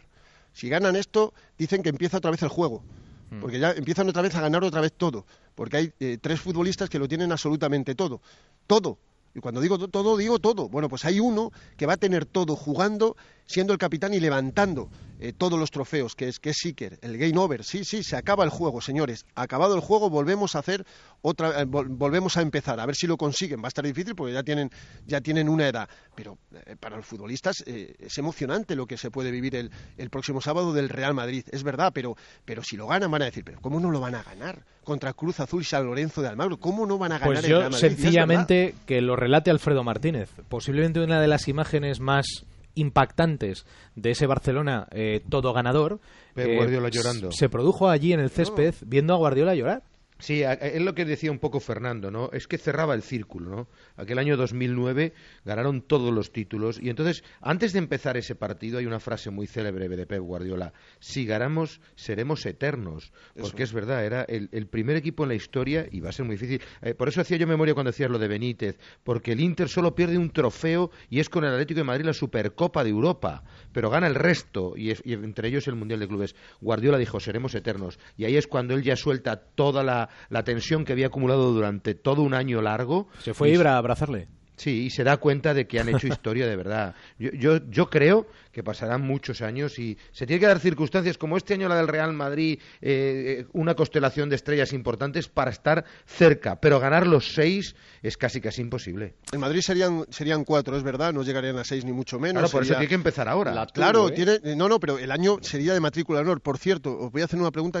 Si 0.52 0.68
ganan 0.68 0.94
esto, 0.96 1.34
dicen 1.58 1.82
que 1.82 1.88
empieza 1.88 2.18
otra 2.18 2.30
vez 2.30 2.42
el 2.42 2.48
juego. 2.48 2.82
Hmm. 3.30 3.40
Porque 3.40 3.58
ya 3.58 3.72
empiezan 3.72 4.08
otra 4.08 4.22
vez 4.22 4.34
a 4.36 4.40
ganar 4.40 4.62
otra 4.64 4.80
vez 4.80 4.92
todo. 4.92 5.26
Porque 5.54 5.76
hay 5.76 5.92
eh, 6.00 6.18
tres 6.20 6.40
futbolistas 6.40 6.88
que 6.90 6.98
lo 6.98 7.08
tienen 7.08 7.32
absolutamente 7.32 7.94
todo. 7.94 8.20
Todo. 8.66 8.98
Y 9.36 9.40
cuando 9.40 9.60
digo 9.60 9.76
to- 9.78 9.88
todo, 9.88 10.16
digo 10.16 10.38
todo. 10.38 10.68
Bueno, 10.68 10.88
pues 10.88 11.04
hay 11.04 11.18
uno 11.18 11.50
que 11.76 11.86
va 11.86 11.94
a 11.94 11.96
tener 11.96 12.24
todo 12.24 12.54
jugando 12.54 13.16
siendo 13.46 13.72
el 13.72 13.78
capitán 13.78 14.14
y 14.14 14.20
levantando 14.20 14.88
eh, 15.20 15.32
todos 15.32 15.58
los 15.58 15.70
trofeos, 15.70 16.14
que 16.14 16.28
es 16.28 16.38
que 16.40 16.50
es 16.50 16.56
Seeker, 16.60 16.98
el 17.02 17.16
game 17.18 17.38
over. 17.38 17.62
Sí, 17.64 17.84
sí, 17.84 18.02
se 18.02 18.16
acaba 18.16 18.42
el 18.44 18.50
juego, 18.50 18.80
señores. 18.80 19.24
Acabado 19.34 19.74
el 19.74 19.80
juego, 19.80 20.10
volvemos 20.10 20.54
a 20.56 20.58
hacer 20.58 20.84
otra, 21.22 21.60
eh, 21.62 21.66
vol- 21.66 21.86
volvemos 21.88 22.36
a 22.36 22.42
empezar, 22.42 22.80
a 22.80 22.86
ver 22.86 22.96
si 22.96 23.06
lo 23.06 23.16
consiguen. 23.16 23.60
Va 23.60 23.66
a 23.66 23.68
estar 23.68 23.84
difícil 23.84 24.14
porque 24.14 24.32
ya 24.34 24.42
tienen, 24.42 24.70
ya 25.06 25.20
tienen 25.20 25.48
una 25.48 25.68
edad. 25.68 25.88
Pero 26.14 26.38
eh, 26.66 26.76
para 26.78 26.96
los 26.96 27.06
futbolistas 27.06 27.62
eh, 27.66 27.94
es 27.98 28.18
emocionante 28.18 28.74
lo 28.76 28.86
que 28.86 28.96
se 28.96 29.10
puede 29.10 29.30
vivir 29.30 29.54
el, 29.56 29.70
el 29.96 30.10
próximo 30.10 30.40
sábado 30.40 30.72
del 30.72 30.88
Real 30.88 31.14
Madrid. 31.14 31.44
Es 31.52 31.62
verdad, 31.62 31.92
pero, 31.94 32.16
pero 32.44 32.62
si 32.64 32.76
lo 32.76 32.86
ganan 32.88 33.10
van 33.10 33.22
a 33.22 33.26
decir, 33.26 33.44
pero 33.44 33.60
¿cómo 33.60 33.78
no 33.80 33.90
lo 33.90 34.00
van 34.00 34.16
a 34.16 34.22
ganar? 34.22 34.64
Contra 34.82 35.12
Cruz 35.14 35.40
Azul 35.40 35.62
y 35.62 35.64
San 35.64 35.86
Lorenzo 35.86 36.20
de 36.20 36.28
Almagro. 36.28 36.58
¿Cómo 36.58 36.84
no 36.86 36.98
van 36.98 37.12
a 37.12 37.18
ganar 37.18 37.34
Pues 37.34 37.44
el 37.44 37.50
yo 37.50 37.58
Real 37.60 37.70
Madrid? 37.70 37.88
Sencillamente 37.88 38.74
que 38.84 39.00
lo 39.00 39.16
relate 39.16 39.50
Alfredo 39.50 39.82
Martínez. 39.84 40.28
Posiblemente 40.48 41.00
una 41.00 41.20
de 41.20 41.28
las 41.28 41.48
imágenes 41.48 42.00
más 42.00 42.26
impactantes 42.74 43.66
de 43.94 44.10
ese 44.10 44.26
Barcelona 44.26 44.86
eh, 44.90 45.22
todo 45.28 45.52
ganador 45.52 46.00
eh, 46.36 46.56
Guardiola 46.56 46.88
llorando. 46.88 47.32
se 47.32 47.48
produjo 47.48 47.88
allí 47.88 48.12
en 48.12 48.20
el 48.20 48.30
césped 48.30 48.74
viendo 48.84 49.14
a 49.14 49.16
Guardiola 49.16 49.54
llorar. 49.54 49.82
Sí, 50.20 50.42
es 50.42 50.80
lo 50.80 50.94
que 50.94 51.04
decía 51.04 51.32
un 51.32 51.40
poco 51.40 51.58
Fernando, 51.58 52.10
¿no? 52.10 52.30
Es 52.32 52.46
que 52.46 52.56
cerraba 52.56 52.94
el 52.94 53.02
círculo, 53.02 53.50
¿no? 53.50 53.68
Aquel 53.96 54.18
año 54.20 54.36
2009 54.36 55.12
ganaron 55.44 55.82
todos 55.82 56.14
los 56.14 56.30
títulos 56.32 56.78
y 56.80 56.88
entonces, 56.88 57.24
antes 57.40 57.72
de 57.72 57.80
empezar 57.80 58.16
ese 58.16 58.36
partido, 58.36 58.78
hay 58.78 58.86
una 58.86 59.00
frase 59.00 59.30
muy 59.30 59.48
célebre 59.48 59.88
de 59.88 60.06
Pep 60.06 60.20
Guardiola: 60.20 60.72
si 61.00 61.26
ganamos, 61.26 61.80
seremos 61.96 62.46
eternos. 62.46 63.12
Porque 63.42 63.64
es 63.64 63.72
verdad, 63.72 64.04
era 64.04 64.22
el, 64.22 64.48
el 64.52 64.68
primer 64.68 64.96
equipo 64.96 65.24
en 65.24 65.30
la 65.30 65.34
historia 65.34 65.86
y 65.90 65.98
va 66.00 66.10
a 66.10 66.12
ser 66.12 66.24
muy 66.24 66.36
difícil. 66.36 66.62
Eh, 66.82 66.94
por 66.94 67.08
eso 67.08 67.20
hacía 67.20 67.36
yo 67.36 67.46
memoria 67.48 67.74
cuando 67.74 67.90
decías 67.90 68.08
lo 68.10 68.18
de 68.20 68.28
Benítez, 68.28 68.78
porque 69.02 69.32
el 69.32 69.40
Inter 69.40 69.68
solo 69.68 69.96
pierde 69.96 70.16
un 70.16 70.30
trofeo 70.30 70.92
y 71.10 71.18
es 71.18 71.28
con 71.28 71.44
el 71.44 71.50
Atlético 71.52 71.78
de 71.80 71.84
Madrid 71.84 72.04
la 72.06 72.12
Supercopa 72.14 72.84
de 72.84 72.90
Europa, 72.90 73.42
pero 73.72 73.90
gana 73.90 74.06
el 74.06 74.14
resto 74.14 74.74
y, 74.76 74.90
es- 74.92 75.02
y 75.04 75.14
entre 75.14 75.48
ellos 75.48 75.66
el 75.66 75.74
Mundial 75.74 75.98
de 76.00 76.06
Clubes. 76.08 76.36
Guardiola 76.60 76.98
dijo: 76.98 77.18
seremos 77.18 77.54
eternos. 77.56 77.98
Y 78.16 78.24
ahí 78.26 78.36
es 78.36 78.46
cuando 78.46 78.74
él 78.74 78.82
ya 78.84 78.94
suelta 78.96 79.36
toda 79.36 79.82
la, 79.82 80.03
la 80.28 80.44
tensión 80.44 80.84
que 80.84 80.92
había 80.92 81.06
acumulado 81.06 81.52
durante 81.52 81.94
todo 81.94 82.22
un 82.22 82.34
año 82.34 82.62
largo. 82.62 83.08
Se 83.18 83.34
fue 83.34 83.50
Ibra 83.50 83.74
a 83.74 83.78
abrazarle. 83.78 84.28
Sí, 84.56 84.84
y 84.84 84.90
se 84.90 85.02
da 85.02 85.16
cuenta 85.16 85.52
de 85.52 85.66
que 85.66 85.80
han 85.80 85.88
hecho 85.88 86.06
historia 86.06 86.46
de 86.46 86.54
verdad. 86.54 86.94
Yo, 87.18 87.30
yo, 87.32 87.58
yo 87.70 87.90
creo 87.90 88.26
que 88.52 88.62
pasarán 88.62 89.02
muchos 89.02 89.42
años 89.42 89.78
y 89.80 89.98
se 90.12 90.26
tiene 90.26 90.38
que 90.38 90.46
dar 90.46 90.60
circunstancias 90.60 91.18
como 91.18 91.36
este 91.36 91.54
año 91.54 91.68
la 91.68 91.76
del 91.76 91.88
Real 91.88 92.12
Madrid, 92.12 92.60
eh, 92.80 93.38
eh, 93.40 93.46
una 93.52 93.74
constelación 93.74 94.28
de 94.28 94.36
estrellas 94.36 94.72
importantes 94.72 95.26
para 95.28 95.50
estar 95.50 95.84
cerca, 96.06 96.60
pero 96.60 96.78
ganar 96.78 97.04
los 97.08 97.32
seis 97.34 97.74
es 98.00 98.16
casi 98.16 98.40
casi 98.40 98.62
imposible. 98.62 99.14
En 99.32 99.40
Madrid 99.40 99.60
serían, 99.60 100.06
serían 100.10 100.44
cuatro, 100.44 100.76
es 100.76 100.84
verdad, 100.84 101.12
no 101.12 101.24
llegarían 101.24 101.58
a 101.58 101.64
seis 101.64 101.84
ni 101.84 101.92
mucho 101.92 102.20
menos. 102.20 102.42
Claro, 102.42 102.52
por 102.52 102.62
eso 102.62 102.74
tiene 102.74 102.86
que 102.88 102.94
empezar 102.94 103.28
ahora. 103.28 103.52
La- 103.52 103.66
Claro, 103.66 104.08
¿eh? 104.08 104.12
tiene, 104.12 104.38
eh, 104.44 104.54
no, 104.54 104.68
no, 104.68 104.78
pero 104.78 104.98
el 104.98 105.10
año 105.10 105.38
sería 105.42 105.74
de 105.74 105.80
matrícula 105.80 106.20
de 106.20 106.26
honor. 106.26 106.40
Por 106.40 106.58
cierto, 106.58 106.96
os 106.96 107.10
voy 107.10 107.22
a 107.22 107.24
hacer 107.24 107.40
una 107.40 107.50
pregunta. 107.50 107.80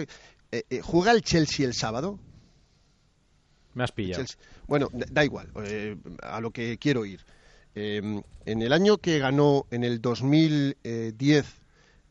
¿Juega 0.82 1.12
el 1.12 1.22
Chelsea 1.22 1.64
el 1.66 1.74
sábado? 1.74 2.18
Me 3.74 3.84
has 3.84 3.92
pillado. 3.92 4.22
Chelsea. 4.22 4.38
Bueno, 4.66 4.88
da, 4.92 5.24
igual, 5.24 5.48
eh, 5.64 5.96
a 6.22 6.40
lo 6.40 6.50
que 6.50 6.78
quiero 6.78 7.04
ir. 7.04 7.20
Eh, 7.74 8.22
en 8.46 8.62
el 8.62 8.72
año 8.72 8.98
que 8.98 9.18
ganó, 9.18 9.66
en 9.70 9.84
el 9.84 10.00
2010, 10.00 11.44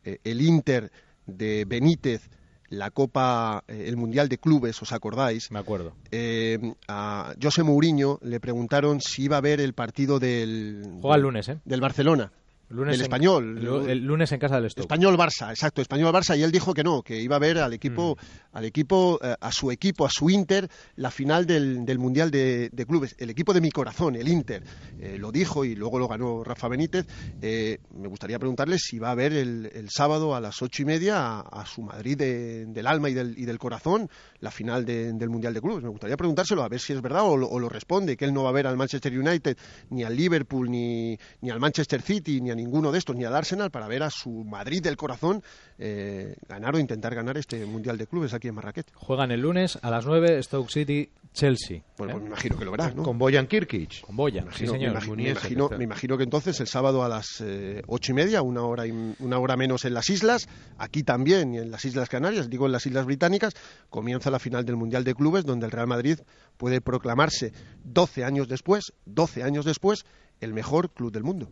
eh, 0.04 0.18
el 0.24 0.40
Inter 0.42 0.92
de 1.26 1.64
Benítez, 1.66 2.28
la 2.68 2.90
Copa, 2.90 3.64
eh, 3.68 3.84
el 3.86 3.96
Mundial 3.96 4.28
de 4.28 4.38
Clubes, 4.38 4.80
¿os 4.82 4.92
acordáis? 4.92 5.50
Me 5.50 5.58
acuerdo. 5.58 5.94
Eh, 6.10 6.74
a 6.88 7.34
José 7.40 7.62
Mourinho 7.62 8.18
le 8.22 8.40
preguntaron 8.40 9.00
si 9.00 9.24
iba 9.24 9.36
a 9.36 9.40
ver 9.40 9.60
el 9.60 9.72
partido 9.74 10.18
del, 10.18 10.98
Juega 11.00 11.16
el 11.16 11.22
lunes, 11.22 11.48
¿eh? 11.48 11.58
del 11.64 11.80
Barcelona. 11.80 12.32
Lunes 12.70 12.96
en- 12.96 13.02
español. 13.02 13.58
el, 13.84 13.90
el 13.90 13.98
lunes 14.04 14.32
en 14.32 14.38
casa 14.40 14.60
del 14.60 14.70
Stoke. 14.70 14.84
Español 14.84 15.16
Barça, 15.16 15.50
exacto, 15.50 15.82
Español 15.82 16.12
Barça 16.12 16.36
y 16.36 16.42
él 16.42 16.50
dijo 16.50 16.72
que 16.74 16.82
no, 16.82 17.02
que 17.02 17.20
iba 17.20 17.36
a 17.36 17.38
ver 17.38 17.58
al 17.58 17.72
equipo, 17.72 18.16
Mm. 18.16 18.56
al 18.56 18.64
equipo, 18.64 19.18
eh, 19.22 19.34
a 19.40 19.52
su 19.52 19.70
equipo, 19.70 20.06
a 20.06 20.10
su 20.10 20.30
Inter, 20.30 20.68
la 20.96 21.10
final 21.10 21.46
del, 21.46 21.84
del 21.84 21.98
mundial 21.98 22.30
de, 22.30 22.70
de 22.72 22.86
clubes, 22.86 23.14
el 23.18 23.30
equipo 23.30 23.52
de 23.52 23.60
mi 23.60 23.70
corazón, 23.70 24.16
el 24.16 24.28
Inter, 24.28 24.62
Eh, 25.00 25.18
lo 25.18 25.30
dijo 25.30 25.64
y 25.64 25.74
luego 25.74 25.98
lo 25.98 26.08
ganó 26.08 26.42
Rafa 26.44 26.68
Benítez. 26.68 27.06
Eh, 27.42 27.78
me 27.94 28.08
gustaría 28.08 28.38
preguntarle 28.38 28.78
si 28.78 28.98
va 28.98 29.10
a 29.10 29.14
ver 29.14 29.32
el, 29.34 29.70
el 29.74 29.90
sábado 29.90 30.34
a 30.34 30.40
las 30.40 30.62
ocho 30.62 30.82
y 30.82 30.84
media 30.86 31.16
a, 31.18 31.40
a 31.40 31.66
su 31.66 31.82
Madrid 31.82 32.16
de- 32.16 32.66
del 32.66 32.86
alma 32.86 33.10
y 33.10 33.14
del, 33.14 33.38
y 33.38 33.44
del 33.44 33.58
corazón 33.58 34.08
la 34.40 34.50
final 34.50 34.84
de- 34.84 35.12
del 35.12 35.28
mundial 35.28 35.52
de 35.52 35.60
clubes. 35.60 35.82
Me 35.82 35.90
gustaría 35.90 36.16
preguntárselo 36.16 36.62
a 36.62 36.68
ver 36.68 36.80
si 36.80 36.92
es 36.92 37.02
verdad 37.02 37.22
o 37.24 37.36
lo, 37.36 37.48
o 37.48 37.58
lo 37.58 37.68
responde, 37.68 38.16
que 38.16 38.24
él 38.24 38.32
no 38.32 38.44
va 38.44 38.50
a 38.50 38.52
ver 38.52 38.66
al 38.66 38.76
Manchester 38.76 39.16
United 39.18 39.56
ni 39.90 40.04
al 40.04 40.16
Liverpool 40.16 40.70
ni, 40.70 41.18
ni 41.42 41.50
al 41.50 41.60
Manchester 41.60 42.00
City 42.00 42.40
ni 42.40 42.50
a 42.54 42.56
ninguno 42.56 42.90
de 42.90 42.98
estos 42.98 43.14
ni 43.16 43.24
al 43.24 43.34
Arsenal 43.36 43.70
para 43.70 43.86
ver 43.88 44.02
a 44.02 44.10
su 44.10 44.30
Madrid 44.44 44.82
del 44.82 44.96
corazón 44.96 45.42
eh, 45.78 46.36
ganar 46.48 46.74
o 46.74 46.78
intentar 46.78 47.14
ganar 47.14 47.36
este 47.36 47.66
mundial 47.66 47.98
de 47.98 48.06
clubes 48.06 48.32
aquí 48.32 48.48
en 48.48 48.54
Marrakech. 48.54 48.86
Juegan 48.94 49.30
el 49.30 49.40
lunes 49.40 49.78
a 49.82 49.90
las 49.90 50.06
9 50.06 50.42
Stoke 50.42 50.70
City 50.70 51.10
Chelsea. 51.32 51.82
Bueno, 51.98 52.12
¿eh? 52.12 52.14
pues 52.14 52.22
me 52.22 52.28
imagino 52.28 52.56
que 52.58 52.64
lo 52.64 52.70
verá, 52.70 52.90
¿no? 52.92 53.02
Con 53.02 53.18
Boyan 53.18 53.46
Kirkic. 53.48 54.02
Con 54.02 54.16
Boya, 54.16 54.44
Me 54.44 54.52
sí 54.52 54.64
imagino- 54.64 54.72
señor. 55.00 55.16
Me, 55.16 55.30
imagino, 55.30 55.68
me 55.76 55.84
imagino 55.84 56.16
que 56.16 56.22
entonces 56.22 56.60
el 56.60 56.68
sábado 56.68 57.02
a 57.02 57.08
las 57.08 57.40
eh, 57.40 57.82
ocho 57.88 58.12
y 58.12 58.14
media, 58.14 58.40
una 58.42 58.62
hora, 58.62 58.86
y- 58.86 59.14
una 59.18 59.38
hora 59.38 59.56
menos 59.56 59.84
en 59.84 59.94
las 59.94 60.08
islas, 60.10 60.48
aquí 60.78 61.02
también 61.02 61.54
y 61.54 61.58
en 61.58 61.70
las 61.72 61.84
Islas 61.84 62.08
Canarias, 62.08 62.48
digo 62.48 62.66
en 62.66 62.72
las 62.72 62.86
Islas 62.86 63.04
Británicas, 63.04 63.54
comienza 63.90 64.30
la 64.30 64.38
final 64.38 64.64
del 64.64 64.76
Mundial 64.76 65.02
de 65.02 65.14
Clubes, 65.14 65.44
donde 65.44 65.66
el 65.66 65.72
Real 65.72 65.88
Madrid 65.88 66.20
puede 66.56 66.80
proclamarse 66.80 67.52
12 67.82 68.24
años 68.24 68.46
después, 68.46 68.92
12 69.06 69.42
años 69.42 69.64
después, 69.64 70.04
el 70.40 70.52
mejor 70.54 70.90
club 70.90 71.10
del 71.12 71.24
mundo. 71.24 71.48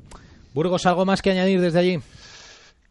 Burgos, 0.54 0.84
¿algo 0.86 1.04
más 1.04 1.22
que 1.22 1.30
añadir 1.30 1.60
desde 1.60 1.78
allí? 1.78 2.00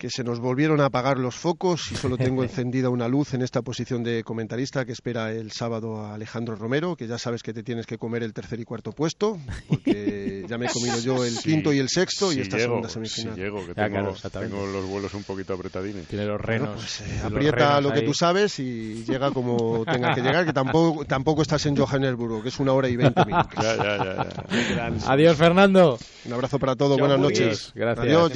Que 0.01 0.09
se 0.09 0.23
nos 0.23 0.39
volvieron 0.39 0.81
a 0.81 0.85
apagar 0.85 1.19
los 1.19 1.35
focos 1.35 1.91
y 1.91 1.95
solo 1.95 2.17
tengo 2.17 2.41
encendida 2.43 2.89
una 2.89 3.07
luz 3.07 3.35
en 3.35 3.43
esta 3.43 3.61
posición 3.61 4.03
de 4.03 4.23
comentarista 4.23 4.83
que 4.83 4.93
espera 4.93 5.31
el 5.31 5.51
sábado 5.51 5.97
a 6.03 6.15
Alejandro 6.15 6.55
Romero, 6.55 6.95
que 6.95 7.05
ya 7.05 7.19
sabes 7.19 7.43
que 7.43 7.53
te 7.53 7.61
tienes 7.61 7.85
que 7.85 7.99
comer 7.99 8.23
el 8.23 8.33
tercer 8.33 8.59
y 8.59 8.63
cuarto 8.65 8.93
puesto, 8.93 9.37
porque 9.67 10.43
ya 10.49 10.57
me 10.57 10.65
he 10.65 10.69
comido 10.69 10.99
yo 11.01 11.23
el 11.23 11.33
Sí, 11.33 11.49
quinto 11.51 11.71
y 11.71 11.77
el 11.77 11.87
sexto 11.87 12.33
y 12.33 12.39
esta 12.39 12.57
llego, 12.57 12.69
segunda 12.69 12.89
semifinal. 12.89 13.35
Si 13.35 13.41
llego, 13.41 13.63
que 13.63 13.73
Ah, 13.73 13.85
tengo, 13.87 14.13
claro, 14.15 14.15
tengo 14.39 14.65
los 14.65 14.85
vuelos 14.87 15.13
un 15.13 15.23
poquito 15.23 15.53
apretadines. 15.53 16.07
Tiene 16.07 16.25
los 16.25 16.41
Bueno, 16.41 16.65
renos. 16.65 16.75
pues, 16.77 17.01
eh, 17.01 17.21
aprieta 17.23 17.55
renos 17.67 17.83
lo 17.83 17.91
que 17.93 17.99
ahí. 17.99 18.05
tú 18.05 18.13
sabes 18.15 18.57
y 18.57 19.03
llega 19.07 19.29
como 19.29 19.85
tenga 19.85 20.15
que 20.15 20.21
llegar, 20.21 20.47
que 20.47 20.53
tampoco, 20.53 21.05
tampoco 21.05 21.43
estás 21.43 21.63
en 21.67 21.75
Johannesburgo, 21.77 22.41
que 22.41 22.49
es 22.49 22.59
una 22.59 22.73
hora 22.73 22.89
y 22.89 22.95
veinte 22.95 23.23
minutos. 23.23 23.53
Ya, 23.55 23.75
ya, 23.75 23.97
ya. 23.97 24.15
ya. 24.15 25.11
Adiós, 25.11 25.37
Fernando. 25.37 25.99
Un 26.25 26.33
abrazo 26.33 26.57
para 26.57 26.75
todos, 26.75 26.97
buenas 26.99 27.19
noches. 27.19 27.71
Gracias. 27.75 28.07
Adiós, 28.07 28.31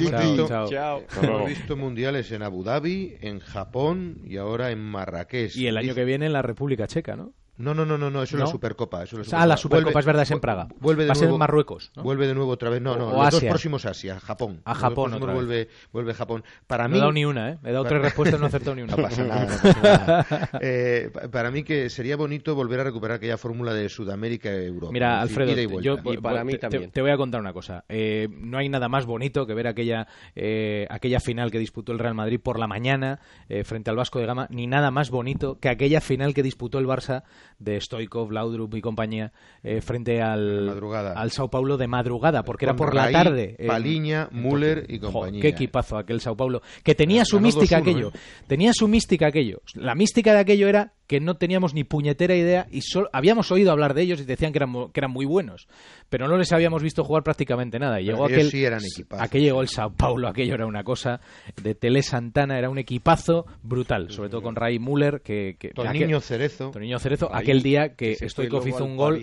chao. 0.46 0.68
Chao. 0.68 1.55
Visto 1.56 1.76
mundiales 1.76 2.30
en 2.32 2.42
Abu 2.42 2.62
Dhabi, 2.62 3.16
en 3.22 3.40
Japón 3.40 4.20
y 4.24 4.36
ahora 4.36 4.70
en 4.70 4.78
Marrakech. 4.78 5.56
Y 5.56 5.66
el 5.66 5.78
año 5.78 5.94
que 5.94 6.04
viene 6.04 6.26
en 6.26 6.34
la 6.34 6.42
República 6.42 6.86
Checa, 6.86 7.16
¿no? 7.16 7.32
No, 7.58 7.74
no, 7.74 7.86
no, 7.86 7.96
no, 7.96 8.10
no, 8.10 8.22
eso 8.22 8.36
es 8.36 8.40
¿No? 8.40 8.46
la 8.46 8.50
Supercopa. 8.50 9.02
Eso 9.02 9.20
es 9.20 9.32
Ah, 9.32 9.46
la 9.46 9.56
Supercopa, 9.56 9.92
Vuelve- 9.92 10.00
es 10.00 10.06
verdad, 10.06 10.22
es 10.24 10.30
en 10.30 10.40
Praga. 10.40 10.68
Vuelve 10.78 11.04
de 11.04 11.08
Va 11.08 11.12
a 11.12 11.14
ser 11.14 11.24
en 11.24 11.28
nuevo- 11.30 11.38
Marruecos, 11.38 11.90
¿no? 11.96 12.02
Vuelve 12.02 12.26
de 12.26 12.34
nuevo 12.34 12.50
otra 12.52 12.70
vez. 12.70 12.82
No, 12.82 12.96
no, 12.96 13.08
O 13.08 13.10
los 13.12 13.24
dos 13.30 13.34
Asia. 13.36 13.50
próximos 13.50 13.86
Asia, 13.86 14.20
Japón. 14.20 14.60
A 14.64 14.74
Japón 14.74 15.10
dos 15.12 15.20
próximos 15.20 15.22
otra 15.22 15.32
vez. 15.34 15.46
vuelve, 15.46 15.68
vuelve 15.92 16.14
Japón. 16.14 16.44
Para 16.66 16.84
No 16.84 16.90
mí, 16.90 16.96
he 16.96 17.00
dado 17.00 17.12
ni 17.12 17.24
una, 17.24 17.50
¿eh? 17.50 17.58
He 17.64 17.72
dado 17.72 17.84
tres 17.84 18.02
respuestas 18.02 18.38
y 18.38 18.40
no 18.40 18.46
he 18.46 18.48
acertado 18.48 18.74
ni 18.76 18.82
una. 18.82 18.92
No 18.96 19.02
pasa 19.02 19.24
nada, 19.24 19.44
no 19.46 19.62
pasa 19.62 19.80
nada. 19.82 20.26
Eh, 20.60 21.10
pa- 21.12 21.28
para 21.28 21.50
mí 21.50 21.62
que 21.62 21.88
sería 21.90 22.16
bonito 22.16 22.54
volver 22.54 22.80
a 22.80 22.84
recuperar 22.84 23.16
aquella 23.16 23.38
fórmula 23.38 23.72
de 23.72 23.88
Sudamérica 23.88 24.50
e 24.50 24.66
Europa. 24.66 24.92
Mira, 24.92 25.22
decir, 25.22 25.40
Alfredo, 25.42 25.80
y 25.80 25.82
yo. 25.82 25.96
Y 26.04 26.16
para 26.18 26.44
mí 26.44 26.52
te, 26.52 26.58
también. 26.58 26.90
te 26.90 27.00
voy 27.00 27.10
a 27.10 27.16
contar 27.16 27.40
una 27.40 27.52
cosa. 27.52 27.84
Eh, 27.88 28.28
no 28.30 28.58
hay 28.58 28.68
nada 28.68 28.88
más 28.88 29.06
bonito 29.06 29.46
que 29.46 29.54
ver 29.54 29.66
aquella 29.66 30.06
eh, 30.34 30.86
aquella 30.90 31.20
final 31.20 31.50
que 31.50 31.58
disputó 31.58 31.92
el 31.92 31.98
Real 31.98 32.14
Madrid 32.14 32.40
por 32.40 32.58
la 32.58 32.66
mañana 32.66 33.20
eh, 33.48 33.64
frente 33.64 33.90
al 33.90 33.96
Vasco 33.96 34.18
de 34.18 34.26
Gama, 34.26 34.46
ni 34.50 34.66
nada 34.66 34.90
más 34.90 35.10
bonito 35.10 35.58
que 35.58 35.68
aquella 35.68 36.00
final 36.00 36.34
que 36.34 36.42
disputó 36.42 36.78
el 36.78 36.86
Barça 36.86 37.22
de 37.58 37.80
Stoikov, 37.80 38.30
Laudrup 38.32 38.74
y 38.74 38.80
compañía 38.80 39.32
eh, 39.62 39.80
frente 39.80 40.20
al, 40.22 40.66
madrugada. 40.66 41.12
al 41.14 41.30
Sao 41.30 41.48
Paulo 41.48 41.76
de 41.76 41.86
madrugada, 41.86 42.42
porque 42.44 42.64
era 42.66 42.76
por 42.76 42.94
la 42.94 43.10
tarde. 43.10 43.56
eh, 43.58 43.66
Paliña, 43.66 44.28
Müller 44.32 44.84
y 44.88 44.98
Jo, 44.98 45.12
compañía. 45.12 45.40
qué 45.42 45.48
equipazo 45.48 45.96
aquel 45.96 46.20
Sao 46.20 46.36
Paulo. 46.36 46.62
Que 46.82 46.94
tenía 46.94 47.24
su 47.24 47.40
mística 47.40 47.78
2-1, 47.78 47.80
aquello. 47.80 48.08
¿eh? 48.14 48.18
Tenía 48.46 48.72
su 48.72 48.88
mística 48.88 49.26
aquello. 49.28 49.62
La 49.74 49.94
mística 49.94 50.32
de 50.34 50.40
aquello 50.40 50.68
era 50.68 50.92
que 51.06 51.20
no 51.20 51.36
teníamos 51.36 51.74
ni 51.74 51.84
puñetera 51.84 52.34
idea 52.34 52.66
y 52.70 52.82
solo, 52.82 53.08
habíamos 53.12 53.50
oído 53.52 53.70
hablar 53.70 53.94
de 53.94 54.02
ellos 54.02 54.20
y 54.20 54.24
decían 54.24 54.52
que 54.52 54.58
eran, 54.58 54.72
que 54.92 55.00
eran 55.00 55.10
muy 55.10 55.24
buenos. 55.24 55.68
Pero 56.08 56.28
no 56.28 56.36
les 56.36 56.52
habíamos 56.52 56.82
visto 56.82 57.04
jugar 57.04 57.22
prácticamente 57.22 57.78
nada. 57.78 57.96
Pero 57.96 58.06
llegó 58.06 58.24
aquel, 58.24 58.50
sí 58.50 58.64
eran 58.64 58.80
aquel 59.18 59.42
llegó 59.42 59.60
el 59.60 59.68
Sao 59.68 59.92
Paulo, 59.92 60.28
aquello 60.28 60.54
era 60.54 60.66
una 60.66 60.84
cosa 60.84 61.20
de 61.62 61.74
Tele 61.74 62.02
Santana, 62.02 62.58
era 62.58 62.70
un 62.70 62.78
equipazo 62.78 63.46
brutal. 63.62 64.10
Sobre 64.10 64.28
todo 64.28 64.42
con 64.42 64.56
Ray 64.56 64.78
Müller, 64.78 65.20
que... 65.22 65.56
que 65.58 65.70
Toniño 65.70 66.18
aquel- 66.18 66.22
Cerezo. 66.22 66.70
Toniño 66.70 66.98
Cerezo, 66.98 67.34
aquel 67.34 67.62
día 67.62 67.94
que 67.94 68.14
Stoikov 68.28 68.66
hizo 68.66 68.84
un 68.84 68.96
gol 68.96 69.20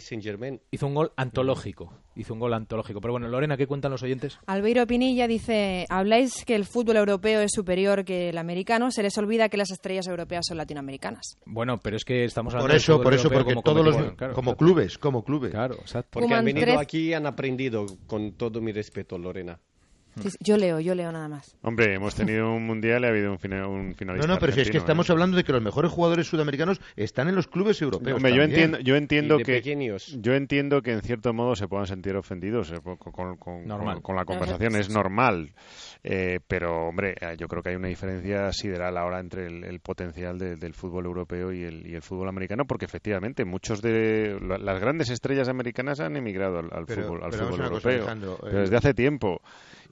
hizo 0.72 0.88
un 0.88 0.93
gol 0.96 1.12
antológico. 1.15 1.93
Hizo 2.15 2.34
un 2.34 2.39
gol 2.39 2.54
antológico. 2.54 3.02
Pero 3.02 3.13
bueno, 3.13 3.28
Lorena, 3.28 3.58
¿qué 3.58 3.65
cuentan 3.67 3.91
los 3.91 4.04
oyentes? 4.04 4.38
Albeiro 4.45 4.86
Pinilla 4.86 5.28
dice, 5.28 5.86
habláis 5.89 6.45
que 6.45 6.56
el 6.56 6.65
fútbol 6.65 6.97
europeo 6.97 7.41
es 7.41 7.52
superior 7.54 8.06
que 8.06 8.30
el 8.30 8.38
americano, 8.38 8.91
se 8.91 9.02
les 9.04 9.17
olvida 9.17 9.49
que 9.49 9.58
las 9.58 9.71
estrellas 9.71 10.08
europeas 10.08 10.45
son 10.47 10.58
latinoamericanas. 10.58 11.38
Bueno, 11.45 11.80
pero 11.82 11.97
es 11.97 12.06
que 12.06 12.23
estamos 12.26 12.54
hablando 12.54 12.67
Por 12.69 12.76
eso, 12.78 13.02
por 13.02 13.13
eso, 13.13 13.30
porque 13.32 13.54
como 13.54 13.63
todos 13.63 13.86
los 13.86 14.13
claro, 14.13 14.34
como 14.34 14.56
clubes, 14.56 14.97
como 14.97 15.23
clubes. 15.23 15.52
Claro, 15.52 15.76
exacto. 15.76 16.19
Porque 16.19 16.34
han 16.34 16.45
venido 16.45 16.65
tres- 16.67 16.80
aquí 16.80 17.10
y 17.10 17.13
han 17.13 17.26
aprendido, 17.26 17.86
con 18.06 18.34
todo 18.34 18.62
mi 18.62 18.71
respeto, 18.71 19.17
Lorena. 19.17 19.60
Sí, 20.21 20.30
sí, 20.30 20.38
yo 20.41 20.58
leo, 20.58 20.80
yo 20.80 20.93
leo 20.95 21.12
nada 21.12 21.28
más. 21.28 21.56
Hombre, 21.63 21.95
hemos 21.95 22.13
tenido 22.15 22.52
un 22.54 22.65
mundial 22.65 23.02
y 23.04 23.06
ha 23.06 23.10
habido 23.10 23.32
un, 23.32 23.39
fina- 23.39 23.67
un 23.67 23.95
finalista. 23.95 24.28
No, 24.28 24.34
no, 24.36 24.39
pero 24.39 24.52
si 24.54 24.60
es 24.60 24.65
que 24.65 24.78
argentino, 24.78 24.84
estamos 24.84 25.10
¿eh? 25.10 25.12
hablando 25.13 25.38
de 25.38 25.43
que 25.43 25.52
los 25.52 25.62
mejores 25.62 25.91
jugadores 25.91 26.28
sudamericanos 26.28 26.80
están 26.95 27.28
en 27.30 27.36
los 27.36 27.47
clubes 27.47 27.82
europeos. 27.82 28.17
Hombre, 28.17 28.36
yo 28.36 28.43
entiendo, 28.43 28.80
yo 28.80 28.95
entiendo 28.95 29.38
que 29.38 29.45
pequeños. 29.45 30.15
yo 30.21 30.34
entiendo 30.34 30.82
que 30.82 30.91
en 30.91 31.02
cierto 31.02 31.34
modo 31.34 31.56
se 31.56 31.67
puedan 31.67 31.88
sentir 31.88 32.15
ofendidos 32.15 32.71
eh, 32.71 32.80
con, 32.84 32.97
con- 32.97 33.38
con- 33.38 33.67
Normal. 33.67 33.95
con- 33.95 34.02
con 34.04 34.15
la 34.15 34.26
conversación, 34.26 34.76
es 34.76 34.89
normal. 34.89 35.52
Eh, 36.04 36.39
pero, 36.47 36.88
hombre, 36.89 37.15
eh, 37.19 37.36
yo 37.38 37.47
creo 37.47 37.63
que 37.63 37.69
hay 37.69 37.76
una 37.76 37.88
diferencia 37.88 38.52
sideral 38.52 38.97
ahora 38.97 39.19
entre 39.19 39.47
el, 39.47 39.63
el 39.63 39.80
potencial 39.80 40.38
de- 40.38 40.58
del 40.58 40.73
fútbol 40.73 41.06
europeo 41.06 41.52
y 41.54 41.63
el, 41.63 41.88
y 41.88 41.95
el 41.95 42.02
fútbol 42.02 42.28
americano, 42.28 42.65
porque 42.65 42.86
efectivamente 42.86 43.45
muchos 43.45 43.82
de 43.82 44.38
la- 44.41 44.58
las 44.58 44.80
grandes 44.82 45.10
estrellas 45.10 45.47
americanas 45.47 45.99
han 46.02 46.15
emigrado 46.17 46.60
al, 46.60 46.69
al 46.73 46.86
Pero- 46.86 47.04
fútbol, 47.04 47.23
al 47.23 47.32
fútbol 47.32 47.49
cosa, 47.52 47.63
europeo, 47.93 48.38
pero 48.43 48.47
eh, 48.52 48.62
desde 48.62 48.76
hace 48.78 48.93
tiempo. 48.93 49.41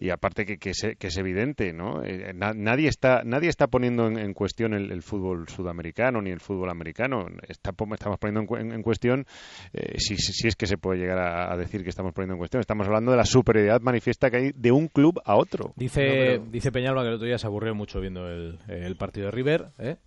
Y 0.02 0.10
aparte 0.10 0.48
que, 0.48 0.58
que, 0.58 0.74
se- 0.74 0.96
que 0.96 1.08
es 1.08 1.18
evidente, 1.18 1.74
¿no? 1.74 2.04
Eh, 2.04 2.34
na- 2.34 2.54
nadie 2.56 2.88
está 2.90 3.22
nadie 3.24 3.50
está 3.50 3.68
poniendo 3.68 4.08
en, 4.08 4.18
en 4.18 4.34
cuestión 4.34 4.74
el, 4.74 4.92
el 4.92 5.04
fútbol 5.04 5.48
sudamericano 5.48 6.22
ni 6.24 6.32
el 6.32 6.40
fútbol 6.40 6.72
americano. 6.72 7.28
Está, 7.48 7.72
po- 7.72 7.88
estamos 7.94 8.18
poniendo 8.18 8.42
en, 8.58 8.66
en- 8.66 8.72
en 8.74 8.82
cuestión, 8.82 9.28
eh, 9.74 10.00
si, 10.00 10.18
si- 10.18 10.34
si 10.34 10.48
es 10.48 10.56
que 10.56 10.66
se 10.66 10.78
puede 10.78 11.00
llegar 11.00 11.20
a, 11.20 11.54
a 11.54 11.56
decir 11.58 11.84
que 11.84 11.90
estamos 11.90 12.14
poniendo 12.14 12.34
en 12.34 12.40
cuestión, 12.40 12.62
estamos 12.62 12.88
hablando 12.88 13.12
de 13.12 13.18
la 13.18 13.26
superioridad 13.26 13.80
manifiesta 13.82 14.32
que 14.32 14.38
hay 14.38 14.52
de 14.56 14.72
un 14.72 14.88
club 14.88 15.22
a 15.24 15.36
otro. 15.36 15.74
Dice, 15.76 16.04
No, 16.04 16.10
pero- 16.12 16.46
dice 16.52 16.72
Peñalba 16.72 17.04
que 17.04 17.10
el 17.10 17.14
otro 17.14 17.28
día 17.28 17.38
se 17.38 17.46
aburrió 17.46 17.76
mucho 17.76 18.02
viendo 18.02 18.28
el, 18.28 18.58
el 18.68 18.96
partido 18.96 19.28
de 19.28 19.32
River, 19.32 19.68
¿eh? 19.78 19.98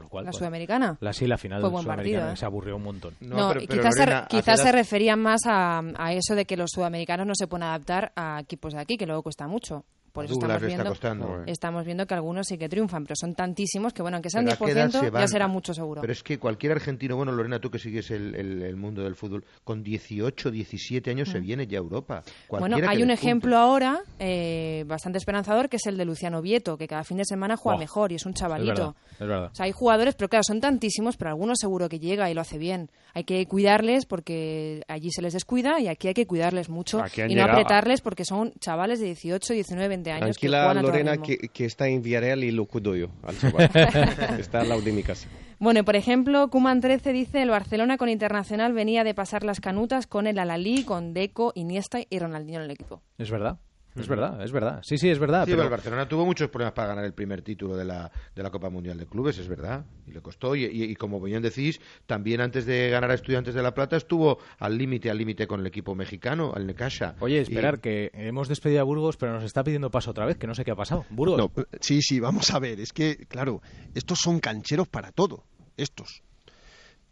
Con 0.00 0.04
lo 0.06 0.08
cual, 0.10 0.24
La 0.24 0.30
bueno, 0.30 0.38
sudamericana. 0.38 0.96
la 1.00 1.12
sí, 1.12 1.26
la 1.26 1.36
final 1.38 1.60
Fue 1.60 1.70
buen 1.70 1.84
partido, 1.84 2.30
¿eh? 2.30 2.36
se 2.36 2.44
aburrió 2.46 2.76
un 2.76 2.82
montón. 2.82 3.14
No, 3.20 3.48
pero- 3.48 3.62
y 3.62 3.66
pero, 3.66 3.82
quizás, 3.82 3.98
Lorena, 3.98 4.22
se, 4.22 4.28
quizás 4.36 4.60
se 4.62 4.72
referían 4.72 5.18
más 5.20 5.40
a, 5.46 5.82
a 5.98 6.12
eso 6.12 6.34
de 6.34 6.44
que 6.46 6.56
los 6.56 6.70
sudamericanos 6.72 7.26
no 7.26 7.34
se 7.34 7.46
pueden 7.46 7.64
adaptar 7.64 8.12
a 8.16 8.40
equipos 8.40 8.72
de 8.72 8.80
aquí, 8.80 8.96
que 8.96 9.06
luego 9.06 9.22
cuesta 9.22 9.46
mucho. 9.46 9.84
Por 10.12 10.24
eso 10.24 10.34
Douglas 10.34 10.56
estamos 10.56 10.66
viendo, 10.68 10.88
costando. 10.90 11.26
Joder. 11.26 11.48
estamos 11.50 11.84
viendo 11.84 12.06
que 12.06 12.14
algunos 12.14 12.46
sí 12.46 12.58
que 12.58 12.68
triunfan, 12.68 13.04
pero 13.04 13.14
son 13.16 13.34
tantísimos 13.34 13.92
que, 13.92 14.02
bueno, 14.02 14.16
aunque 14.16 14.30
sean 14.30 14.44
Pero 14.44 14.54
¿a 14.54 14.66
qué 14.66 14.72
edad 14.72 14.88
10%, 14.90 15.00
se 15.00 15.10
ya 15.12 15.26
será 15.28 15.46
mucho 15.48 15.72
seguro. 15.74 16.00
Pero 16.00 16.12
es 16.12 16.22
que 16.22 16.38
cualquier 16.38 16.72
argentino, 16.72 17.16
bueno, 17.16 17.32
Lorena, 17.32 17.60
tú 17.60 17.70
que 17.70 17.78
sigues 17.78 18.10
el, 18.10 18.34
el- 18.34 18.62
el 18.62 18.76
mundo 18.76 19.02
del 19.02 19.14
fútbol, 19.14 19.44
con 19.64 19.82
18, 19.82 20.50
17 20.50 21.10
años 21.10 21.28
se 21.28 21.38
viene 21.40 21.66
ya 21.66 21.78
a 21.78 21.82
Europa. 21.82 22.22
Mm. 22.50 22.56
Bueno, 22.58 22.76
hay 22.88 23.02
un 23.02 23.10
ejemplo 23.10 23.56
ahora 23.56 24.00
eh, 24.18 24.84
bastante 24.86 25.18
esperanzador 25.18 25.68
que 25.68 25.76
es 25.76 25.86
el 25.86 25.96
de 25.96 26.04
Luciano 26.04 26.42
Vieto, 26.42 26.76
que 26.76 26.88
cada 26.88 27.04
fin 27.04 27.16
de 27.18 27.24
semana 27.24 27.56
juega 27.56 27.76
Oh, 27.76 27.78
mejor 27.78 28.12
y 28.12 28.16
es 28.16 28.26
un 28.26 28.32
Es 28.32 28.40
chavalito. 28.40 28.74
verdad, 28.74 28.94
es 29.12 29.18
verdad. 29.28 29.50
O 29.52 29.54
sea, 29.54 29.66
hay 29.66 29.72
jugadores, 29.72 30.14
pero 30.16 30.28
claro, 30.28 30.42
son 30.44 30.60
tantísimos, 30.60 31.16
pero 31.16 31.30
algunos 31.30 31.58
seguro 31.58 31.88
que 31.88 31.98
llega 32.00 32.30
y 32.30 32.34
lo 32.34 32.40
hace 32.40 32.58
bien. 32.58 32.90
Hay 33.14 33.24
que 33.24 33.46
cuidarles 33.46 34.06
porque 34.06 34.82
allí 34.88 35.10
se 35.10 35.22
les 35.22 35.32
descuida 35.32 35.80
y 35.80 35.88
aquí 35.88 36.08
hay 36.08 36.14
que 36.14 36.26
cuidarles 36.26 36.68
mucho 36.68 36.98
y 36.98 37.20
no 37.20 37.26
llegado- 37.28 37.52
apretarles 37.52 38.00
porque 38.00 38.24
son 38.24 38.52
chavales 38.60 38.98
de 39.00 39.06
18, 39.06 39.52
19, 39.54 39.94
20 40.02 40.12
años 40.12 40.38
que 40.38 40.48
Tranquila, 40.48 40.58
juegan 40.64 40.78
a 40.78 40.80
todo 40.80 40.90
Lorena, 40.90 41.16
que, 41.18 41.38
que 41.38 41.64
está 41.64 41.88
en 41.88 42.02
Villarreal 42.02 42.44
y 42.44 42.50
lo 42.50 42.66
cuido 42.66 42.96
yo 42.96 43.08
al 43.22 43.38
chaval. 43.38 43.70
está 44.38 44.60
al 44.60 44.68
lado 44.68 44.80
de 44.80 44.92
mi 44.92 45.02
casa. 45.02 45.28
Bueno, 45.58 45.80
y 45.80 45.82
por 45.82 45.94
ejemplo, 45.94 46.48
Kuman 46.48 46.80
13 46.80 47.12
dice 47.12 47.42
el 47.42 47.50
Barcelona 47.50 47.98
con 47.98 48.08
Internacional 48.08 48.72
venía 48.72 49.04
de 49.04 49.14
pasar 49.14 49.44
las 49.44 49.60
canutas 49.60 50.06
con 50.06 50.26
el 50.26 50.38
Alalí, 50.38 50.84
con 50.84 51.12
Deco, 51.12 51.52
Iniesta 51.54 51.98
y 52.08 52.18
Ronaldinho 52.18 52.60
en 52.60 52.64
el 52.64 52.70
equipo. 52.70 53.02
Es 53.18 53.30
verdad, 53.30 53.58
es 53.96 54.06
verdad, 54.08 54.42
es 54.42 54.52
verdad. 54.52 54.80
Sí, 54.84 54.96
sí, 54.98 55.08
es 55.08 55.18
verdad. 55.18 55.44
Sí, 55.44 55.50
pero- 55.50 55.64
el 55.64 55.68
Barcelona 55.70 56.08
tuvo 56.08 56.24
muchos 56.24 56.48
problemas 56.48 56.74
para 56.74 56.88
ganar 56.88 57.04
el 57.04 57.12
primer 57.12 57.42
título 57.42 57.76
de 57.76 57.84
la, 57.84 58.10
de 58.34 58.42
la 58.42 58.50
Copa 58.50 58.70
Mundial 58.70 58.96
de 58.98 59.06
Clubes, 59.06 59.38
es 59.38 59.48
verdad, 59.48 59.84
y 60.06 60.12
le 60.12 60.20
costó. 60.20 60.54
Y, 60.54 60.64
y- 60.64 60.84
y 60.84 60.94
como 60.96 61.20
bien 61.20 61.42
decís, 61.42 61.80
también 62.06 62.40
antes 62.40 62.66
de 62.66 62.88
ganar 62.90 63.10
a 63.10 63.14
Estudiantes 63.14 63.54
de 63.54 63.62
La 63.62 63.74
Plata 63.74 63.96
estuvo 63.96 64.38
al 64.58 64.78
límite, 64.78 65.10
al 65.10 65.18
límite 65.18 65.46
con 65.46 65.60
el 65.60 65.66
equipo 65.66 65.94
mexicano, 65.94 66.52
al 66.54 66.66
Necaxa. 66.66 67.16
Oye, 67.20 67.36
Y- 67.38 67.40
esperar, 67.40 67.80
que 67.80 68.10
hemos 68.14 68.48
despedido 68.48 68.80
a 68.80 68.84
Burgos, 68.84 69.16
pero 69.16 69.32
nos 69.32 69.44
está 69.44 69.62
pidiendo 69.64 69.90
paso 69.90 70.10
otra 70.12 70.26
vez, 70.26 70.36
que 70.38 70.46
no 70.46 70.54
sé 70.54 70.64
qué 70.64 70.70
ha 70.70 70.76
pasado. 70.76 71.04
Burgos. 71.10 71.38
No, 71.38 71.52
sí, 71.80 72.00
sí, 72.02 72.20
vamos 72.20 72.50
a 72.52 72.58
ver. 72.58 72.80
Es 72.80 72.92
que, 72.92 73.16
claro, 73.28 73.60
estos 73.94 74.18
son 74.20 74.40
cancheros 74.40 74.88
para 74.88 75.12
todo. 75.12 75.44
Estos. 75.76 76.22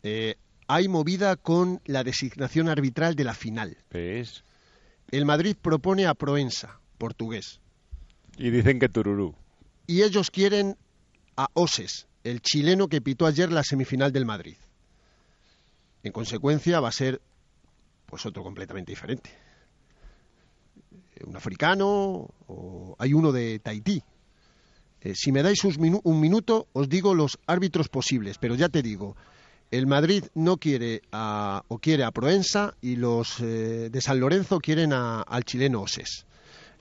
Eh, 0.02 0.36
hay 0.66 0.86
movida 0.88 1.36
con 1.36 1.80
la 1.86 2.04
designación 2.04 2.68
arbitral 2.68 3.14
de 3.14 3.24
la 3.24 3.34
final. 3.34 3.78
¿Ves? 3.90 4.44
El 5.10 5.24
Madrid 5.24 5.56
propone 5.60 6.06
a 6.06 6.14
Proensa, 6.14 6.80
portugués. 6.98 7.60
Y 8.36 8.50
dicen 8.50 8.78
que 8.78 8.88
Tururú. 8.88 9.34
Y 9.86 10.02
ellos 10.02 10.30
quieren 10.30 10.76
a 11.36 11.48
Oses, 11.54 12.06
el 12.24 12.40
chileno 12.42 12.88
que 12.88 13.00
pitó 13.00 13.26
ayer 13.26 13.50
la 13.50 13.62
semifinal 13.64 14.12
del 14.12 14.26
Madrid. 14.26 14.56
En 16.02 16.12
consecuencia, 16.12 16.80
va 16.80 16.88
a 16.88 16.92
ser 16.92 17.20
pues 18.06 18.24
otro 18.26 18.42
completamente 18.42 18.92
diferente. 18.92 19.30
Un 21.26 21.36
africano 21.36 22.28
o 22.46 22.94
hay 22.98 23.12
uno 23.12 23.32
de 23.32 23.58
Tahití. 23.58 24.02
Eh, 25.00 25.14
si 25.14 25.32
me 25.32 25.42
dais 25.42 25.62
un, 25.64 25.72
minu- 25.74 26.00
un 26.04 26.20
minuto, 26.20 26.68
os 26.72 26.88
digo 26.88 27.14
los 27.14 27.38
árbitros 27.46 27.88
posibles, 27.88 28.38
pero 28.38 28.54
ya 28.54 28.68
te 28.68 28.82
digo, 28.82 29.16
el 29.70 29.86
Madrid 29.86 30.24
no 30.34 30.56
quiere 30.56 31.02
a, 31.12 31.62
o 31.68 31.78
quiere 31.78 32.04
a 32.04 32.10
Proensa 32.10 32.74
y 32.80 32.96
los 32.96 33.40
eh, 33.40 33.88
de 33.90 34.00
San 34.00 34.20
Lorenzo 34.20 34.58
quieren 34.60 34.92
a- 34.92 35.22
al 35.22 35.44
chileno 35.44 35.82
Oses. 35.82 36.24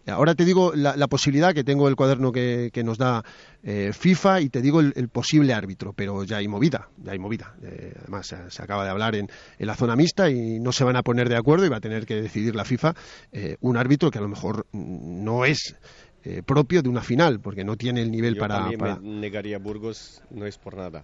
Ahora 0.09 0.35
te 0.35 0.45
digo 0.45 0.71
la, 0.73 0.95
la 0.95 1.07
posibilidad, 1.09 1.53
que 1.53 1.65
tengo 1.65 1.89
el 1.89 1.97
cuaderno 1.97 2.31
que, 2.31 2.69
que 2.71 2.81
nos 2.81 2.97
da 2.97 3.25
eh, 3.61 3.91
FIFA, 3.91 4.39
y 4.39 4.47
te 4.47 4.61
digo 4.61 4.79
el, 4.79 4.93
el 4.95 5.09
posible 5.09 5.53
árbitro, 5.53 5.91
pero 5.91 6.23
ya 6.23 6.37
hay 6.37 6.47
movida, 6.47 6.87
ya 7.03 7.11
hay 7.11 7.19
movida. 7.19 7.53
Eh, 7.61 7.93
además, 7.99 8.25
se, 8.25 8.37
se 8.49 8.63
acaba 8.63 8.85
de 8.85 8.89
hablar 8.89 9.15
en, 9.17 9.29
en 9.59 9.67
la 9.67 9.75
zona 9.75 9.97
mixta 9.97 10.29
y 10.29 10.61
no 10.61 10.71
se 10.71 10.85
van 10.85 10.95
a 10.95 11.03
poner 11.03 11.27
de 11.27 11.35
acuerdo 11.35 11.65
y 11.65 11.69
va 11.69 11.77
a 11.77 11.81
tener 11.81 12.05
que 12.05 12.21
decidir 12.21 12.55
la 12.55 12.63
FIFA 12.63 12.93
eh, 13.33 13.57
un 13.59 13.75
árbitro 13.75 14.09
que 14.09 14.19
a 14.19 14.21
lo 14.21 14.29
mejor 14.29 14.65
no 14.71 15.43
es 15.43 15.75
eh, 16.23 16.41
propio 16.41 16.81
de 16.81 16.87
una 16.87 17.01
final, 17.01 17.41
porque 17.41 17.65
no 17.65 17.75
tiene 17.75 18.01
el 18.01 18.09
nivel 18.09 18.35
Yo 18.35 18.39
para, 18.39 18.71
para 18.71 18.95
me 19.01 19.19
negaría 19.19 19.57
Burgos, 19.59 20.21
no 20.29 20.45
es 20.45 20.57
por 20.57 20.77
nada. 20.77 21.03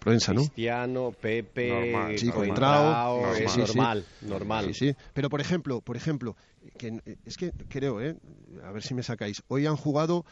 Proensa, 0.00 0.32
¿no? 0.32 0.40
Cristiano, 0.40 1.12
Pepe, 1.20 1.68
Normal, 1.92 2.18
Sí, 2.18 2.26
normal. 2.26 2.46
Contrao, 2.48 3.34
sí, 3.36 3.44
sí. 3.48 3.58
normal, 3.60 4.04
normal. 4.22 4.74
Sí, 4.74 4.88
sí. 4.88 4.94
Pero 5.12 5.28
por 5.28 5.40
ejemplo, 5.40 5.80
por 5.82 5.96
ejemplo, 5.96 6.36
que, 6.78 7.00
es 7.26 7.36
que 7.36 7.52
creo, 7.68 8.00
¿eh? 8.00 8.16
a 8.64 8.72
ver 8.72 8.82
si 8.82 8.94
me 8.94 9.02
sacáis. 9.02 9.42
Hoy 9.48 9.66
han 9.66 9.76
jugado 9.76 10.24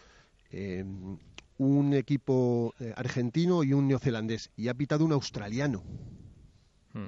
eh, 0.50 0.84
un 1.58 1.92
equipo 1.94 2.74
eh, 2.80 2.92
argentino 2.96 3.62
y 3.62 3.72
un 3.74 3.88
neozelandés 3.88 4.50
y 4.56 4.68
ha 4.68 4.74
pitado 4.74 5.04
un 5.04 5.12
australiano. 5.12 5.82
Hmm. 6.94 7.06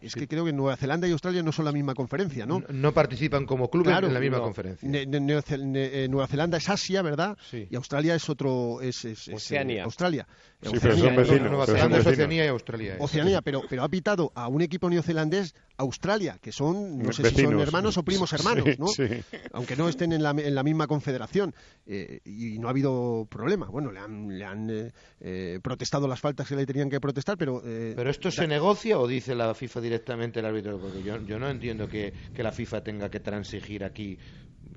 Es 0.00 0.14
que 0.14 0.26
creo 0.26 0.44
que 0.44 0.52
Nueva 0.54 0.76
Zelanda 0.76 1.06
y 1.06 1.12
Australia 1.12 1.42
no 1.42 1.52
son 1.52 1.66
la 1.66 1.72
misma 1.72 1.94
conferencia, 1.94 2.46
¿no? 2.46 2.60
No, 2.60 2.66
no 2.70 2.92
participan 2.92 3.44
como 3.46 3.68
clubes 3.70 3.88
Claro, 3.90 4.06
en 4.08 4.14
la 4.14 4.20
misma 4.20 4.38
no. 4.38 4.44
conferencia. 4.44 4.88
Ne- 4.88 5.04
ne- 5.06 5.20
Neozel- 5.20 5.64
ne- 5.66 6.04
eh, 6.04 6.08
Nueva 6.08 6.26
Zelanda 6.28 6.56
es 6.56 6.68
Asia, 6.68 7.02
¿verdad? 7.02 7.36
Sí. 7.50 7.68
Y 7.70 7.76
Australia 7.76 8.14
es 8.14 8.28
otro, 8.30 8.80
es, 8.80 9.04
es- 9.04 9.20
es, 9.22 9.28
eh, 9.28 9.34
Oceanía. 9.34 9.84
Australia. 9.84 10.26
Sí, 10.62 10.70
pero 10.80 10.96
son 10.96 11.00
Oceanía. 11.08 11.18
vecinos. 11.20 11.50
Nueva 11.50 11.66
Zelanda 11.66 11.96
y 11.96 12.46
Australia. 12.46 12.94
es. 12.94 13.00
Oceanía, 13.00 13.42
pero, 13.42 13.62
pero 13.68 13.82
ha 13.82 13.88
pitado 13.88 14.30
a 14.34 14.46
un 14.48 14.62
equipo 14.62 14.88
neozelandés 14.88 15.54
Australia, 15.76 16.38
que 16.40 16.52
son, 16.52 16.98
no 16.98 17.12
sé 17.12 17.28
si 17.30 17.42
son 17.42 17.58
hermanos 17.58 17.96
o 17.98 18.04
primos 18.04 18.32
hermanos, 18.32 18.64
Sí, 18.66 18.76
¿no? 18.78 18.86
sí. 18.86 19.04
Aunque 19.52 19.74
no 19.74 19.88
estén 19.88 20.12
en 20.12 20.22
la, 20.22 20.30
en 20.30 20.54
la 20.54 20.62
misma 20.62 20.86
confederación. 20.86 21.52
eh, 21.86 22.20
y 22.24 22.58
no 22.60 22.68
ha 22.68 22.70
habido 22.70 23.26
problema. 23.28 23.66
Bueno, 23.66 23.90
le 23.90 23.98
han, 23.98 24.38
le 24.38 24.44
han 24.44 24.70
eh, 24.70 24.92
eh, 25.20 25.58
protestado 25.62 26.06
las 26.06 26.20
faltas 26.20 26.46
que 26.46 26.54
le 26.54 26.64
tenían 26.64 26.88
que 26.88 27.00
protestar, 27.00 27.36
pero... 27.36 27.60
eh, 27.64 27.94
¿Pero 27.96 28.08
esto 28.10 28.30
se 28.30 28.46
negocia 28.46 28.98
o 28.98 29.08
dice 29.08 29.34
la 29.34 29.54
FIFA 29.54 29.80
directamente 29.80 30.38
el 30.38 30.46
árbitro? 30.46 30.78
Porque 30.78 31.02
yo, 31.02 31.20
yo 31.26 31.38
no 31.40 31.50
entiendo 31.50 31.88
que, 31.88 32.12
que 32.34 32.42
la 32.42 32.52
FIFA 32.52 32.84
tenga 32.84 33.10
que 33.10 33.18
transigir 33.20 33.82
aquí. 33.84 34.16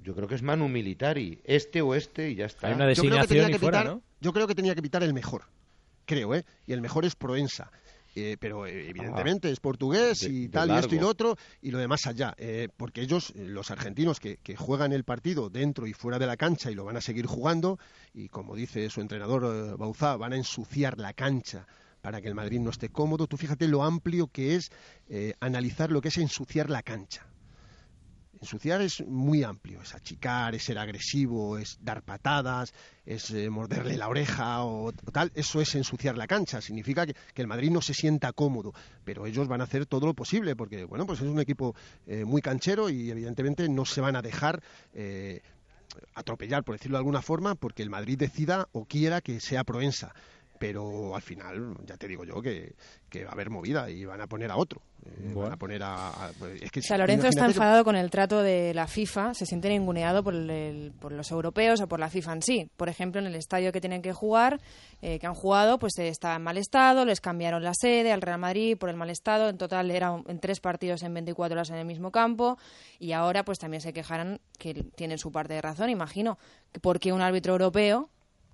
Yo 0.01 0.15
creo 0.15 0.27
que 0.27 0.35
es 0.35 0.41
manu 0.41 0.67
militari, 0.67 1.39
este 1.43 1.81
o 1.81 1.93
este 1.95 2.29
y 2.31 2.35
ya 2.35 2.45
está. 2.45 2.67
Hay 2.67 2.73
una 2.73 2.91
yo 2.93 3.01
creo 3.03 3.11
que 3.13 3.17
designación 3.17 3.27
tenía 3.29 3.49
y 3.49 3.51
que 3.53 3.59
fuera, 3.59 3.79
pitar, 3.81 3.95
¿no? 3.95 4.01
Yo 4.21 4.33
creo 4.33 4.47
que 4.47 4.55
tenía 4.55 4.75
que 4.75 4.81
pitar 4.81 5.03
el 5.03 5.13
mejor. 5.13 5.43
Creo, 6.05 6.33
¿eh? 6.35 6.45
Y 6.65 6.73
el 6.73 6.81
mejor 6.81 7.05
es 7.05 7.15
Proensa. 7.15 7.71
Eh, 8.17 8.37
pero 8.39 8.65
eh, 8.65 8.87
evidentemente 8.89 9.51
es 9.51 9.59
portugués 9.59 10.21
de- 10.21 10.29
y 10.29 10.47
tal, 10.47 10.69
y 10.69 10.71
esto 10.79 10.95
y 10.95 10.99
lo 10.99 11.09
otro, 11.09 11.35
y 11.61 11.71
lo 11.71 11.79
demás 11.79 12.07
allá. 12.07 12.33
eh, 12.37 12.69
porque 12.77 13.01
ellos, 13.01 13.33
los 13.35 13.71
argentinos 13.71 14.21
que, 14.21 14.37
que 14.37 14.55
juegan 14.55 14.93
el 14.93 15.03
partido 15.03 15.49
dentro 15.49 15.85
y 15.85 15.91
fuera 15.91 16.17
de 16.17 16.25
la 16.25 16.37
cancha 16.37 16.71
y 16.71 16.75
lo 16.75 16.85
van 16.85 16.95
a 16.95 17.01
seguir 17.01 17.25
jugando, 17.25 17.77
y 18.13 18.29
como 18.29 18.55
dice 18.55 18.89
su 18.89 19.01
entrenador 19.01 19.77
Bauzá, 19.77 20.15
van 20.15 20.31
a 20.31 20.37
ensuciar 20.37 20.97
la 20.97 21.11
cancha 21.11 21.67
para 22.01 22.21
que 22.21 22.29
el 22.29 22.35
Madrid 22.35 22.61
no 22.61 22.69
esté 22.69 22.87
cómodo. 22.87 23.27
Tú 23.27 23.35
fíjate 23.35 23.67
lo 23.67 23.83
amplio 23.83 24.27
que 24.27 24.55
es 24.55 24.69
analizar 25.41 25.91
lo 25.91 25.99
que 25.99 26.07
es 26.07 26.17
ensuciar 26.17 26.69
la 26.69 26.83
cancha. 26.83 27.25
Ensuciar 28.45 28.79
es 28.81 29.03
muy 29.07 29.41
amplio, 29.41 29.81
es 29.81 29.95
achicar, 29.95 30.53
es 30.53 30.61
ser 30.61 30.77
agresivo, 30.77 31.57
es 31.57 31.79
dar 31.81 32.03
patadas, 32.03 32.75
es 33.03 33.31
eh, 33.31 33.49
morderle 33.49 33.97
la 33.97 34.07
oreja 34.07 34.63
o, 34.63 34.91
tal. 34.91 35.31
Eso 35.33 35.61
es 35.61 35.73
ensuciar 35.73 36.15
la 36.15 36.27
cancha. 36.27 36.61
Significa 36.61 37.07
que, 37.07 37.15
que 37.33 37.41
el 37.41 37.47
Madrid 37.47 37.71
no 37.71 37.81
se 37.81 37.95
sienta 37.95 38.33
cómodo, 38.33 38.71
pero 39.03 39.25
ellos 39.25 39.47
van 39.47 39.61
a 39.61 39.63
hacer 39.63 39.87
todo 39.87 40.05
lo 40.05 40.13
posible 40.13 40.55
porque, 40.55 40.83
bueno, 40.83 41.07
pues 41.07 41.21
es 41.21 41.27
un 41.27 41.39
equipo 41.39 41.75
eh, 42.05 42.23
muy 42.23 42.43
canchero 42.43 42.87
y 42.87 43.09
evidentemente 43.09 43.67
no 43.67 43.83
se 43.83 43.99
van 43.99 44.15
a 44.15 44.21
dejar. 44.21 44.61
eh, 44.93 45.41
atropellar, 46.13 46.63
por 46.63 46.75
decirlo 46.75 46.97
de 46.97 46.99
alguna 46.99 47.21
forma, 47.21 47.55
porque 47.55 47.81
el 47.81 47.89
Madrid 47.89 48.17
decida 48.17 48.67
o 48.73 48.85
quiera 48.85 49.21
que 49.21 49.39
sea 49.39 49.63
Proensa. 49.63 50.13
Pero 50.59 51.15
al 51.15 51.21
final 51.21 51.75
ya 51.85 51.97
te 51.97 52.07
digo 52.07 52.23
yo 52.23 52.41
que, 52.41 52.73
que 53.09 53.23
va 53.23 53.31
a 53.31 53.33
haber 53.33 53.49
movida 53.49 53.89
y 53.89 54.05
van 54.05 54.21
a 54.21 54.27
poner 54.27 54.51
a 54.51 54.57
otro. 54.57 54.81
Eh, 55.05 55.09
Bueno. 55.25 55.41
Van 55.41 55.53
a 55.53 55.57
poner 55.57 55.83
a... 55.83 56.07
a- 56.09 56.31
pues, 56.39 56.61
es 56.61 56.71
que 56.71 56.79
O 56.79 56.83
sea, 56.83 56.97
Lorenzo 56.97 57.27
está 57.27 57.41
que- 57.41 57.51
enfadado 57.51 57.83
con 57.83 57.95
el 57.95 58.09
trato 58.09 58.41
de 58.41 58.73
la 58.73 58.87
FIFA, 58.87 59.33
se 59.35 59.45
siente 59.45 59.69
ninguneado 59.69 60.23
por, 60.23 60.33
el- 60.33 60.93
por 60.99 61.11
los 61.11 61.29
europeos 61.31 61.79
o 61.81 61.87
por 61.87 61.99
la 61.99 62.09
FIFA 62.09 62.33
en 62.33 62.41
sí. 62.41 62.69
Por 62.75 62.89
ejemplo, 62.89 63.21
en 63.21 63.27
el 63.27 63.35
estadio 63.35 63.71
que 63.71 63.81
tienen 63.81 64.01
que 64.01 64.13
jugar, 64.13 64.59
eh, 65.01 65.19
que 65.19 65.27
han 65.27 65.35
jugado, 65.35 65.77
pues 65.77 65.97
eh, 65.99 66.07
está 66.07 66.35
en 66.35 66.41
mal 66.41 66.57
estado, 66.57 67.05
les 67.05 67.21
cambiaron 67.21 67.63
la 67.63 67.73
sede 67.75 68.11
al 68.11 68.21
Real 68.21 68.39
Madrid 68.39 68.77
por 68.77 68.89
el 68.89 68.95
mal 68.95 69.09
estado, 69.11 69.49
en 69.49 69.57
total 69.57 69.91
eran 69.91 70.23
en 70.27 70.39
tres 70.39 70.59
partidos 70.59 71.03
en 71.03 71.13
24 71.13 71.53
horas 71.53 71.69
en 71.69 71.75
el 71.75 71.85
mismo 71.85 72.11
campo 72.11 72.57
y 72.97 73.11
ahora 73.11 73.43
pues 73.45 73.59
también 73.59 73.81
se 73.81 73.93
quejarán 73.93 74.39
que 74.57 74.73
tienen 74.95 75.17
su 75.19 75.31
parte 75.31 75.53
de 75.53 75.61
razón, 75.61 75.89
imagino, 75.89 76.39
que 76.71 76.79
porque 76.79 77.13
un 77.13 77.21
árbitro 77.21 77.51
europeo 77.53 78.09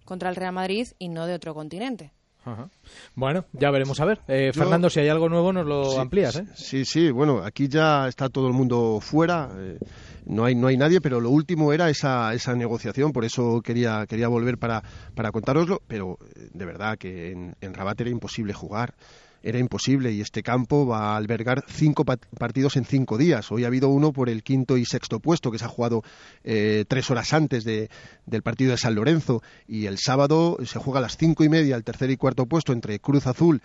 contra 0.06 0.30
el 0.30 0.36
Real 0.36 0.54
Madrid 0.54 0.88
y 1.00 1.10
no 1.10 1.26
de 1.28 1.34
otro 1.34 1.54
continente. 1.54 2.12
Ajá. 2.44 2.70
Bueno, 3.14 3.46
ya 3.54 3.70
veremos 3.70 4.00
a 4.00 4.06
ver. 4.06 4.20
Eh, 4.28 4.52
Yo- 4.52 4.60
Fernando, 4.62 4.90
si 4.90 5.00
hay 5.00 5.10
algo 5.10 5.30
nuevo 5.30 5.54
nos 5.54 5.66
lo 5.68 5.92
Sí, 5.92 5.98
amplías, 6.00 6.36
¿eh? 6.38 6.46
Sí, 6.56 6.86
sí, 6.86 7.12
bueno, 7.12 7.44
aquí 7.44 7.68
ya 7.68 8.08
está 8.08 8.30
todo 8.30 8.48
el 8.48 8.54
mundo 8.54 8.98
fuera, 9.00 9.52
eh, 9.56 9.78
no 10.26 10.46
hay 10.46 10.56
no 10.56 10.66
hay 10.66 10.76
nadie, 10.76 11.02
pero 11.02 11.20
lo 11.20 11.30
último 11.30 11.72
era 11.72 11.88
esa, 11.92 12.34
esa 12.34 12.56
negociación, 12.56 13.12
por 13.14 13.26
eso 13.26 13.62
quería 13.62 14.08
quería 14.08 14.28
volver 14.28 14.58
para, 14.58 14.82
para 15.14 15.32
contároslo, 15.32 15.84
pero 15.88 16.18
eh, 16.36 16.50
de 16.52 16.66
verdad 16.66 16.98
que 16.98 17.32
en, 17.32 17.56
en 17.62 17.74
Rabat 17.76 18.02
era 18.02 18.10
imposible 18.10 18.54
jugar. 18.54 18.96
Era 19.44 19.58
imposible 19.60 20.12
y 20.12 20.22
este 20.22 20.44
campo 20.44 20.86
va 20.86 21.14
a 21.14 21.18
albergar 21.18 21.64
cinco 21.68 22.06
partidos 22.06 22.78
en 22.78 22.86
cinco 22.86 23.18
días. 23.18 23.52
Hoy 23.52 23.64
ha 23.64 23.68
habido 23.68 23.90
uno 23.90 24.14
por 24.14 24.30
el 24.30 24.44
quinto 24.44 24.78
y 24.78 24.86
sexto 24.86 25.20
puesto 25.20 25.52
que 25.52 25.58
se 25.58 25.66
ha 25.66 25.70
jugado 25.70 26.04
eh, 26.44 26.86
tres 26.88 27.10
horas 27.10 27.34
antes 27.34 27.64
de- 27.64 27.90
del 28.26 28.44
partido 28.44 28.72
de 28.72 28.78
San 28.78 28.94
Lorenzo 28.96 29.42
y 29.68 29.88
el 29.88 29.98
sábado 29.98 30.58
se 30.64 30.78
juega 30.80 31.00
a 31.00 31.02
las 31.02 31.18
cinco 31.18 31.44
y 31.44 31.50
media 31.50 31.76
el 31.76 31.84
tercer 31.84 32.12
y 32.12 32.18
cuarto 32.18 32.46
puesto 32.46 32.72
entre 32.74 33.00
Cruz 33.00 33.26
Azul 33.26 33.62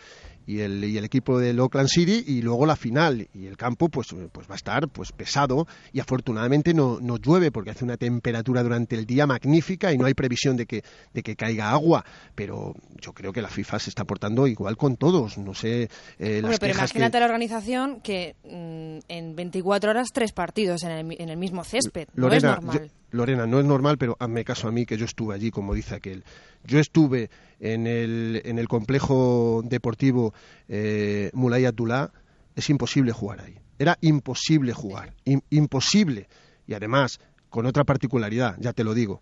y 0.47 0.61
el, 0.61 0.85
y 0.85 0.97
el 0.97 1.05
equipo 1.05 1.39
del 1.39 1.59
Oakland 1.61 1.89
City 1.89 2.25
y 2.27 2.43
luego 2.43 2.67
la 2.67 2.77
final 2.77 3.29
y 3.35 3.47
el 3.47 3.57
campo 3.57 3.89
pues, 3.89 4.09
pues 4.33 4.49
va 4.49 4.55
a 4.55 4.57
estar 4.57 4.89
pues 4.89 5.13
pesado 5.13 5.67
y 5.93 6.01
afortunadamente 6.01 6.73
no, 6.73 6.99
no 7.01 7.17
llueve 7.17 7.51
porque 7.51 7.71
hace 7.71 7.85
una 7.85 7.97
temperatura 7.97 8.63
durante 8.63 8.95
el 8.97 9.07
día 9.07 9.27
magnífica 9.27 9.93
y 9.93 9.99
no 9.99 10.07
hay 10.07 10.15
previsión 10.15 10.57
de 10.57 10.67
que, 10.67 10.83
de 11.13 11.23
que 11.23 11.35
caiga 11.37 11.71
agua 11.71 12.05
pero 12.35 12.75
yo 13.01 13.13
creo 13.13 13.33
que 13.33 13.43
la 13.43 13.49
FIFA 13.49 13.79
se 13.79 13.91
está 13.91 14.05
portando 14.05 14.47
igual 14.47 14.77
con 14.77 14.97
todos 14.97 15.37
no 15.39 15.55
sé 15.55 15.89
eh, 16.19 16.37
Hombre, 16.37 16.43
las 16.43 16.59
pero 16.61 16.73
que- 16.73 16.79
imagínate 16.79 17.19
la 17.21 17.27
organización 17.27 18.01
que 18.01 18.37
mm, 18.45 18.99
en 19.09 19.37
24 19.37 19.91
horas 19.91 20.09
tres 20.13 20.33
partidos 20.33 20.83
en 20.85 20.91
el, 20.93 21.17
en 21.21 21.29
el 21.29 21.37
mismo 21.37 21.65
césped. 21.65 22.09
no 22.15 22.31
es 22.33 22.43
normal. 22.43 22.79
yo- 22.83 22.87
Lorena, 23.11 23.47
no 23.47 23.61
es 23.61 23.65
normal, 23.65 23.99
pero 23.99 24.17
hazme 24.19 24.45
caso 24.45 24.69
a 24.69 24.73
mí, 24.73 24.85
que 24.87 24.97
yo 24.97 25.05
estuve 25.05 25.35
allí, 25.35 25.51
como 25.51 25.75
dice 25.75 25.95
aquel. 25.95 26.25
Yo 26.65 26.79
estuve 26.79 27.31
en 27.61 27.87
el, 27.87 28.43
en 28.45 28.59
el 28.59 28.69
complejo 28.69 29.63
deportivo 29.65 30.35
eh, 30.69 31.31
Mulay 31.33 31.65
es 32.55 32.71
imposible 32.71 33.13
jugar 33.13 33.41
ahí. 33.41 33.59
Era 33.79 33.99
imposible 34.01 34.73
jugar, 34.73 35.15
im- 35.25 35.43
imposible. 35.51 36.29
Y 36.67 36.75
además, 36.75 37.21
con 37.51 37.67
otra 37.67 37.85
particularidad, 37.85 38.57
ya 38.59 38.73
te 38.73 38.85
lo 38.85 38.95
digo, 38.95 39.21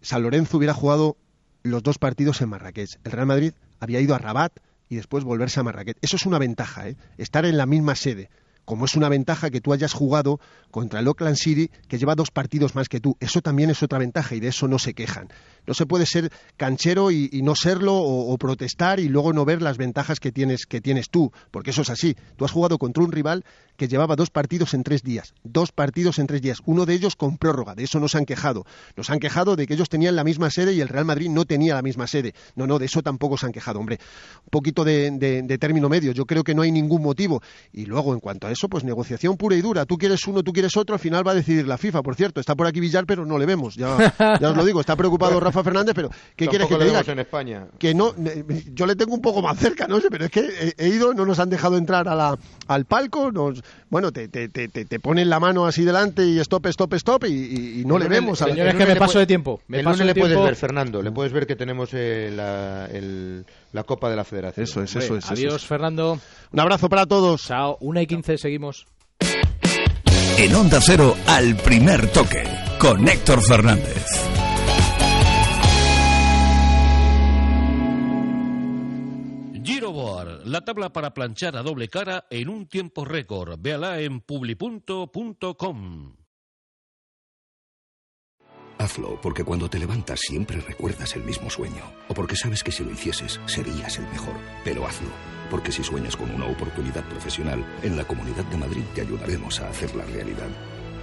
San 0.00 0.22
Lorenzo 0.22 0.56
hubiera 0.56 0.74
jugado 0.74 1.16
los 1.62 1.82
dos 1.82 1.98
partidos 1.98 2.40
en 2.40 2.48
Marrakech. 2.48 2.98
El 3.04 3.12
Real 3.12 3.26
Madrid 3.26 3.52
había 3.78 4.00
ido 4.00 4.14
a 4.14 4.18
Rabat 4.18 4.52
y 4.88 4.96
después 4.96 5.24
volverse 5.24 5.60
a 5.60 5.62
Marrakech. 5.62 5.98
Eso 6.00 6.16
es 6.16 6.26
una 6.26 6.38
ventaja, 6.38 6.88
¿eh? 6.88 6.96
estar 7.18 7.44
en 7.44 7.56
la 7.56 7.66
misma 7.66 7.94
sede. 7.94 8.30
Como 8.64 8.84
es 8.84 8.94
una 8.94 9.08
ventaja 9.08 9.50
que 9.50 9.60
tú 9.60 9.72
hayas 9.72 9.92
jugado 9.92 10.40
contra 10.70 11.00
el 11.00 11.08
Oakland 11.08 11.36
City, 11.36 11.70
que 11.88 11.98
lleva 11.98 12.14
dos 12.14 12.30
partidos 12.30 12.74
más 12.74 12.88
que 12.88 13.00
tú. 13.00 13.16
Eso 13.20 13.40
también 13.40 13.70
es 13.70 13.82
otra 13.82 13.98
ventaja 13.98 14.34
y 14.34 14.40
de 14.40 14.48
eso 14.48 14.68
no 14.68 14.78
se 14.78 14.94
quejan. 14.94 15.28
No 15.66 15.74
se 15.74 15.86
puede 15.86 16.06
ser 16.06 16.32
canchero 16.56 17.10
y, 17.10 17.28
no 17.42 17.54
serlo 17.54 17.96
o, 17.96 18.36
protestar 18.38 19.00
y 19.00 19.08
luego 19.08 19.32
no 19.32 19.44
ver 19.44 19.62
las 19.62 19.76
ventajas 19.76 20.20
que 20.20 20.32
tienes, 20.32 20.66
que 20.66 20.80
tienes 20.80 21.10
tú, 21.10 21.32
porque 21.50 21.70
eso 21.70 21.82
es 21.82 21.90
así. 21.90 22.16
Tú 22.36 22.44
has 22.44 22.50
jugado 22.50 22.78
contra 22.78 23.04
un 23.04 23.12
rival 23.12 23.44
que 23.76 23.88
llevaba 23.88 24.14
dos 24.14 24.30
partidos 24.30 24.74
en 24.74 24.82
tres 24.82 25.02
días. 25.02 25.32
Dos 25.42 25.72
partidos 25.72 26.18
en 26.18 26.26
tres 26.26 26.42
días. 26.42 26.58
Uno 26.66 26.86
de 26.86 26.94
ellos 26.94 27.16
con 27.16 27.38
prórroga. 27.38 27.74
De 27.74 27.84
eso 27.84 27.98
no 27.98 28.08
se 28.08 28.18
han 28.18 28.26
quejado. 28.26 28.66
Nos 28.96 29.10
han 29.10 29.20
quejado 29.20 29.56
de 29.56 29.66
que 29.66 29.74
ellos 29.74 29.88
tenían 29.88 30.16
la 30.16 30.24
misma 30.24 30.50
sede 30.50 30.74
y 30.74 30.80
el 30.80 30.88
Real 30.88 31.04
Madrid 31.04 31.30
no 31.30 31.44
tenía 31.44 31.74
la 31.74 31.82
misma 31.82 32.06
sede. 32.06 32.34
No, 32.56 32.66
no, 32.66 32.78
de 32.78 32.86
eso 32.86 33.02
tampoco 33.02 33.38
se 33.38 33.46
han 33.46 33.52
quejado, 33.52 33.78
hombre. 33.78 33.98
Un 34.44 34.50
poquito 34.50 34.84
de, 34.84 35.56
término 35.58 35.88
medio. 35.88 36.12
Yo 36.12 36.26
creo 36.26 36.44
que 36.44 36.54
no 36.54 36.62
hay 36.62 36.72
ningún 36.72 37.02
motivo. 37.02 37.42
Y 37.72 37.86
luego, 37.86 38.12
en 38.12 38.20
cuanto 38.20 38.46
a 38.46 38.50
pues 38.68 38.84
negociación 38.84 39.36
pura 39.36 39.56
y 39.56 39.60
dura. 39.62 39.86
Tú 39.86 39.96
quieres 39.96 40.26
uno, 40.26 40.42
tú 40.42 40.52
quieres 40.52 40.76
otro. 40.76 40.94
Al 40.94 41.00
final 41.00 41.26
va 41.26 41.32
a 41.32 41.34
decidir 41.34 41.66
la 41.66 41.78
FIFA, 41.78 42.02
por 42.02 42.14
cierto. 42.14 42.40
Está 42.40 42.54
por 42.54 42.66
aquí 42.66 42.80
Villar, 42.80 43.06
pero 43.06 43.24
no 43.24 43.38
le 43.38 43.46
vemos. 43.46 43.74
Ya, 43.76 44.14
ya 44.40 44.50
os 44.50 44.56
lo 44.56 44.64
digo. 44.64 44.80
Está 44.80 44.96
preocupado 44.96 45.38
Rafa 45.40 45.62
Fernández, 45.64 45.94
pero 45.94 46.10
¿qué 46.36 46.46
quieres 46.48 46.68
que 46.68 46.74
Tampoco 46.74 46.78
te 46.78 46.84
le 46.84 46.84
diga? 46.90 46.98
vemos 47.00 47.08
en 47.12 47.18
España. 47.18 47.66
que 47.78 47.94
no, 47.94 48.14
eh, 48.26 48.44
yo 48.74 48.86
le 48.86 48.96
tengo 48.96 49.14
un 49.14 49.20
poco 49.22 49.42
más 49.42 49.58
cerca, 49.58 49.86
no 49.86 50.00
sé, 50.00 50.08
pero 50.10 50.24
es 50.26 50.30
que 50.30 50.40
he, 50.40 50.74
he 50.84 50.88
ido, 50.88 51.14
no 51.14 51.24
nos 51.26 51.38
han 51.38 51.50
dejado 51.50 51.76
entrar 51.76 52.08
a 52.08 52.14
la, 52.14 52.38
al 52.66 52.84
palco, 52.84 53.30
nos, 53.32 53.62
bueno, 53.88 54.12
te, 54.12 54.28
te, 54.28 54.48
te, 54.48 54.68
te- 54.68 54.84
te 54.84 55.00
ponen 55.00 55.30
la 55.30 55.40
mano 55.40 55.66
así 55.66 55.84
delante 55.84 56.24
y 56.26 56.38
stop, 56.40 56.66
stop, 56.66 56.94
stop 56.94 57.24
y, 57.24 57.28
y- 57.32 57.80
y 57.80 57.84
no 57.84 57.96
El 57.96 58.02
le 58.02 58.08
lunes- 58.08 58.20
vemos. 58.20 58.42
a 58.42 58.46
la- 58.46 58.52
Señores, 58.54 58.74
que 58.74 58.86
me 58.86 58.94
le 58.94 58.96
paso 59.00 59.18
de 59.18 59.26
tiempo. 59.26 59.60
Me 59.68 59.78
el 59.78 59.84
paso 59.84 59.98
lunes 60.00 60.14
de 60.14 60.20
le 60.20 60.26
puedes 60.26 60.44
ver, 60.44 60.56
Fernando, 60.56 61.02
le 61.02 61.10
puedes 61.12 61.32
ver 61.32 61.46
que 61.46 61.56
tenemos 61.56 61.90
eh, 61.92 62.30
la, 62.34 62.86
el- 62.92 63.44
la 63.72 63.84
Copa 63.84 64.08
de 64.10 64.16
la 64.16 64.24
Federación. 64.24 64.64
Eso 64.64 64.82
es, 64.82 64.90
Hombre, 64.94 65.04
eso 65.06 65.16
es. 65.16 65.24
eso 65.24 65.32
Adiós, 65.34 65.54
es. 65.62 65.66
Fernando. 65.66 66.18
Un 66.52 66.60
abrazo 66.60 66.88
para 66.88 67.06
todos. 67.06 67.42
Chao. 67.46 67.76
Una 67.80 68.02
y 68.02 68.06
quince, 68.06 68.38
seguimos. 68.38 68.86
En 70.38 70.54
Onda 70.54 70.80
Cero, 70.80 71.14
al 71.26 71.54
primer 71.56 72.10
toque, 72.12 72.44
con 72.78 73.06
Héctor 73.06 73.42
Fernández. 73.42 74.06
Giroboard, 79.62 80.46
la 80.46 80.60
tabla 80.62 80.90
para 80.92 81.12
planchar 81.12 81.56
a 81.56 81.62
doble 81.62 81.88
cara 81.88 82.24
en 82.30 82.48
un 82.48 82.66
tiempo 82.66 83.04
récord. 83.04 83.56
Véala 83.60 84.00
en 84.00 84.20
publipunto.com. 84.20 86.14
Hazlo 88.80 89.20
porque 89.20 89.44
cuando 89.44 89.68
te 89.68 89.78
levantas 89.78 90.20
siempre 90.20 90.58
recuerdas 90.58 91.14
el 91.14 91.22
mismo 91.22 91.50
sueño. 91.50 91.84
O 92.08 92.14
porque 92.14 92.34
sabes 92.34 92.64
que 92.64 92.72
si 92.72 92.82
lo 92.82 92.90
hicieses 92.90 93.38
serías 93.44 93.98
el 93.98 94.06
mejor. 94.08 94.34
Pero 94.64 94.86
hazlo. 94.86 95.10
Porque 95.50 95.70
si 95.70 95.84
sueñas 95.84 96.16
con 96.16 96.30
una 96.30 96.46
oportunidad 96.46 97.06
profesional, 97.06 97.62
en 97.82 97.94
la 97.94 98.04
Comunidad 98.04 98.44
de 98.44 98.56
Madrid 98.56 98.84
te 98.94 99.02
ayudaremos 99.02 99.60
a 99.60 99.68
hacerla 99.68 100.06
realidad. 100.06 100.48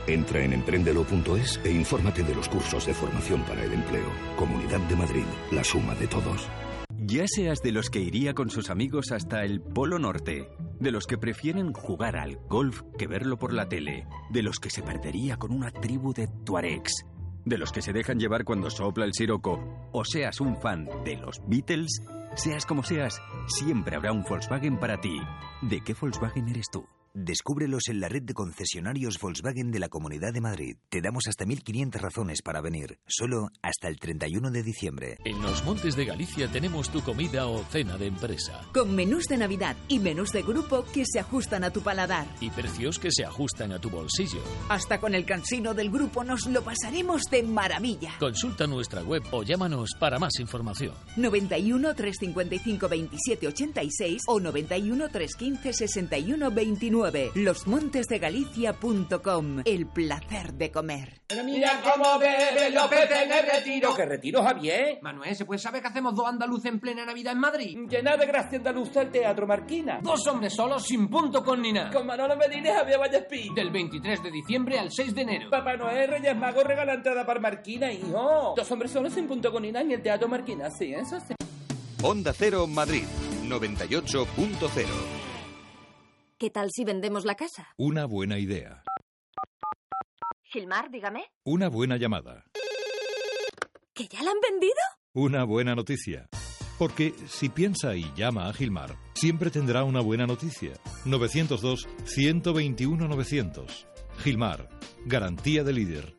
Entra 0.07 0.43
en 0.43 0.53
emprendelo.es 0.53 1.59
e 1.63 1.71
infórmate 1.71 2.23
de 2.23 2.33
los 2.33 2.49
cursos 2.49 2.87
de 2.87 2.95
formación 2.95 3.43
para 3.43 3.63
el 3.63 3.71
empleo. 3.71 4.09
Comunidad 4.37 4.79
de 4.79 4.95
Madrid, 4.95 5.25
la 5.51 5.63
suma 5.63 5.93
de 5.93 6.07
todos. 6.07 6.49
Ya 6.97 7.25
seas 7.27 7.61
de 7.61 7.73
los 7.73 7.91
que 7.91 7.99
iría 7.99 8.33
con 8.33 8.49
sus 8.49 8.71
amigos 8.71 9.11
hasta 9.11 9.43
el 9.43 9.61
Polo 9.61 9.99
Norte, 9.99 10.49
de 10.79 10.91
los 10.91 11.05
que 11.05 11.19
prefieren 11.19 11.73
jugar 11.73 12.17
al 12.17 12.37
golf 12.49 12.81
que 12.97 13.05
verlo 13.05 13.37
por 13.37 13.53
la 13.53 13.69
tele, 13.69 14.07
de 14.31 14.41
los 14.41 14.59
que 14.59 14.71
se 14.71 14.81
perdería 14.81 15.37
con 15.37 15.51
una 15.51 15.69
tribu 15.69 16.13
de 16.13 16.27
tuaregs, 16.43 17.05
de 17.47 17.57
los 17.57 17.71
que 17.71 17.81
se 17.81 17.93
dejan 17.93 18.19
llevar 18.19 18.43
cuando 18.43 18.69
sopla 18.69 19.05
el 19.05 19.13
siroco, 19.13 19.59
o 19.91 20.03
seas 20.05 20.39
un 20.41 20.57
fan 20.57 20.87
de 21.03 21.17
los 21.17 21.41
Beatles, 21.47 22.01
seas 22.35 22.65
como 22.65 22.83
seas, 22.83 23.21
siempre 23.47 23.95
habrá 23.95 24.11
un 24.11 24.23
Volkswagen 24.23 24.79
para 24.79 24.99
ti. 24.99 25.19
¿De 25.61 25.81
qué 25.81 25.93
Volkswagen 25.93 26.47
eres 26.49 26.67
tú? 26.71 26.85
Descúbrelos 27.19 27.87
en 27.87 27.99
la 27.99 28.09
red 28.09 28.21
de 28.21 28.35
concesionarios 28.35 29.17
Volkswagen 29.19 29.71
de 29.71 29.79
la 29.79 29.89
Comunidad 29.89 30.31
de 30.33 30.39
Madrid. 30.39 30.77
Te 30.87 31.01
damos 31.01 31.23
hasta 31.27 31.45
1.500 31.45 31.99
razones 31.99 32.43
para 32.43 32.61
venir, 32.61 32.99
solo 33.07 33.49
hasta 33.63 33.87
el 33.87 33.97
31 33.97 34.51
de 34.51 34.61
diciembre. 34.61 35.17
En 35.25 35.41
los 35.41 35.65
Montes 35.65 35.95
de 35.95 36.05
Galicia 36.05 36.47
tenemos 36.47 36.91
tu 36.91 37.01
comida 37.01 37.47
o 37.47 37.63
cena 37.71 37.97
de 37.97 38.05
empresa. 38.05 38.61
Con 38.71 38.95
menús 38.95 39.25
de 39.25 39.37
Navidad 39.37 39.75
y 39.87 39.97
menús 39.97 40.31
de 40.31 40.43
grupo 40.43 40.85
que 40.93 41.05
se 41.07 41.19
ajustan 41.19 41.63
a 41.63 41.71
tu 41.71 41.81
paladar. 41.81 42.27
Y 42.39 42.51
precios 42.51 42.99
que 42.99 43.09
se 43.11 43.25
ajustan 43.25 43.71
a 43.71 43.79
tu 43.79 43.89
bolsillo. 43.89 44.43
Hasta 44.69 44.99
con 44.99 45.15
el 45.15 45.25
cansino 45.25 45.73
del 45.73 45.89
grupo 45.89 46.23
nos 46.23 46.45
lo 46.45 46.61
pasaremos 46.61 47.23
de 47.31 47.41
maravilla. 47.41 48.13
Consulta 48.19 48.67
nuestra 48.67 49.01
web 49.01 49.23
o 49.31 49.41
llámanos 49.41 49.95
para 49.99 50.19
más 50.19 50.39
información. 50.39 50.93
91 51.15 51.95
355 51.95 52.87
27 52.87 53.47
86 53.47 54.21
o 54.27 54.39
91 54.39 55.09
315 55.09 55.73
61 55.73 56.51
29. 56.51 57.06
Losmontesdegalicia.com. 57.35 59.61
El 59.65 59.87
placer 59.87 60.53
de 60.53 60.71
comer. 60.71 61.21
Pero 61.27 61.43
mira 61.43 61.81
cómo 61.83 62.17
beben 62.19 62.73
los 62.73 62.87
peces 62.87 63.23
en 63.23 63.31
el 63.31 63.45
retiro. 63.45 63.93
¿Qué 63.95 64.05
retiro, 64.05 64.43
Javier? 64.43 64.99
Manuel, 65.01 65.35
¿se 65.35 65.45
puede 65.45 65.59
saber 65.59 65.81
que 65.81 65.87
hacemos 65.87 66.15
dos 66.15 66.27
andaluces 66.27 66.71
en 66.71 66.79
plena 66.79 67.05
Navidad 67.05 67.33
en 67.33 67.39
Madrid? 67.39 67.77
Llena 67.89 68.17
de 68.17 68.25
gracia 68.25 68.57
andaluza 68.57 69.01
el 69.01 69.11
Teatro 69.11 69.47
Marquina. 69.47 69.99
Dos 70.01 70.25
hombres 70.27 70.53
solos 70.53 70.85
sin 70.85 71.07
punto 71.07 71.43
con 71.43 71.61
ni 71.61 71.73
nada. 71.73 71.91
Con 71.91 72.05
Manolo 72.05 72.35
Medina 72.35 72.69
y 72.69 72.73
Javier 72.73 72.99
Vallespín. 72.99 73.55
Del 73.55 73.69
23 73.69 74.23
de 74.23 74.31
diciembre 74.31 74.79
al 74.79 74.91
6 74.91 75.15
de 75.15 75.21
enero. 75.21 75.49
Papá 75.49 75.75
Noel, 75.77 76.09
Reyes 76.09 76.35
Magos 76.35 76.63
regala 76.63 76.93
entrada 76.93 77.25
para 77.25 77.39
Marquina, 77.39 77.91
hijo. 77.91 78.53
Dos 78.55 78.71
hombres 78.71 78.91
solos 78.91 79.13
sin 79.13 79.27
punto 79.27 79.51
con 79.51 79.63
ni 79.63 79.71
nada 79.71 79.85
en 79.85 79.91
el 79.91 80.01
Teatro 80.01 80.27
Marquina, 80.27 80.69
sí, 80.69 80.93
eso 80.93 81.19
sí. 81.19 81.33
Onda 82.03 82.31
Cero 82.33 82.67
Madrid 82.67 83.03
98.0 83.47 85.26
¿Qué 86.39 86.51
tal 86.51 86.69
si 86.71 86.83
vendemos 86.83 87.25
la 87.25 87.33
casa? 87.33 87.69
Una 87.77 88.05
buena 88.05 88.37
idea. 88.37 88.83
Gilmar, 90.43 90.91
dígame. 90.91 91.23
Una 91.43 91.67
buena 91.67 91.97
llamada. 91.97 92.45
¿Que 93.95 94.07
ya 94.07 94.21
la 94.21 94.29
han 94.29 94.39
vendido? 94.39 94.75
Una 95.15 95.43
buena 95.45 95.73
noticia. 95.73 96.29
Porque 96.77 97.15
si 97.27 97.49
piensa 97.49 97.95
y 97.95 98.03
llama 98.15 98.47
a 98.47 98.53
Gilmar, 98.53 98.95
siempre 99.15 99.49
tendrá 99.49 99.83
una 99.83 100.01
buena 100.01 100.27
noticia. 100.27 100.73
902-121-900. 101.05 103.87
Gilmar, 104.19 104.69
garantía 105.07 105.63
de 105.63 105.73
líder. 105.73 106.15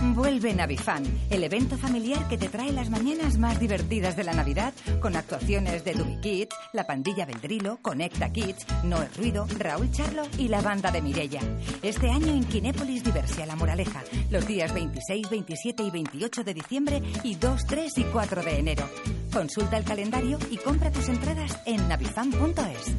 Vuelve 0.00 0.54
Navifan, 0.54 1.02
el 1.28 1.42
evento 1.42 1.76
familiar 1.76 2.28
que 2.28 2.38
te 2.38 2.48
trae 2.48 2.72
las 2.72 2.88
mañanas 2.88 3.36
más 3.36 3.58
divertidas 3.58 4.16
de 4.16 4.22
la 4.22 4.32
Navidad, 4.32 4.72
con 5.00 5.16
actuaciones 5.16 5.84
de 5.84 5.94
Dubi 5.94 6.20
Kids, 6.20 6.54
La 6.72 6.86
Pandilla 6.86 7.26
Beldrilo, 7.26 7.80
Conecta 7.82 8.32
Kids, 8.32 8.64
Noé 8.84 9.08
Ruido, 9.16 9.46
Raúl 9.58 9.90
Charlo 9.90 10.22
y 10.38 10.48
la 10.48 10.60
banda 10.60 10.92
de 10.92 11.02
Mirella. 11.02 11.40
Este 11.82 12.10
año 12.10 12.28
en 12.28 12.44
Kinépolis 12.44 13.02
Diversia 13.02 13.44
La 13.44 13.56
Moraleja, 13.56 14.04
los 14.30 14.46
días 14.46 14.72
26, 14.72 15.30
27 15.30 15.82
y 15.82 15.90
28 15.90 16.44
de 16.44 16.54
diciembre 16.54 17.02
y 17.24 17.34
2, 17.34 17.66
3 17.66 17.98
y 17.98 18.04
4 18.04 18.42
de 18.42 18.58
enero. 18.58 18.88
Consulta 19.32 19.78
el 19.78 19.84
calendario 19.84 20.38
y 20.50 20.58
compra 20.58 20.92
tus 20.92 21.08
entradas 21.08 21.58
en 21.66 21.88
navifan.es. 21.88 22.94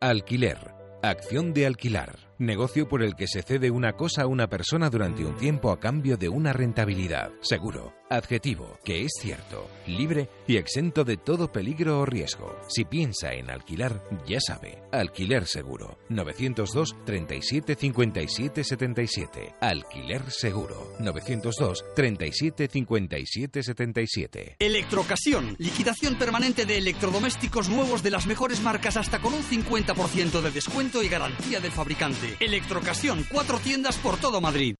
Alquiler. 0.00 0.58
Acción 1.02 1.52
de 1.52 1.66
alquilar. 1.66 2.25
Negocio 2.38 2.86
por 2.86 3.02
el 3.02 3.16
que 3.16 3.26
se 3.26 3.42
cede 3.42 3.70
una 3.70 3.94
cosa 3.94 4.22
a 4.22 4.26
una 4.26 4.46
persona 4.46 4.90
durante 4.90 5.24
un 5.24 5.36
tiempo 5.36 5.70
a 5.70 5.80
cambio 5.80 6.18
de 6.18 6.28
una 6.28 6.52
rentabilidad. 6.52 7.32
Seguro. 7.40 7.94
Adjetivo. 8.10 8.78
Que 8.84 9.02
es 9.02 9.12
cierto. 9.20 9.68
Libre 9.86 10.28
y 10.46 10.58
exento 10.58 11.02
de 11.02 11.16
todo 11.16 11.50
peligro 11.50 12.00
o 12.00 12.06
riesgo. 12.06 12.56
Si 12.68 12.84
piensa 12.84 13.32
en 13.32 13.50
alquilar, 13.50 14.04
ya 14.28 14.38
sabe. 14.38 14.82
Alquiler 14.92 15.46
seguro. 15.46 15.98
902 16.10 16.94
37 17.04 17.74
57 17.74 18.64
77. 18.64 19.54
Alquiler 19.60 20.30
seguro. 20.30 20.92
902 21.00 21.84
37 21.96 22.68
57 22.68 23.62
77. 23.62 24.56
Electrocasión. 24.58 25.56
Liquidación 25.58 26.16
permanente 26.16 26.66
de 26.66 26.78
electrodomésticos 26.78 27.70
nuevos 27.70 28.02
de 28.02 28.10
las 28.10 28.26
mejores 28.26 28.60
marcas 28.60 28.96
hasta 28.96 29.20
con 29.20 29.32
un 29.32 29.42
50% 29.42 30.42
de 30.42 30.50
descuento 30.50 31.02
y 31.02 31.08
garantía 31.08 31.60
del 31.60 31.72
fabricante. 31.72 32.25
Electrocasión. 32.40 33.26
Cuatro 33.30 33.58
tiendas 33.58 33.96
por 33.96 34.16
todo 34.18 34.40
Madrid. 34.40 34.74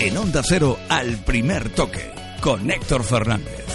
En 0.00 0.16
Onda 0.16 0.42
Cero, 0.42 0.78
al 0.88 1.22
primer 1.24 1.68
toque, 1.70 2.10
con 2.40 2.70
Héctor 2.70 3.04
Fernández. 3.04 3.67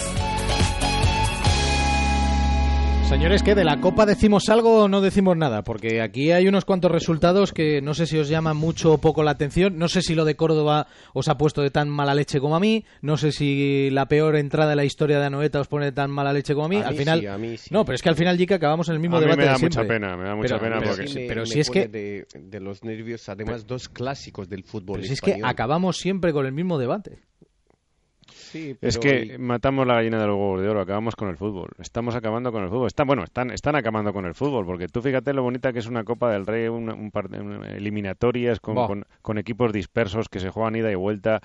Señores, 3.08 3.42
que 3.44 3.54
de 3.54 3.64
la 3.64 3.80
Copa 3.80 4.06
decimos 4.06 4.48
algo 4.48 4.82
o 4.84 4.88
no 4.88 5.00
decimos 5.00 5.36
nada, 5.36 5.62
porque 5.62 6.00
aquí 6.02 6.32
hay 6.32 6.48
unos 6.48 6.64
cuantos 6.64 6.90
resultados 6.90 7.52
que 7.52 7.80
no 7.80 7.94
sé 7.94 8.06
si 8.06 8.18
os 8.18 8.28
llaman 8.28 8.56
mucho 8.56 8.94
o 8.94 8.98
poco 8.98 9.22
la 9.22 9.30
atención. 9.30 9.78
No 9.78 9.88
sé 9.88 10.02
si 10.02 10.14
lo 10.16 10.24
de 10.24 10.34
Córdoba 10.34 10.88
os 11.12 11.28
ha 11.28 11.38
puesto 11.38 11.62
de 11.62 11.70
tan 11.70 11.88
mala 11.88 12.14
leche 12.14 12.40
como 12.40 12.56
a 12.56 12.60
mí. 12.60 12.84
No 13.02 13.16
sé 13.16 13.30
si 13.30 13.88
la 13.90 14.06
peor 14.08 14.34
entrada 14.36 14.70
de 14.70 14.76
la 14.76 14.84
historia 14.84 15.20
de 15.20 15.26
Anoeta 15.26 15.60
os 15.60 15.68
pone 15.68 15.86
de 15.86 15.92
tan 15.92 16.10
mala 16.10 16.32
leche 16.32 16.54
como 16.54 16.66
a 16.66 16.68
mí. 16.68 16.76
A 16.78 16.88
al 16.88 16.92
mí 16.94 16.98
final, 16.98 17.20
sí, 17.20 17.26
a 17.26 17.38
mí 17.38 17.56
sí. 17.56 17.68
no, 17.72 17.84
pero 17.84 17.94
es 17.94 18.02
que 18.02 18.08
al 18.08 18.16
final, 18.16 18.36
Jica, 18.36 18.56
acabamos 18.56 18.88
en 18.88 18.94
el 18.94 19.00
mismo 19.00 19.16
A 19.16 19.20
mí 19.20 19.26
debate 19.26 19.40
me 19.42 19.46
da 19.46 19.54
de 19.56 19.62
mucha 19.62 19.84
pena, 19.84 20.16
me 20.16 20.24
da 20.24 20.34
mucha 20.34 20.58
Pero- 20.58 20.60
pena 20.60 20.76
pero 20.80 20.90
porque- 20.90 21.06
sí, 21.08 21.18
me- 21.20 21.26
pero 21.28 21.40
me 21.42 21.46
si 21.46 21.60
es 21.60 21.70
que 21.70 21.88
de, 21.88 22.26
de 22.36 22.60
los 22.60 22.82
nervios, 22.84 23.28
además 23.28 23.66
dos 23.66 23.88
clásicos 23.88 24.48
del 24.48 24.64
fútbol 24.64 24.96
pero 24.96 25.06
si 25.06 25.12
es 25.14 25.20
que 25.20 25.40
acabamos 25.44 25.98
siempre 25.98 26.32
con 26.32 26.46
el 26.46 26.52
mismo 26.52 26.78
debate. 26.78 27.20
Sí, 28.54 28.76
Es 28.80 28.98
pero 28.98 29.00
que 29.00 29.36
matamos 29.38 29.84
la 29.84 29.94
gallina 29.94 30.16
de 30.20 30.28
los 30.28 30.36
huevos 30.36 30.60
de 30.62 30.68
oro, 30.68 30.80
acabamos 30.80 31.16
con 31.16 31.28
el 31.28 31.36
fútbol. 31.36 31.70
Estamos 31.80 32.14
acabando 32.14 32.52
con 32.52 32.62
el 32.62 32.68
fútbol. 32.70 32.86
Están, 32.86 33.08
bueno, 33.08 33.24
están, 33.24 33.50
están 33.50 33.74
acabando 33.74 34.12
con 34.12 34.26
el 34.26 34.34
fútbol, 34.34 34.64
porque 34.64 34.86
tú 34.86 35.02
fíjate 35.02 35.32
lo 35.34 35.42
bonita 35.42 35.72
que 35.72 35.80
es 35.80 35.88
una 35.88 36.04
Copa 36.04 36.30
del 36.30 36.46
Rey, 36.46 36.68
una, 36.68 36.94
un 36.94 37.10
par 37.10 37.28
de 37.28 37.40
un- 37.40 37.64
eliminatorias 37.64 38.60
con- 38.60 38.76
con 39.22 39.38
equipos 39.38 39.72
dispersos 39.72 40.28
que 40.28 40.38
se 40.38 40.50
juegan 40.50 40.76
ida 40.76 40.92
y 40.92 40.94
vuelta. 40.94 41.40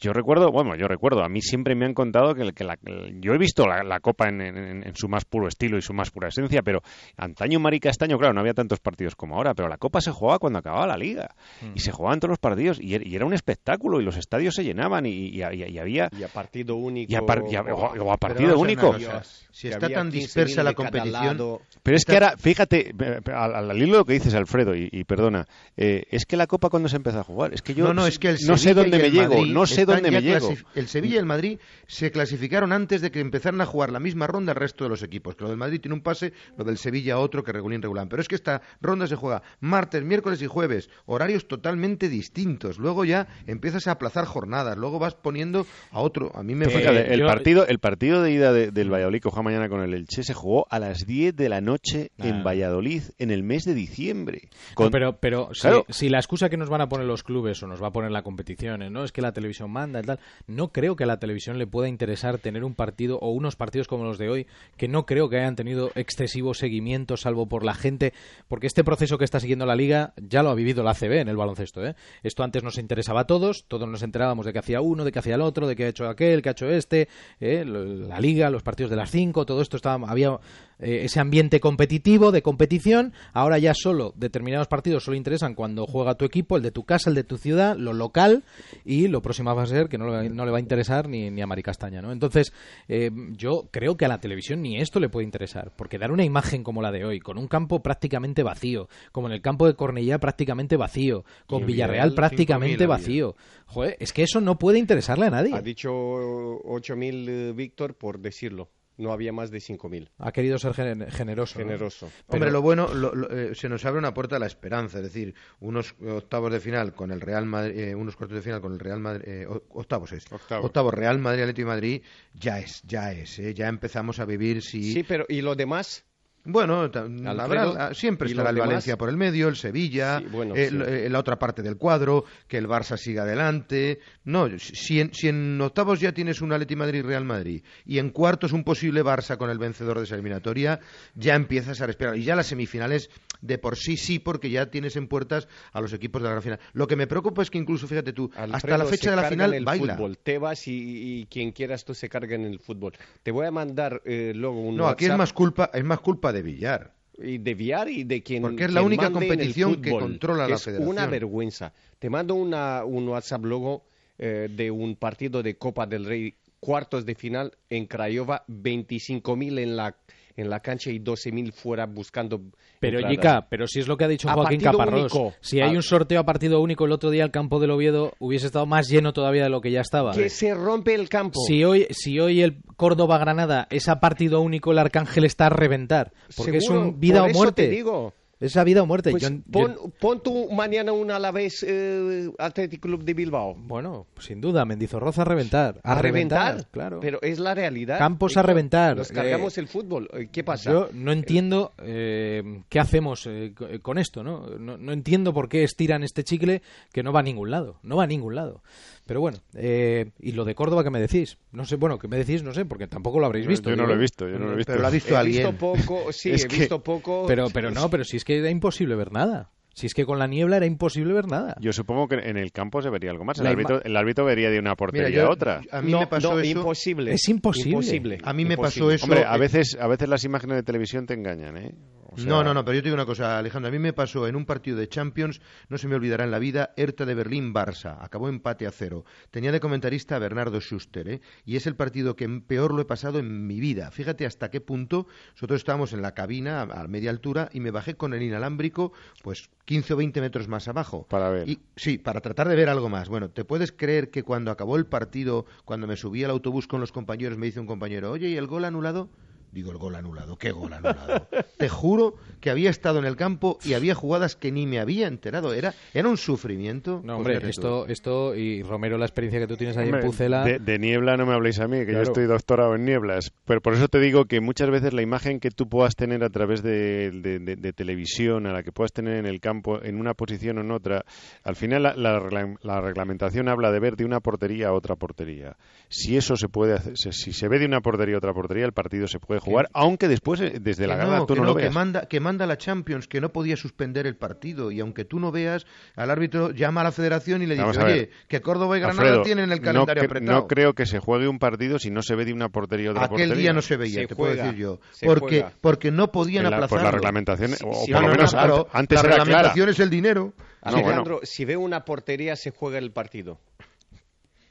Yo 0.00 0.12
recuerdo, 0.12 0.50
bueno, 0.50 0.74
yo 0.76 0.86
recuerdo, 0.88 1.22
a 1.22 1.28
mí 1.28 1.40
siempre 1.42 1.74
me 1.74 1.84
han 1.86 1.94
contado 1.94 2.34
que, 2.34 2.52
que 2.52 2.64
la- 2.64 2.78
yo 3.20 3.32
he 3.34 3.38
visto 3.38 3.66
la, 3.66 3.82
la 3.82 4.00
Copa 4.00 4.28
en, 4.28 4.40
en- 4.40 4.86
en 4.86 4.96
su 4.96 5.08
más 5.08 5.24
puro 5.24 5.48
estilo 5.48 5.76
y 5.78 5.82
su 5.82 5.92
más 5.92 6.10
pura 6.10 6.28
esencia, 6.28 6.62
pero 6.62 6.80
antaño 7.16 7.60
Mari 7.60 7.80
Castaño, 7.80 8.18
claro, 8.18 8.34
no 8.34 8.40
había 8.40 8.54
tantos 8.54 8.80
partidos 8.80 9.14
como 9.14 9.36
ahora, 9.36 9.54
pero 9.54 9.68
la 9.68 9.76
Copa 9.78 10.00
se 10.00 10.10
jugaba 10.10 10.38
cuando 10.38 10.58
acababa 10.58 10.86
la 10.86 10.96
Liga 10.96 11.28
Mm. 11.62 11.72
y 11.74 11.80
se 11.80 11.92
jugaban 11.92 12.20
todos 12.20 12.30
los 12.30 12.38
partidos 12.38 12.78
y, 12.80 12.94
er- 12.94 13.06
y 13.06 13.14
era 13.16 13.24
un 13.26 13.34
espectáculo 13.34 14.00
y 14.00 14.04
los 14.04 14.16
estadios 14.16 14.54
se 14.54 14.64
llenaban 14.64 15.06
y, 15.06 15.10
y- 15.10 15.42
y- 15.42 15.64
y 15.64 15.78
había 15.78 16.08
y 16.18 16.22
a 16.22 16.28
partido 16.28 16.76
único 16.76 17.12
y 17.12 17.14
a, 17.16 17.22
par- 17.22 17.42
y 17.50 17.56
a- 17.56 17.62
o 17.62 17.86
a- 17.86 17.90
o 17.90 18.12
a 18.12 18.16
Pero 18.16 18.16
partido 18.18 18.48
ver 18.50 18.56
único. 18.58 18.90
una 18.90 19.22
Si 19.50 19.68
está 19.68 19.88
tan 19.88 20.10
dispersa 20.10 20.62
la 20.62 20.72
competición, 20.74 21.36
Pero 21.82 21.96
es 21.96 22.02
está- 22.02 22.12
que 22.12 22.24
ahora, 22.24 22.36
fíjate, 22.38 22.90
eh, 22.90 23.20
al, 23.34 23.54
al 23.70 23.76
hilo 23.76 23.92
de 23.92 23.98
lo 23.98 24.04
que 24.04 24.12
dices, 24.14 24.34
Alfredo, 24.34 24.74
y, 24.74 24.88
y 24.92 25.04
perdona, 25.04 25.46
eh, 25.76 26.04
es 26.10 26.26
que 26.26 26.36
la 26.36 26.46
Copa 26.46 26.68
cuando 26.70 26.88
se 26.88 26.96
empezó 26.96 27.20
a 27.20 27.24
jugar, 27.24 27.52
es 27.52 27.62
que 27.62 27.74
yo 27.74 27.84
no, 27.86 27.94
no, 27.94 28.06
es 28.06 28.18
que 28.18 28.28
el 28.30 28.36
no 28.46 28.56
sé 28.56 28.74
dónde 28.74 28.98
me 28.98 29.10
llego, 29.10 29.34
Madrid 29.34 29.52
no 29.60 29.66
sé 29.66 29.82
están 29.82 29.96
dónde 29.96 30.10
me 30.10 30.22
llego. 30.22 30.52
El 30.74 30.88
Sevilla 30.88 31.16
y 31.16 31.18
el 31.18 31.26
Madrid 31.26 31.58
se 31.86 32.10
clasificaron 32.10 32.72
antes 32.72 33.00
de 33.00 33.10
que 33.10 33.20
empezaran 33.20 33.60
a 33.60 33.66
jugar 33.66 33.90
la 33.90 34.00
misma 34.00 34.26
ronda 34.26 34.52
el 34.52 34.58
resto 34.58 34.84
de 34.84 34.90
los 34.90 35.02
equipos. 35.02 35.34
Que 35.36 35.44
lo 35.44 35.50
del 35.50 35.58
Madrid 35.58 35.80
tiene 35.80 35.94
un 35.94 36.02
pase, 36.02 36.32
lo 36.56 36.64
del 36.64 36.78
Sevilla 36.78 37.18
otro 37.18 37.42
que 37.44 37.52
regulín 37.52 37.82
regulán. 37.82 38.08
Pero 38.08 38.22
es 38.22 38.28
que 38.28 38.34
esta 38.34 38.62
ronda 38.80 39.06
se 39.06 39.16
juega 39.16 39.42
martes, 39.60 40.02
miércoles 40.04 40.40
y 40.42 40.46
jueves, 40.46 40.90
horarios 41.06 41.46
totalmente 41.48 42.08
distintos. 42.08 42.78
Luego 42.78 43.04
ya 43.04 43.28
empiezas 43.46 43.86
a 43.86 43.92
aplazar 43.92 44.24
jornadas, 44.26 44.76
luego 44.76 44.98
vas 44.98 45.14
poniendo 45.14 45.66
a 45.90 46.00
otro. 46.00 46.30
A 46.34 46.42
mí 46.42 46.54
me 46.54 46.66
Fíjate, 46.68 47.12
el 47.12 47.24
partido 47.24 47.66
el 47.66 47.78
partido 47.78 48.22
de 48.22 48.32
ida 48.32 48.52
de- 48.52 48.70
del 48.70 48.92
Valladolid 48.92 49.20
que 49.22 49.28
juega 49.30 49.42
mañana 49.42 49.68
con 49.68 49.80
el 49.82 49.94
Elche 49.94 50.22
se 50.22 50.34
jugó 50.34 50.66
a 50.70 50.78
las 50.78 51.06
10 51.06 51.34
de 51.34 51.48
la 51.48 51.60
noche 51.60 52.10
en 52.18 52.36
Ah. 52.36 52.42
Valladolid 52.44 53.02
en 53.18 53.30
el 53.30 53.42
mes 53.42 53.64
de 53.64 53.74
diciembre. 53.74 54.48
No, 54.78 54.90
pero 54.90 55.18
pero 55.18 55.48
si- 55.52 55.62
Claro. 55.62 55.84
si, 55.88 56.08
la 56.08 56.18
excusa 56.18 56.48
que 56.48 56.56
nos 56.56 56.68
van 56.68 56.80
a 56.80 56.88
poner 56.88 57.06
los 57.06 57.22
clubes 57.22 57.62
o 57.62 57.66
nos 57.66 57.82
va 57.82 57.88
a 57.88 57.92
poner 57.92 58.10
la 58.10 58.22
competición, 58.22 58.82
¿eh? 58.82 58.90
no 58.90 59.04
es 59.04 59.12
que 59.12 59.20
la 59.22 59.32
televisión 59.32 59.47
manda 59.68 60.00
y 60.00 60.02
tal, 60.02 60.18
no 60.46 60.68
creo 60.68 60.96
que 60.96 61.04
a 61.04 61.06
la 61.06 61.18
televisión 61.18 61.58
le 61.58 61.66
pueda 61.66 61.88
interesar 61.88 62.38
tener 62.38 62.64
un 62.64 62.74
partido 62.74 63.18
o 63.18 63.30
unos 63.30 63.56
partidos 63.56 63.88
como 63.88 64.04
los 64.04 64.18
de 64.18 64.28
hoy, 64.28 64.46
que 64.76 64.88
no 64.88 65.06
creo 65.06 65.28
que 65.28 65.38
hayan 65.38 65.56
tenido 65.56 65.90
excesivo 65.94 66.54
seguimiento, 66.54 67.16
salvo 67.16 67.46
por 67.46 67.64
la 67.64 67.74
gente, 67.74 68.12
porque 68.48 68.66
este 68.66 68.84
proceso 68.84 69.18
que 69.18 69.24
está 69.24 69.40
siguiendo 69.40 69.66
la 69.66 69.76
liga 69.76 70.12
ya 70.16 70.42
lo 70.42 70.50
ha 70.50 70.54
vivido 70.54 70.82
la 70.82 70.90
ACB 70.90 71.12
en 71.12 71.28
el 71.28 71.36
baloncesto. 71.36 71.84
¿eh? 71.84 71.94
Esto 72.22 72.42
antes 72.42 72.62
nos 72.62 72.78
interesaba 72.78 73.20
a 73.20 73.26
todos, 73.26 73.64
todos 73.66 73.88
nos 73.88 74.02
enterábamos 74.02 74.46
de 74.46 74.52
que 74.52 74.58
hacía 74.58 74.80
uno, 74.80 75.04
de 75.04 75.12
que 75.12 75.18
hacía 75.18 75.34
el 75.36 75.40
otro, 75.40 75.66
de 75.66 75.76
que 75.76 75.84
ha 75.84 75.88
hecho 75.88 76.08
aquel, 76.08 76.42
que 76.42 76.48
ha 76.48 76.52
hecho 76.52 76.68
este, 76.68 77.08
¿eh? 77.40 77.64
La 77.64 78.20
liga, 78.20 78.50
los 78.50 78.62
partidos 78.62 78.90
de 78.90 78.96
las 78.96 79.10
cinco, 79.10 79.46
todo 79.46 79.62
esto 79.62 79.76
estaba, 79.76 80.08
había 80.08 80.38
eh, 80.80 81.00
ese 81.04 81.20
ambiente 81.20 81.60
competitivo, 81.60 82.32
de 82.32 82.42
competición. 82.42 83.12
Ahora 83.32 83.58
ya 83.58 83.74
solo 83.74 84.12
determinados 84.16 84.68
partidos 84.68 85.04
solo 85.04 85.16
interesan 85.16 85.54
cuando 85.54 85.86
juega 85.86 86.14
tu 86.16 86.24
equipo, 86.24 86.56
el 86.56 86.62
de 86.62 86.70
tu 86.70 86.84
casa, 86.84 87.10
el 87.10 87.16
de 87.16 87.24
tu 87.24 87.36
ciudad, 87.38 87.76
lo 87.76 87.92
local 87.92 88.44
y 88.84 89.08
lo 89.08 89.22
próximo 89.22 89.54
va 89.54 89.62
a 89.62 89.66
ser 89.66 89.88
que 89.88 89.98
no 89.98 90.06
le, 90.06 90.10
va- 90.12 90.22
no 90.34 90.44
le 90.44 90.50
va 90.50 90.58
a 90.58 90.60
interesar 90.60 91.08
ni, 91.08 91.30
ni 91.30 91.42
a 91.42 91.46
Mari 91.46 91.62
Castaña, 91.62 92.00
¿no? 92.02 92.12
Entonces, 92.12 92.52
eh, 92.88 93.10
yo 93.36 93.68
creo 93.70 93.96
que 93.96 94.04
a 94.04 94.08
la 94.08 94.20
televisión 94.20 94.62
ni 94.62 94.78
esto 94.80 95.00
le 95.00 95.08
puede 95.08 95.24
interesar, 95.24 95.72
porque 95.76 95.98
dar 95.98 96.12
una 96.12 96.24
imagen 96.24 96.62
como 96.62 96.82
la 96.82 96.92
de 96.92 97.04
hoy, 97.04 97.20
con 97.20 97.38
un 97.38 97.48
campo 97.48 97.82
prácticamente 97.82 98.42
vacío, 98.42 98.88
como 99.12 99.26
en 99.28 99.34
el 99.34 99.40
campo 99.42 99.66
de 99.66 99.74
Cornellá 99.74 100.18
prácticamente 100.18 100.76
vacío, 100.76 101.24
con 101.46 101.66
Villarreal 101.66 102.10
Villarreal, 102.10 102.14
prácticamente 102.14 102.76
5.000 102.78 102.82
había. 102.84 102.86
vacío. 102.86 103.36
Joder, 103.66 103.96
es 104.00 104.12
que 104.12 104.22
eso 104.22 104.40
no 104.40 104.58
puede 104.58 104.78
interesarle 104.78 105.26
a 105.26 105.30
nadie. 105.30 105.54
Ha 105.54 105.62
dicho 105.62 105.90
8.000 105.90 107.28
eh, 107.28 107.52
Víctor 107.54 107.94
por 107.94 108.18
decirlo. 108.20 108.70
No 108.98 109.12
había 109.12 109.32
más 109.32 109.50
de 109.50 109.60
5.000. 109.60 110.10
Ha 110.18 110.32
querido 110.32 110.58
ser 110.58 110.74
gen- 110.74 111.10
generoso. 111.10 111.58
¿no? 111.60 111.64
Generoso. 111.64 112.10
Hombre, 112.26 112.50
lo 112.50 112.60
bueno, 112.60 112.92
lo- 112.92 113.14
lo- 113.14 113.30
eh, 113.30 113.54
se 113.54 113.68
nos 113.68 113.84
abre 113.86 113.98
una 113.98 114.12
puerta 114.12 114.36
a 114.36 114.38
la 114.38 114.46
esperanza, 114.46 114.98
es 114.98 115.04
decir, 115.04 115.34
unos 115.60 115.94
octavos 116.06 116.52
de 116.52 116.60
final 116.60 116.92
con 116.94 117.10
el 117.12 117.20
Real 117.20 117.46
Madrid, 117.46 117.78
eh, 117.78 117.94
unos 117.94 118.16
cuartos 118.16 118.36
de 118.36 118.42
final 118.42 118.60
con 118.60 118.72
el 118.72 118.80
Real 118.80 119.00
Madrid, 119.00 119.22
eh, 119.26 119.46
octavos 119.70 120.12
es, 120.12 120.24
Octavos. 120.32 120.92
Real 120.92 121.18
Madrid, 121.18 121.42
Atlético 121.42 121.66
y 121.68 121.70
Madrid, 121.70 122.02
ya 122.34 122.58
es, 122.58 122.82
ya 122.82 123.12
es, 123.12 123.38
eh, 123.38 123.54
ya 123.54 123.68
empezamos 123.68 124.18
a 124.18 124.24
vivir 124.24 124.62
si 124.62 124.92
Sí, 124.92 125.02
pero 125.04 125.24
¿y 125.28 125.40
lo 125.42 125.54
demás? 125.54 126.04
Bueno, 126.44 126.80
Alfredo, 126.82 127.72
habrá- 127.72 127.94
siempre 127.94 128.28
¿y 128.28 128.32
estará 128.32 128.50
el? 128.50 128.56
Valencia 128.56 128.96
por 128.96 129.10
el 129.10 129.16
medio, 129.18 129.48
el 129.48 129.56
Sevilla, 129.56 130.18
Sí, 130.20 130.26
bueno, 130.30 130.54
sí. 130.56 130.70
la 130.70 131.18
otra 131.18 131.38
parte 131.38 131.62
del 131.62 131.76
cuadro, 131.76 132.24
que 132.46 132.56
el 132.56 132.66
Barça 132.66 132.96
siga 132.96 133.22
adelante. 133.24 134.00
No, 134.24 134.48
si 134.58 135.00
en, 135.00 135.12
si 135.12 135.28
en 135.28 135.60
octavos 135.60 136.00
ya 136.00 136.12
tienes 136.12 136.40
un 136.40 136.52
Atleti 136.52 136.74
Madrid-Real 136.76 137.24
Madrid 137.24 137.62
y 137.84 137.98
en 137.98 138.10
cuartos 138.10 138.52
un 138.52 138.64
posible 138.64 139.04
Barça 139.04 139.36
con 139.36 139.50
el 139.50 139.58
vencedor 139.58 139.98
de 139.98 140.04
esa 140.04 140.14
eliminatoria, 140.14 140.80
ya 141.14 141.34
empiezas 141.34 141.80
a 141.80 141.86
respirar. 141.86 142.16
Y 142.16 142.24
ya 142.24 142.34
las 142.36 142.46
semifinales 142.46 143.10
de 143.40 143.58
por 143.58 143.76
sí 143.76 143.96
sí, 143.96 144.18
porque 144.18 144.50
ya 144.50 144.66
tienes 144.70 144.96
en 144.96 145.06
puertas 145.06 145.48
a 145.72 145.80
los 145.80 145.92
equipos 145.92 146.22
de 146.22 146.26
la 146.28 146.30
gran 146.32 146.42
final. 146.42 146.60
Lo 146.72 146.86
que 146.86 146.96
me 146.96 147.06
preocupa 147.06 147.42
es 147.42 147.50
que 147.50 147.58
incluso, 147.58 147.86
fíjate 147.86 148.12
tú, 148.12 148.30
hasta 148.34 148.78
la 148.78 148.84
fecha 148.86 149.10
de 149.10 149.16
la 149.16 149.24
final 149.28 149.54
el 149.54 149.64
baila. 149.64 149.96
Fútbol. 149.96 150.18
Tebas 150.18 150.66
y, 150.66 151.20
y 151.20 151.26
quien 151.26 151.52
quieras 151.52 151.84
tú 151.84 151.94
se 151.94 152.08
carga 152.08 152.34
en 152.34 152.44
el 152.44 152.58
fútbol. 152.58 152.94
Te 153.22 153.30
voy 153.30 153.46
a 153.46 153.50
mandar 153.50 154.00
eh, 154.04 154.32
luego 154.34 154.60
un 154.60 154.76
No, 154.76 154.88
aquí 154.88 155.04
es 155.04 155.16
más 155.16 155.32
culpa, 155.32 155.70
es 155.72 155.84
más 155.84 156.00
culpa 156.00 156.27
de 156.32 156.42
Villar. 156.42 156.94
y 157.18 157.38
de 157.38 157.52
y 157.90 158.04
de 158.04 158.22
quien 158.22 158.42
Porque 158.42 158.64
es 158.64 158.72
la 158.72 158.82
única 158.82 159.10
competición 159.10 159.82
que 159.82 159.90
controla 159.90 160.44
que 160.44 160.50
la 160.50 160.56
es 160.56 160.64
federación. 160.64 160.88
una 160.88 161.06
vergüenza. 161.06 161.72
Te 161.98 162.08
mando 162.10 162.34
una, 162.34 162.84
un 162.84 163.08
WhatsApp 163.08 163.44
luego 163.44 163.84
eh, 164.18 164.48
de 164.50 164.70
un 164.70 164.96
partido 164.96 165.42
de 165.42 165.56
Copa 165.56 165.86
del 165.86 166.04
Rey, 166.04 166.34
cuartos 166.60 167.04
de 167.06 167.14
final 167.14 167.52
en 167.70 167.86
Craiova, 167.86 168.44
25.000 168.48 169.58
en 169.60 169.76
la 169.76 169.96
en 170.38 170.48
la 170.48 170.60
cancha 170.60 170.90
y 170.90 171.00
12.000 171.00 171.52
fuera 171.52 171.86
buscando. 171.86 172.40
Pero. 172.80 173.00
Yica, 173.00 173.46
pero 173.50 173.66
si 173.66 173.80
es 173.80 173.88
lo 173.88 173.96
que 173.96 174.04
ha 174.04 174.08
dicho 174.08 174.28
A 174.30 174.34
Joaquín 174.34 174.60
Caparrós, 174.60 175.12
único. 175.12 175.34
si 175.40 175.60
hay 175.60 175.74
un 175.74 175.82
sorteo 175.82 176.20
a 176.20 176.24
partido 176.24 176.60
único 176.60 176.84
el 176.84 176.92
otro 176.92 177.10
día 177.10 177.24
el 177.24 177.30
campo 177.30 177.58
del 177.58 177.72
Oviedo 177.72 178.12
hubiese 178.20 178.46
estado 178.46 178.64
más 178.66 178.88
lleno 178.88 179.12
todavía 179.12 179.42
de 179.42 179.50
lo 179.50 179.60
que 179.60 179.70
ya 179.70 179.80
estaba. 179.80 180.12
Que 180.12 180.30
se 180.30 180.54
rompe 180.54 180.94
el 180.94 181.08
campo. 181.08 181.40
Si 181.46 181.64
hoy, 181.64 181.86
si 181.90 182.20
hoy 182.20 182.42
el 182.42 182.58
Córdoba 182.76 183.18
Granada 183.18 183.66
es 183.70 183.88
a 183.88 183.98
partido 184.00 184.40
único, 184.40 184.70
el 184.72 184.78
Arcángel 184.78 185.24
está 185.24 185.46
a 185.46 185.50
reventar. 185.50 186.12
Porque 186.36 186.60
Seguro, 186.60 186.80
es 186.80 186.86
un 186.92 187.00
vida 187.00 187.18
por 187.20 187.28
o 187.28 187.30
eso 187.30 187.38
muerte. 187.38 187.64
te 187.64 187.70
digo. 187.70 188.14
Es 188.40 188.56
a 188.56 188.62
vida 188.64 188.82
o 188.82 188.86
muerte. 188.86 189.10
Pues 189.10 189.22
Yo- 189.24 189.30
yo- 189.30 189.42
pon, 189.50 189.76
pon 190.00 190.22
tú 190.22 190.48
mañana 190.52 190.92
un 190.92 191.10
Alavés 191.10 191.64
eh, 191.66 192.30
Athletic 192.38 192.80
Club 192.80 193.02
de 193.02 193.14
Bilbao. 193.14 193.54
Bueno, 193.56 194.06
sin 194.20 194.40
duda, 194.40 194.64
Mendizorroza 194.64 195.22
a 195.22 195.24
reventar. 195.24 195.80
A, 195.82 195.92
¿A 195.92 196.02
reventar? 196.02 196.66
claro. 196.70 197.00
Pero 197.00 197.18
es 197.22 197.40
la 197.40 197.54
realidad. 197.54 197.98
Campos 197.98 198.36
a 198.36 198.42
reventar. 198.42 198.96
Nos 198.96 199.10
Eh, 199.10 199.14
cargamos 199.14 199.58
el 199.58 199.66
fútbol. 199.66 200.08
Eh, 200.12 200.28
¿Qué 200.30 200.44
pasa? 200.44 200.70
Yo 200.70 200.88
no 200.92 201.10
entiendo 201.10 201.72
eh, 201.78 202.62
qué 202.68 202.78
hacemos 202.78 203.26
eh, 203.26 203.52
co- 203.56 203.66
con 203.82 203.98
esto, 203.98 204.22
¿no? 204.22 204.46
¿no? 204.58 204.78
no 204.78 204.92
entiendo 204.92 205.32
por 205.34 205.48
qué 205.48 205.64
estiran 205.64 206.04
este 206.04 206.22
chicle 206.22 206.62
que 206.92 207.02
no 207.02 207.12
va 207.12 207.20
a 207.20 207.24
ningún 207.24 207.50
lado. 207.50 207.80
No 207.82 207.96
va 207.96 208.04
a 208.04 208.06
ningún 208.06 208.36
lado. 208.36 208.62
Pero 209.08 209.22
bueno, 209.22 209.38
eh, 209.54 210.10
y 210.20 210.32
lo 210.32 210.44
de 210.44 210.54
Córdoba, 210.54 210.84
¿qué 210.84 210.90
me 210.90 211.00
decís? 211.00 211.38
No 211.50 211.64
sé, 211.64 211.76
bueno, 211.76 211.98
¿qué 211.98 212.08
me 212.08 212.18
decís? 212.18 212.42
No 212.42 212.52
sé, 212.52 212.66
porque 212.66 212.86
tampoco 212.86 213.18
lo 213.18 213.24
habréis 213.24 213.46
visto. 213.46 213.70
Yo 213.70 213.74
no 213.76 213.86
lo 213.86 213.94
he 213.94 213.98
visto, 213.98 214.28
yo 214.28 214.38
no 214.38 214.44
lo 214.48 214.52
he 214.52 214.56
visto. 214.56 214.70
Pero 214.72 214.82
lo 214.82 214.88
ha 214.88 214.90
visto 214.90 215.14
he 215.14 215.16
alguien. 215.16 215.46
visto 215.50 215.56
poco, 215.58 216.12
sí, 216.12 216.30
Es 216.30 216.44
he 216.44 216.48
que- 216.48 216.56
visto 216.58 216.82
poco. 216.84 217.24
Pero, 217.26 217.48
pero 217.48 217.70
no, 217.70 217.88
pero 217.88 218.04
si 218.04 218.18
es 218.18 218.24
que 218.26 218.36
era 218.36 218.50
imposible 218.50 218.94
ver 218.96 219.10
nada. 219.10 219.50
Si 219.72 219.86
es 219.86 219.94
que 219.94 220.04
con 220.04 220.18
la 220.18 220.26
niebla 220.26 220.56
era 220.58 220.66
imposible 220.66 221.14
ver 221.14 221.26
nada. 221.28 221.56
Yo 221.60 221.72
supongo 221.72 222.06
que 222.08 222.16
en 222.16 222.36
el 222.36 222.52
campo 222.52 222.82
se 222.82 222.90
vería 222.90 223.10
algo 223.12 223.24
más. 223.24 223.38
El, 223.38 223.46
árbitro, 223.46 223.82
el 223.82 223.96
árbitro 223.96 224.24
vería 224.26 224.50
de 224.50 224.58
una 224.58 224.74
portería 224.76 225.08
Mira, 225.08 225.22
yo- 225.22 225.28
a 225.28 225.30
otra. 225.32 225.62
A 225.70 225.80
mí 225.80 225.90
no, 225.92 226.00
me 226.00 226.06
pasó 226.08 226.32
no, 226.34 226.40
eso. 226.40 226.50
imposible. 226.58 227.12
Es 227.14 227.28
imposible. 227.30 227.70
Imposible. 227.70 228.18
A 228.24 228.32
mí 228.34 228.44
me 228.44 228.58
pasó 228.58 228.90
eso. 228.90 229.04
Hombre, 229.06 229.24
a 229.24 229.36
veces, 229.38 229.78
a 229.80 229.86
veces 229.86 230.08
las 230.08 230.22
imágenes 230.24 230.56
de 230.56 230.62
televisión 230.64 231.06
te 231.06 231.14
engañan, 231.14 231.56
¿eh? 231.56 231.74
Sea, 232.18 232.28
No, 232.28 232.44
no, 232.44 232.54
no, 232.54 232.64
pero 232.64 232.76
yo 232.76 232.82
te 232.82 232.88
digo 232.88 232.94
una 232.94 233.06
cosa, 233.06 233.38
Alejandro. 233.38 233.68
A 233.68 233.72
mí 233.72 233.78
me 233.78 233.92
pasó 233.92 234.26
en 234.26 234.36
un 234.36 234.44
partido 234.44 234.76
de 234.76 234.88
Champions, 234.88 235.40
no 235.68 235.78
se 235.78 235.88
me 235.88 235.94
olvidará 235.94 236.24
en 236.24 236.30
la 236.30 236.38
vida, 236.38 236.72
Hertha 236.76 237.04
de 237.06 237.14
Berlín-Barça. 237.14 237.98
Acabó 238.00 238.28
empate 238.28 238.66
a 238.66 238.70
cero. 238.70 239.04
Tenía 239.30 239.52
de 239.52 239.60
comentarista 239.60 240.16
a 240.16 240.18
Bernardo 240.18 240.60
Schuster, 240.60 241.08
¿eh? 241.08 241.20
Y 241.44 241.56
es 241.56 241.66
el 241.66 241.76
partido 241.76 242.16
que 242.16 242.28
peor 242.28 242.74
lo 242.74 242.82
he 242.82 242.84
pasado 242.84 243.18
en 243.18 243.46
mi 243.46 243.60
vida. 243.60 243.90
Fíjate 243.90 244.26
hasta 244.26 244.50
qué 244.50 244.60
punto 244.60 245.06
nosotros 245.32 245.58
estábamos 245.58 245.92
en 245.92 246.02
la 246.02 246.14
cabina 246.14 246.62
a, 246.62 246.82
a 246.82 246.88
media 246.88 247.10
altura 247.10 247.48
y 247.52 247.60
me 247.60 247.70
bajé 247.70 247.94
con 247.94 248.14
el 248.14 248.22
inalámbrico, 248.22 248.92
pues 249.22 249.50
15 249.64 249.94
o 249.94 249.96
20 249.96 250.20
metros 250.20 250.48
más 250.48 250.66
abajo. 250.68 251.06
Para 251.08 251.30
ver. 251.30 251.48
Y, 251.48 251.60
sí, 251.76 251.98
para 251.98 252.20
tratar 252.20 252.48
de 252.48 252.56
ver 252.56 252.68
algo 252.68 252.88
más. 252.88 253.08
Bueno, 253.08 253.30
¿te 253.30 253.44
puedes 253.44 253.72
creer 253.72 254.10
que 254.10 254.22
cuando 254.22 254.50
acabó 254.50 254.76
el 254.76 254.86
partido, 254.86 255.46
cuando 255.64 255.86
me 255.86 255.96
subí 255.96 256.24
al 256.24 256.30
autobús 256.30 256.66
con 256.66 256.80
los 256.80 256.92
compañeros, 256.92 257.38
me 257.38 257.46
dice 257.46 257.60
un 257.60 257.66
compañero, 257.66 258.10
oye, 258.10 258.28
¿y 258.28 258.36
el 258.36 258.46
gol 258.46 258.64
anulado? 258.64 259.08
Digo, 259.50 259.72
el 259.72 259.78
gol 259.78 259.94
anulado, 259.94 260.36
¿qué 260.36 260.50
gol 260.52 260.72
anulado? 260.74 261.26
Te 261.56 261.68
juro 261.68 262.14
que 262.40 262.50
había 262.50 262.68
estado 262.70 262.98
en 262.98 263.06
el 263.06 263.16
campo 263.16 263.58
y 263.64 263.72
había 263.72 263.94
jugadas 263.94 264.36
que 264.36 264.52
ni 264.52 264.66
me 264.66 264.78
había 264.78 265.06
enterado. 265.08 265.54
Era, 265.54 265.74
era 265.94 266.08
un 266.08 266.16
sufrimiento. 266.16 267.00
No, 267.02 267.16
hombre, 267.16 267.40
tú. 267.40 267.46
esto, 267.46 267.86
esto, 267.88 268.34
y 268.36 268.62
Romero, 268.62 268.98
la 268.98 269.06
experiencia 269.06 269.40
que 269.40 269.46
tú 269.46 269.56
tienes 269.56 269.76
ahí 269.76 269.86
Hombre, 269.86 270.00
en 270.02 270.06
Pucela. 270.06 270.44
De, 270.44 270.58
de 270.58 270.78
niebla 270.78 271.16
no 271.16 271.24
me 271.26 271.32
habléis 271.32 271.58
a 271.60 271.66
mí, 271.66 271.78
que 271.78 271.86
Claro. 271.86 271.98
yo 272.04 272.10
estoy 272.10 272.26
doctorado 272.26 272.74
en 272.74 272.84
nieblas. 272.84 273.32
Pero 273.46 273.60
por 273.60 273.72
eso 273.74 273.88
te 273.88 273.98
digo 273.98 274.26
que 274.26 274.40
muchas 274.40 274.70
veces 274.70 274.92
la 274.92 275.02
imagen 275.02 275.40
que 275.40 275.50
tú 275.50 275.66
puedas 275.68 275.96
tener 275.96 276.22
a 276.22 276.28
través 276.30 276.62
de, 276.62 277.10
de- 277.10 277.38
de- 277.38 277.56
de 277.56 277.72
televisión, 277.72 278.46
a 278.46 278.52
la 278.52 278.62
que 278.62 278.70
puedas 278.70 278.92
tener 278.92 279.16
en 279.16 279.26
el 279.26 279.40
campo, 279.40 279.82
en 279.82 279.98
una 279.98 280.14
posición 280.14 280.58
o 280.58 280.60
en 280.60 280.70
otra, 280.70 281.04
al 281.42 281.56
final 281.56 281.82
la, 281.82 281.96
la 281.96 282.20
regla- 282.20 282.54
la 282.62 282.80
reglamentación 282.82 283.48
habla 283.48 283.72
de 283.72 283.80
ver 283.80 283.96
de 283.96 284.04
una 284.04 284.20
portería 284.20 284.68
a 284.68 284.72
otra 284.74 284.94
portería. 284.94 285.56
Si 285.88 286.16
eso 286.16 286.36
se 286.36 286.48
puede 286.48 286.74
hacer, 286.74 286.92
si 286.96 287.32
se 287.32 287.48
ve 287.48 287.58
de 287.58 287.66
una 287.66 287.80
portería 287.80 288.16
a 288.16 288.18
otra 288.18 288.34
portería, 288.34 288.66
el 288.66 288.72
partido 288.72 289.06
se 289.08 289.18
puede 289.18 289.37
jugar, 289.40 289.68
aunque 289.72 290.08
después 290.08 290.40
eh, 290.40 290.58
desde 290.60 290.86
la 290.86 290.94
Que 290.94 291.00
grada 291.00 291.18
no, 291.18 291.26
tú 291.26 291.34
que 291.34 291.40
no, 291.40 291.46
no, 291.46 291.50
lo 291.52 291.56
que 291.56 291.62
veas. 291.62 291.74
manda, 291.74 292.06
que 292.08 292.20
manda 292.20 292.46
la 292.46 292.58
Champions, 292.58 293.08
que 293.08 293.20
no 293.20 293.30
podía 293.32 293.56
suspender 293.56 294.06
el 294.06 294.16
partido. 294.16 294.70
Y 294.70 294.80
aunque 294.80 295.04
tú 295.04 295.18
no 295.20 295.30
veas, 295.32 295.66
al 295.96 296.10
árbitro 296.10 296.50
llama 296.50 296.80
a 296.80 296.84
la 296.84 296.92
federación 296.92 297.42
y 297.42 297.46
le 297.46 297.54
dice, 297.54 297.62
Vamos 297.62 297.78
a 297.78 297.84
oye, 297.84 298.10
que 298.28 298.40
Córdoba 298.40 298.76
y 298.76 298.80
Granada 298.80 299.02
Alfredo, 299.02 299.22
tienen 299.22 299.50
el 299.52 299.58
no 299.60 299.64
calendario 299.64 300.02
cre- 300.02 300.06
apretado. 300.06 300.32
No 300.40 300.46
creo 300.46 300.74
que 300.74 300.86
se 300.86 300.98
juegue 300.98 301.28
un 301.28 301.38
partido 301.38 301.78
si 301.78 301.90
no 301.90 302.02
se 302.02 302.14
ve 302.14 302.24
de 302.24 302.32
una 302.32 302.48
portería 302.48 302.88
a 302.88 302.92
otra 302.92 303.04
Aquel 303.04 303.16
portería. 303.28 303.36
día 303.36 303.52
no 303.52 303.62
se 303.62 303.76
veía, 303.76 304.00
Se 304.02 304.06
te 304.08 304.14
puedo 304.16 304.32
juega, 304.32 304.44
decir 304.44 304.58
yo. 304.60 304.80
Porque, 305.04 305.40
juega. 305.40 305.52
porque 305.60 305.90
no 305.90 306.10
podían 306.12 306.44
la- 306.44 306.50
pues 306.50 306.64
aplazarlo. 306.64 306.84
la 306.84 306.90
reglamentación, 306.92 307.52
o 307.52 307.56
sí, 307.84 307.92
por 307.92 308.00
No, 308.00 308.00
lo 308.00 308.06
no, 308.08 308.12
menos 308.14 308.32
no, 308.34 308.38
claro, 308.38 308.68
antes, 308.72 308.96
la 308.96 309.00
era 309.00 309.08
clara. 309.10 309.24
reglamentación 309.24 309.68
es 309.68 309.80
el 309.80 309.90
dinero. 309.90 310.32
Ah, 310.60 310.70
no, 310.72 310.78
Alejandro, 310.78 311.14
bueno. 311.16 311.26
si 311.26 311.44
ve 311.44 311.56
una 311.56 311.84
portería, 311.84 312.34
se 312.36 312.50
juega 312.50 312.78
el 312.78 312.90
partido. 312.90 313.38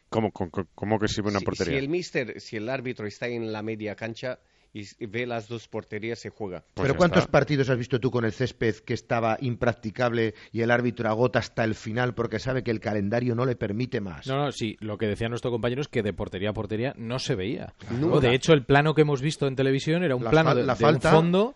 ¿Cómo, 0.10 0.32
cómo, 0.32 0.50
cómo 0.74 1.00
que 1.00 1.08
sirve 1.10 1.30
una 1.30 1.40
Si- 1.40 1.46
portería? 1.46 1.74
Si, 1.74 1.78
el 1.84 1.90
mister, 1.90 2.40
si 2.40 2.56
el 2.56 2.70
árbitro 2.70 3.06
está 3.08 3.28
en 3.28 3.52
la 3.52 3.62
media 3.62 3.96
cancha 3.96 4.40
y 4.74 5.06
ve 5.08 5.26
las 5.26 5.48
dos 5.48 5.68
porterías, 5.68 6.20
se 6.20 6.30
juega. 6.30 6.64
Pues 6.74 6.88
Pero 6.88 6.98
¿cuántos 6.98 7.22
está. 7.24 7.32
partidos 7.32 7.70
has 7.70 7.78
visto 7.78 8.00
tú 8.00 8.12
con 8.12 8.26
el 8.26 8.32
césped 8.32 8.76
que 8.76 8.94
estaba 8.94 9.38
impracticable 9.42 10.36
y 10.52 10.62
el 10.62 10.70
árbitro 10.72 11.10
agota 11.10 11.40
hasta 11.40 11.64
el 11.64 11.74
final 11.76 12.14
porque 12.14 12.38
sabe 12.40 12.64
que 12.64 12.72
el 12.72 12.80
calendario 12.80 13.34
no 13.36 13.46
le 13.46 13.56
permite 13.56 14.02
más? 14.02 14.28
No, 14.28 14.38
no, 14.38 14.52
sí, 14.52 14.78
lo 14.80 14.98
que 14.98 15.08
decía 15.08 15.30
nuestro 15.30 15.52
compañero 15.52 15.82
es 15.82 15.88
que 15.88 16.04
de 16.04 16.14
portería 16.14 16.52
a 16.52 16.54
portería 16.54 16.94
no 16.98 17.18
se 17.20 17.36
veía. 17.36 17.74
Nunca. 18.00 18.16
O, 18.16 18.20
de 18.22 18.34
hecho, 18.36 18.54
el 18.54 18.66
plano 18.66 18.94
que 18.94 19.02
hemos 19.02 19.22
visto 19.22 19.48
en 19.48 19.56
televisión 19.56 20.04
era 20.04 20.16
un 20.16 20.24
La 20.24 20.30
plano 20.30 20.52
fal- 20.52 20.56
de, 20.58 20.64
la 20.64 20.76
de 20.76 20.84
un 20.86 20.92
falta- 20.92 21.12
fondo 21.12 21.56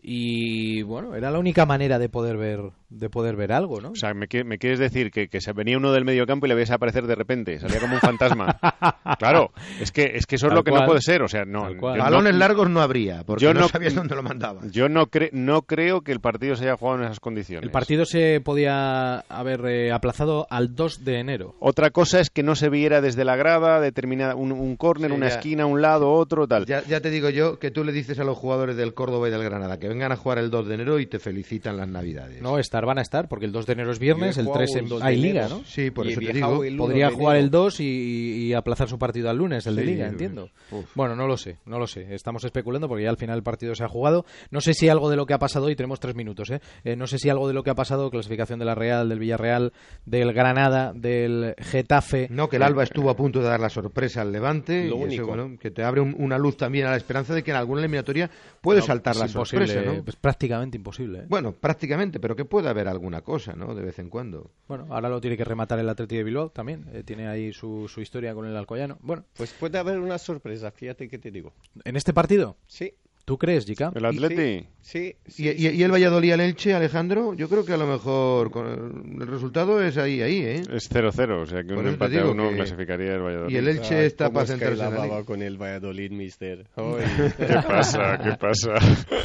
y, 0.00 0.82
bueno, 0.82 1.16
era 1.16 1.30
la 1.30 1.38
única 1.38 1.66
manera 1.66 1.98
de 1.98 2.08
poder 2.08 2.36
ver 2.36 2.60
de 2.90 3.10
poder 3.10 3.36
ver 3.36 3.52
algo, 3.52 3.80
¿no? 3.80 3.90
O 3.90 3.94
sea, 3.94 4.14
¿me, 4.14 4.26
me 4.44 4.58
quieres 4.58 4.78
decir 4.78 5.10
que, 5.10 5.28
que 5.28 5.40
se 5.40 5.52
venía 5.52 5.76
uno 5.76 5.92
del 5.92 6.04
medio 6.04 6.26
campo 6.26 6.46
y 6.46 6.48
le 6.48 6.54
veías 6.54 6.70
aparecer 6.70 7.06
de 7.06 7.14
repente? 7.14 7.58
Salía 7.60 7.80
como 7.80 7.94
un 7.94 8.00
fantasma. 8.00 8.58
claro, 9.18 9.52
es 9.80 9.92
que, 9.92 10.12
es 10.14 10.26
que 10.26 10.36
eso 10.36 10.46
es 10.48 10.54
lo 10.54 10.64
que 10.64 10.70
cual. 10.70 10.82
no 10.82 10.86
puede 10.88 11.00
ser. 11.02 11.22
O 11.22 11.28
sea, 11.28 11.44
no. 11.44 11.68
Yo 11.70 11.74
no- 11.76 11.80
Balones 11.98 12.34
largos 12.34 12.70
no 12.70 12.80
habría, 12.80 13.24
porque 13.24 13.44
yo 13.44 13.52
no, 13.54 13.60
no- 13.60 13.68
sabías 13.68 13.94
dónde 13.94 14.14
lo 14.14 14.22
mandaba. 14.22 14.62
Yo 14.70 14.88
no, 14.88 15.06
cre- 15.06 15.30
no 15.32 15.62
creo 15.62 16.00
que 16.02 16.12
el 16.12 16.20
partido 16.20 16.56
se 16.56 16.64
haya 16.64 16.76
jugado 16.76 16.98
en 16.98 17.04
esas 17.04 17.20
condiciones. 17.20 17.64
El 17.64 17.70
partido 17.70 18.04
se 18.04 18.40
podía 18.40 19.20
haber 19.28 19.64
eh, 19.66 19.92
aplazado 19.92 20.46
al 20.50 20.74
2 20.74 21.04
de 21.04 21.20
enero. 21.20 21.54
Otra 21.60 21.90
cosa 21.90 22.20
es 22.20 22.30
que 22.30 22.42
no 22.42 22.54
se 22.54 22.68
viera 22.68 23.00
desde 23.00 23.24
la 23.24 23.36
grada 23.36 23.80
determinada 23.80 24.34
un, 24.34 24.52
un 24.52 24.76
córner, 24.76 25.10
Sí, 25.10 25.16
una 25.16 25.28
ya. 25.28 25.34
esquina, 25.34 25.66
un 25.66 25.82
lado, 25.82 26.10
otro, 26.12 26.46
tal. 26.48 26.66
Ya, 26.66 26.82
ya 26.84 27.00
te 27.00 27.10
digo 27.10 27.28
yo 27.30 27.58
que 27.58 27.70
tú 27.70 27.84
le 27.84 27.92
dices 27.92 28.18
a 28.18 28.24
los 28.24 28.36
jugadores 28.38 28.76
del 28.76 28.94
Córdoba 28.94 29.28
y 29.28 29.30
del 29.30 29.44
Granada 29.44 29.78
que 29.78 29.88
vengan 29.88 30.12
a 30.12 30.16
jugar 30.16 30.38
el 30.38 30.50
2 30.50 30.68
de 30.68 30.74
enero 30.74 30.98
y 31.00 31.06
te 31.06 31.18
felicitan 31.18 31.76
las 31.76 31.88
Navidades. 31.88 32.40
No, 32.42 32.58
estar 32.78 32.86
van 32.86 32.98
a 32.98 33.02
estar, 33.02 33.28
porque 33.28 33.46
el 33.46 33.52
2 33.52 33.66
de 33.66 33.72
enero 33.72 33.90
es 33.92 33.98
viernes, 33.98 34.38
el 34.38 34.44
jugado 34.46 34.64
3 34.64 34.74
el 34.76 34.82
en- 34.84 34.88
2 34.88 35.00
de 35.02 35.06
hay 35.08 35.16
liga, 35.16 35.48
¿no? 35.48 35.62
Sí, 35.64 35.90
por 35.90 36.06
Y 36.06 36.12
eso 36.12 36.20
te 36.20 36.32
digo. 36.32 36.64
el 36.64 36.74
1 36.74 36.82
Podría 36.84 37.10
jugar 37.10 37.36
el 37.36 37.50
2 37.50 37.80
y, 37.80 37.84
y 38.48 38.54
aplazar 38.54 38.88
su 38.88 38.98
partido 38.98 39.28
al 39.30 39.36
lunes, 39.36 39.66
el 39.66 39.76
de 39.76 39.84
Liga, 39.84 40.06
entiendo. 40.06 40.50
uf. 40.70 40.86
Bueno, 40.94 41.14
no 41.16 41.26
lo 41.26 41.36
sé, 41.36 41.58
no 41.66 41.78
lo 41.78 41.86
sé. 41.86 42.14
Estamos 42.14 42.44
especulando 42.44 42.88
porque 42.88 43.04
ya 43.04 43.10
al 43.10 43.16
final 43.16 43.36
el 43.36 43.42
partido 43.42 43.74
se 43.74 43.84
ha 43.84 43.88
jugado. 43.88 44.24
No 44.50 44.60
sé 44.60 44.74
si 44.74 44.88
algo 44.88 45.10
de 45.10 45.16
lo 45.16 45.26
que 45.26 45.34
ha 45.34 45.38
pasado, 45.38 45.70
y 45.70 45.76
tenemos 45.76 46.00
tres 46.00 46.14
minutos, 46.14 46.50
¿eh? 46.50 46.60
Eh, 46.84 46.96
no 46.96 47.06
sé 47.06 47.18
si 47.18 47.28
algo 47.28 47.48
de 47.48 47.54
lo 47.54 47.62
que 47.62 47.70
ha 47.70 47.74
pasado, 47.74 48.10
clasificación 48.10 48.58
de 48.58 48.64
la 48.64 48.74
Real, 48.74 49.08
del 49.08 49.18
Villarreal, 49.18 49.72
del 50.06 50.32
Granada, 50.32 50.92
del 50.94 51.54
Getafe. 51.58 52.28
No, 52.30 52.48
que 52.48 52.56
el 52.56 52.62
Alba 52.62 52.82
estuvo 52.84 53.10
a 53.10 53.16
punto 53.16 53.40
de 53.40 53.46
dar 53.46 53.60
la 53.60 53.68
sorpresa 53.68 54.22
al 54.22 54.32
Levante. 54.32 54.86
Lo 54.88 54.96
y 54.96 54.98
eso, 54.98 55.04
único. 55.06 55.26
bueno, 55.26 55.56
que 55.58 55.70
te 55.70 55.82
abre 55.82 56.00
un- 56.00 56.14
una 56.18 56.38
luz 56.38 56.56
también 56.56 56.86
a 56.86 56.90
la 56.90 56.96
esperanza 56.96 57.34
de 57.34 57.42
que 57.42 57.50
en 57.50 57.56
alguna 57.56 57.80
eliminatoria 57.80 58.30
puede 58.60 58.80
No, 58.80 58.86
saltar 58.86 59.16
la 59.16 59.28
sorpresa, 59.28 59.80
¿no? 59.82 60.02
Es 60.06 60.16
prácticamente 60.16 60.76
imposible. 60.76 61.20
¿eh? 61.20 61.24
Bueno, 61.28 61.52
prácticamente, 61.52 62.18
pero 62.20 62.34
que 62.36 62.44
puede 62.68 62.80
haber 62.82 62.88
alguna 62.88 63.22
cosa, 63.22 63.54
¿no? 63.54 63.74
De 63.74 63.82
vez 63.82 63.98
en 63.98 64.10
cuando. 64.10 64.50
Bueno, 64.68 64.86
ahora 64.90 65.08
lo 65.08 65.20
tiene 65.20 65.36
que 65.36 65.44
rematar 65.44 65.78
el 65.78 65.88
Atleti 65.88 66.16
de 66.16 66.24
Bilbao 66.24 66.50
también. 66.50 66.86
eh, 66.92 67.02
tiene 67.02 67.26
ahí 67.28 67.52
su, 67.52 67.88
su 67.88 68.00
historia 68.00 68.34
con 68.34 68.46
el 68.46 68.56
Alcoyano. 68.56 68.98
Bueno, 69.00 69.24
Pues 69.36 69.52
puede 69.52 69.78
haber 69.78 69.98
una 70.00 70.18
sorpresa, 70.18 70.70
fíjate 70.70 71.08
que 71.08 71.18
te 71.18 71.30
digo. 71.30 71.52
en 71.84 71.96
este 71.96 72.12
partido, 72.12 72.56
Sí, 72.66 72.94
¿tú 73.28 73.36
crees, 73.36 73.66
Jica? 73.66 73.92
¿El 73.94 74.06
Atleti? 74.06 74.66
sí. 74.80 75.14
¿Y, 75.26 75.30
sí, 75.30 75.42
y- 75.54 75.68
y 75.68 75.82
el 75.82 75.92
Valladolid 75.92 76.32
al 76.32 76.40
Elche, 76.40 76.72
Alejandro? 76.72 77.34
Yo 77.34 77.50
creo 77.50 77.62
que 77.66 77.74
a 77.74 77.76
lo 77.76 77.86
mejor 77.86 78.50
con 78.50 78.66
el, 78.66 79.20
el 79.22 79.28
resultado 79.28 79.82
es 79.82 79.98
ahí, 79.98 80.22
ahí, 80.22 80.38
¿eh? 80.40 80.62
Es 80.72 80.90
0-0, 80.90 81.42
o 81.42 81.44
sea 81.46 81.62
que 81.62 81.74
Por 81.74 81.84
un 81.84 81.88
empate 81.90 82.20
a 82.20 82.24
uno 82.24 82.48
que- 82.48 82.56
clasificaría 82.56 83.12
el 83.16 83.20
Valladolid. 83.20 83.54
Y 83.54 83.58
el 83.58 83.68
Elche 83.68 83.96
Ah, 83.96 84.02
está 84.04 84.24
¿cómo 84.26 84.34
para 84.36 84.46
centrarse 84.46 84.76
la 84.78 84.84
en 84.86 84.90
la 84.94 84.96
baba 85.00 85.14
liga. 85.16 85.26
con 85.26 85.42
el 85.42 85.58
Valladolid, 85.58 86.10
mister. 86.10 86.66
¿Qué 87.36 87.54
pasa? 87.68 88.18
¿Qué 88.24 88.32
pasa? 88.40 88.72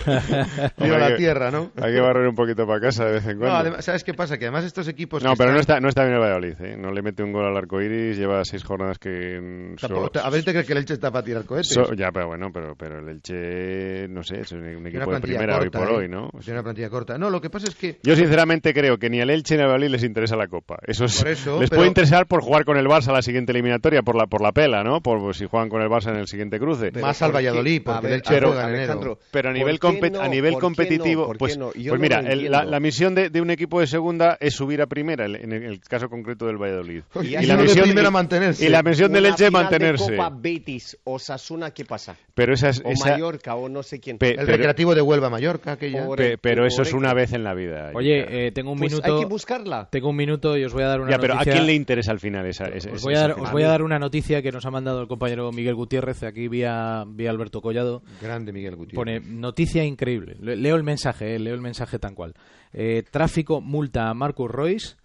Hay 0.77 0.89
la 0.89 1.07
que- 1.09 1.15
tierra, 1.15 1.49
¿no? 1.49 1.71
Hay 1.81 1.93
que 1.93 2.01
barrer 2.01 2.27
un 2.27 2.35
poquito 2.35 2.67
para 2.67 2.81
casa 2.81 3.05
de 3.05 3.13
vez 3.13 3.23
en 3.25 3.35
No, 3.35 3.39
cuando. 3.39 3.57
además, 3.57 3.85
¿sabes 3.85 4.03
qué 4.03 4.13
pasa? 4.13 4.37
Que 4.37 4.45
además 4.45 4.65
estos 4.65 4.87
equipos... 4.89 5.23
No, 5.23 5.31
que 5.31 5.37
pero 5.37 5.53
no 5.53 5.59
están- 5.59 5.77
está, 5.77 5.79
no 5.81 5.87
está 5.87 6.03
bien 6.03 6.15
el 6.15 6.19
Valladolid, 6.21 6.59
¿eh? 6.61 6.75
No 6.77 6.91
le 6.91 7.01
mete 7.01 7.23
un 7.23 7.31
gol 7.31 7.45
al 7.45 7.55
arco 7.55 7.81
iris, 7.81 8.17
lleva 8.17 8.43
seis 8.43 8.63
jornadas 8.65 8.99
que. 8.99 9.39
mm, 9.39 9.75
Tampoco- 9.79 10.11
solo- 10.13 10.25
a 10.25 10.29
ver, 10.29 10.43
¿te 10.43 10.51
crees 10.51 10.67
que 10.67 10.73
el 10.73 10.79
Elche 10.79 10.93
está 10.95 11.09
para 11.09 11.23
tirar 11.23 11.45
cohetes? 11.45 11.69
so- 11.69 11.93
ya, 11.93 12.11
pero 12.11 12.27
bueno, 12.27 12.51
pero, 12.53 12.75
pero 12.75 12.99
el 12.99 13.07
Elche, 13.07 13.92
no 14.09 14.23
sé, 14.23 14.41
es 14.41 14.51
un, 14.51 14.85
equipo 14.87 15.11
de 15.13 15.19
primera 15.21 15.57
corta, 15.59 15.79
hoy 15.79 15.85
por 15.85 15.93
¿eh? 15.93 15.97
hoy, 16.03 16.09
¿no? 16.09 16.29
Sea, 16.41 16.53
una 16.53 16.63
plantilla 16.63 16.89
corta. 16.89 17.17
No, 17.17 17.29
lo 17.29 17.39
que 17.41 17.49
pasa 17.49 17.67
es 17.67 17.75
que... 17.75 17.99
yo 18.03 18.15
sinceramente 18.15 18.73
creo 18.73 18.97
que 18.97 19.09
ni 19.09 19.21
al 19.21 19.29
Elche 19.29 19.55
ni 19.55 19.61
al 19.61 19.67
Valladolid 19.67 19.89
les 19.91 20.03
interesa 20.03 20.35
la 20.35 20.47
Copa. 20.47 20.77
Eso 20.85 21.05
es- 21.05 21.19
Por 21.19 21.27
eso, 21.27 21.59
les 21.59 21.69
pero- 21.69 21.79
puede 21.79 21.87
interesar 21.89 22.25
por 22.27 22.41
jugar 22.41 22.65
con 22.65 22.77
el 22.77 22.85
Barça 22.87 23.11
la 23.11 23.21
siguiente 23.21 23.51
eliminatoria, 23.51 24.01
por 24.01 24.15
la 24.15 24.27
por 24.27 24.41
la 24.41 24.51
pela, 24.51 24.83
¿no? 24.83 25.01
Por 25.01 25.19
por 25.19 25.35
si 25.35 25.45
juegan 25.45 25.69
con 25.69 25.81
el 25.81 25.89
Barça 25.89 26.09
en 26.09 26.17
el 26.17 26.27
siguiente 26.27 26.59
cruce. 26.59 26.91
Más 26.99 27.21
al. 27.21 27.31
Valladolid, 27.33 27.81
porque 27.83 28.01
ver, 28.07 28.11
el 28.13 28.17
Elche 28.19 28.33
ver, 28.33 28.43
juega 28.45 28.69
en 28.69 28.75
enero. 28.75 29.19
Pero 29.31 29.49
a 29.49 29.51
¿por 29.51 29.59
nivel, 29.59 29.79
no? 30.13 30.21
a 30.21 30.27
nivel 30.27 30.53
competitivo, 30.59 31.25
¿Por 31.27 31.35
qué 31.35 31.39
pues, 31.39 31.57
pues 31.57 31.85
no 31.85 31.97
mira, 31.97 32.19
el- 32.19 32.49
la, 32.51 32.63
la 32.63 32.79
misión 32.79 33.15
de, 33.15 33.29
de 33.29 33.41
un 33.41 33.49
equipo 33.49 33.79
de 33.79 33.87
segunda 33.87 34.37
es 34.39 34.53
subir 34.53 34.81
a 34.81 34.87
primera, 34.87 35.25
en 35.25 35.35
el, 35.35 35.43
en 35.43 35.63
el 35.63 35.79
caso 35.81 36.09
concreto 36.09 36.45
del 36.45 36.57
Valladolid. 36.57 37.01
Y 37.21 37.29
la 37.45 37.55
de 37.57 37.63
misión, 37.63 37.85
primera 37.85 38.09
y- 38.09 38.11
mantenerse. 38.11 38.65
y 38.65 38.69
la 38.69 38.83
misión 38.83 39.11
del 39.11 39.23
Una 39.23 39.29
Elche 39.29 39.43
de 39.45 39.51
mantenerse. 39.51 40.15
Copa 40.15 40.29
Betis 40.35 40.97
o 41.03 41.19
Sasuna, 41.19 41.71
¿qué 41.71 41.85
pasa? 41.85 42.15
Pero 42.33 42.53
esa, 42.53 42.69
es- 42.69 42.81
O 42.83 42.89
esa, 42.89 43.09
Mallorca 43.11 43.55
o 43.55 43.69
no 43.69 43.82
no 43.83 43.87
sé 43.89 43.99
quién. 43.99 44.17
Pe- 44.17 44.29
El 44.31 44.35
pero- 44.37 44.47
recreativo 44.53 44.95
de 44.95 45.01
Huelva 45.01 45.29
Mallorca, 45.29 45.77
que 45.77 45.91
ya... 45.91 46.07
Pe- 46.15 46.37
pero 46.37 46.65
eso 46.65 46.81
es 46.81 46.93
una 46.93 47.13
vez 47.13 47.33
en 47.33 47.43
la 47.43 47.53
vida. 47.53 47.91
Oye, 47.93 48.47
eh, 48.47 48.51
tengo 48.51 48.71
un 48.71 48.79
Pues 48.79 48.91
minuto. 48.93 49.13
hay 49.13 49.19
que 49.21 49.25
buscarla. 49.27 49.89
Tengo 49.91 50.09
un 50.09 50.15
minuto 50.15 50.57
y 50.57 50.63
os 50.63 50.73
voy 50.73 50.83
a 50.83 50.87
dar 50.87 51.01
una 51.01 51.11
ya, 51.11 51.19
pero 51.19 51.33
noticia. 51.35 51.53
¿a 51.53 51.55
quién 51.55 51.67
le 51.67 51.73
interesa 51.73 52.11
al 52.11 52.19
final 52.19 52.45
esa, 52.45 52.65
esa- 52.65 52.89
Os 52.89 52.95
esa- 52.97 53.03
voy, 53.05 53.15
a 53.15 53.19
dar, 53.19 53.29
esa 53.31 53.33
os 53.35 53.39
final? 53.41 53.51
voy 53.53 53.63
a 53.63 53.67
dar 53.67 53.81
una 53.83 53.99
noticia 53.99 54.41
que 54.41 54.51
nos 54.51 54.65
ha 54.65 54.71
mandado 54.71 55.01
el 55.01 55.07
compañero 55.07 55.51
Miguel 55.51 55.75
Gutiérrez 55.75 56.23
aquí 56.23 56.47
vía, 56.47 57.03
vía 57.07 57.29
Alberto 57.29 57.61
Collado. 57.61 58.01
Grande 58.21 58.51
Miguel 58.53 58.75
Gutiérrez. 58.75 58.95
Pone 58.95 59.19
noticia 59.19 59.83
increíble. 59.83 60.35
Le- 60.39 60.55
Leo 60.55 60.75
el 60.75 60.83
mensaje, 60.83 61.35
eh, 61.35 61.39
leo 61.39 61.53
el 61.53 61.61
mensaje 61.61 61.99
tan 61.99 62.15
cual. 62.15 62.33
Eh, 62.71 63.03
tráfico 63.11 63.61
multa 63.61 64.09
a 64.09 64.13
Marcus 64.13 64.49
Royce 64.49 64.95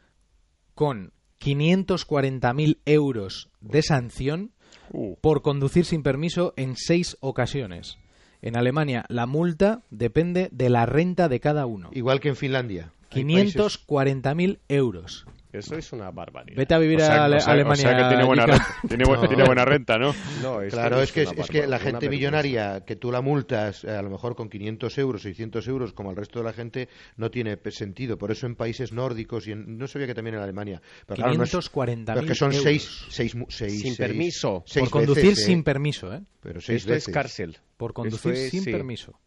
con 0.75 1.13
540.000 1.41 2.79
euros 2.87 3.51
de 3.61 3.83
sanción 3.83 4.53
Uh. 4.91 5.17
por 5.21 5.43
conducir 5.43 5.85
sin 5.85 6.03
permiso 6.03 6.55
en 6.57 6.75
seis 6.77 7.17
ocasiones. 7.21 7.99
En 8.43 8.57
Alemania 8.57 9.05
la 9.09 9.27
multa 9.27 9.83
depende 9.91 10.49
de 10.53 10.71
la 10.71 10.87
renta 10.87 11.29
de 11.29 11.41
cada 11.41 11.67
uno. 11.67 11.91
Igual 11.93 12.21
que 12.21 12.29
en 12.29 12.37
Finlandia. 12.37 12.93
Hay 13.11 13.25
países- 13.25 13.55
540.000 13.55 14.59
euros. 14.69 15.27
Eso 15.51 15.77
es 15.77 15.93
una 15.93 16.11
barbaridad. 16.11 16.59
Vete 16.59 16.75
a 16.75 16.79
vivir 16.79 16.99
O 16.99 17.01
sea- 17.01 17.23
a 17.23 17.25
Ale- 17.25 17.37
o 17.37 17.41
sea- 17.41 17.49
o 17.49 17.53
Alemania. 17.55 17.77
sea 17.83 17.97
que 17.97 18.09
tiene 18.09 18.25
buena 18.25 18.47
renta, 18.47 18.67
tiene 18.87 19.05
bu- 19.05 19.29
tiene 19.29 19.45
buena 19.45 19.65
renta, 19.65 19.97
¿no? 19.99 20.15
No, 20.43 20.59
Claro, 20.69 21.01
es 21.01 21.11
que, 21.11 21.23
es, 21.23 21.49
que 21.51 21.67
la 21.67 21.79
gente 21.79 22.09
millonaria 22.11 22.83
que 22.85 22.97
tú 22.97 23.11
la 23.11 23.23
multas 23.23 23.83
eh, 23.85 23.91
a 23.91 24.03
lo 24.03 24.11
mejor 24.11 24.37
con 24.37 24.51
500 24.51 24.99
euros, 24.99 25.23
600 25.23 25.67
euros, 25.69 25.93
como 25.95 26.11
el 26.11 26.17
resto 26.17 26.39
de 26.41 26.45
la 26.45 26.53
gente, 26.53 26.89
no 27.17 27.31
tiene 27.31 27.59
sentido. 27.71 28.19
Por 28.19 28.31
eso 28.31 28.47
en 28.47 28.57
países 28.57 28.93
nórdicos 28.93 29.47
y 29.49 29.53
en- 29.53 29.79
no 29.79 29.87
sabía 29.87 30.07
que 30.07 30.15
también 30.15 30.35
en 30.37 30.43
Alemania. 30.43 30.83
Pero 31.07 31.17
claro, 31.17 31.35
no 31.35 31.45
es- 31.45 31.51
540.000 31.51 32.05
pero 32.05 32.21
es 32.21 32.27
que 32.27 32.35
son 32.35 32.51
euros. 32.53 32.63
seis, 32.63 33.05
seis, 33.09 33.35
seis- 33.49 33.81
Sin 33.81 33.97
permiso. 33.97 34.63
seis 34.67 34.85
Por 34.85 34.91
conducir 34.91 35.25
veces, 35.31 35.45
sin 35.47 35.61
eh. 35.61 35.63
permiso, 35.63 36.13
¿eh? 36.15 36.21
Pero 36.43 36.61
seis 36.61 36.83
Esto 36.83 36.93
es 36.95 37.09
cárcel. 37.09 37.57
Por 37.79 37.95
conducir 37.95 38.33
es- 38.35 38.51
sin 38.51 38.65
sí. 38.65 38.71
permiso. 38.73 39.19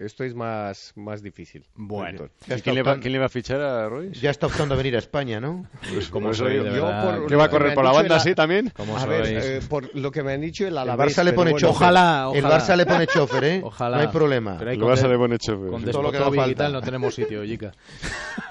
Esto 0.00 0.24
es 0.24 0.34
más, 0.34 0.94
más 0.96 1.22
difícil. 1.22 1.66
Bueno. 1.74 2.20
Doctor. 2.20 2.30
Ya 2.48 2.54
¿Y 2.54 2.56
está 2.56 2.64
quién 2.64 2.74
le, 2.74 2.82
va, 2.82 2.98
quién 2.98 3.12
le 3.12 3.18
va 3.18 3.26
a 3.26 3.28
fichar 3.28 3.60
a 3.60 3.86
Royce? 3.86 4.18
Ya 4.18 4.30
está 4.30 4.46
optando 4.46 4.72
a 4.74 4.78
venir 4.78 4.96
a 4.96 4.98
España, 4.98 5.40
¿no? 5.40 5.66
Pues 5.92 6.08
¿Cómo 6.08 6.28
por 6.28 6.34
eso 6.34 6.44
soy, 6.44 6.56
Yo 6.56 6.62
por- 7.02 7.26
¿Qué 7.26 7.36
va 7.36 7.44
a 7.44 7.50
correr 7.50 7.74
por 7.74 7.84
la 7.84 7.92
banda 7.92 8.14
el- 8.14 8.20
así 8.20 8.34
también? 8.34 8.72
¿Cómo 8.74 8.96
A 8.96 9.04
ver, 9.04 9.24
eh, 9.26 9.60
por 9.68 9.94
lo 9.94 10.10
que 10.10 10.22
me 10.22 10.32
han 10.32 10.40
dicho 10.40 10.64
el 10.64 10.70
El 10.72 10.78
Alavés... 10.78 11.14
Barça 11.18 11.22
le 11.22 11.34
pone 11.34 11.50
bueno, 11.50 11.66
chofer. 11.68 11.76
Ojalá, 11.88 12.30
El 12.34 12.44
ojalá. 12.44 12.58
Barça 12.60 12.76
le 12.76 12.86
pone 12.86 13.06
chofer, 13.08 13.44
¿eh? 13.44 13.60
Ojalá. 13.64 13.96
No 13.98 14.02
hay 14.02 14.08
problema. 14.08 14.56
Pero 14.58 14.70
hay 14.70 14.76
El 14.76 14.82
con 14.82 14.90
Barça 14.90 15.02
de- 15.02 15.08
le 15.10 15.18
pone 15.18 15.38
chofer. 15.38 15.70
Con 15.70 15.84
Sí. 15.84 15.90
todo 15.90 16.02
lo 16.02 16.12
que 16.12 16.18
tal 16.18 16.34
falta. 16.34 16.68
no 16.70 16.80
tenemos 16.80 17.14
sitio, 17.14 17.44
Jica. 17.44 17.72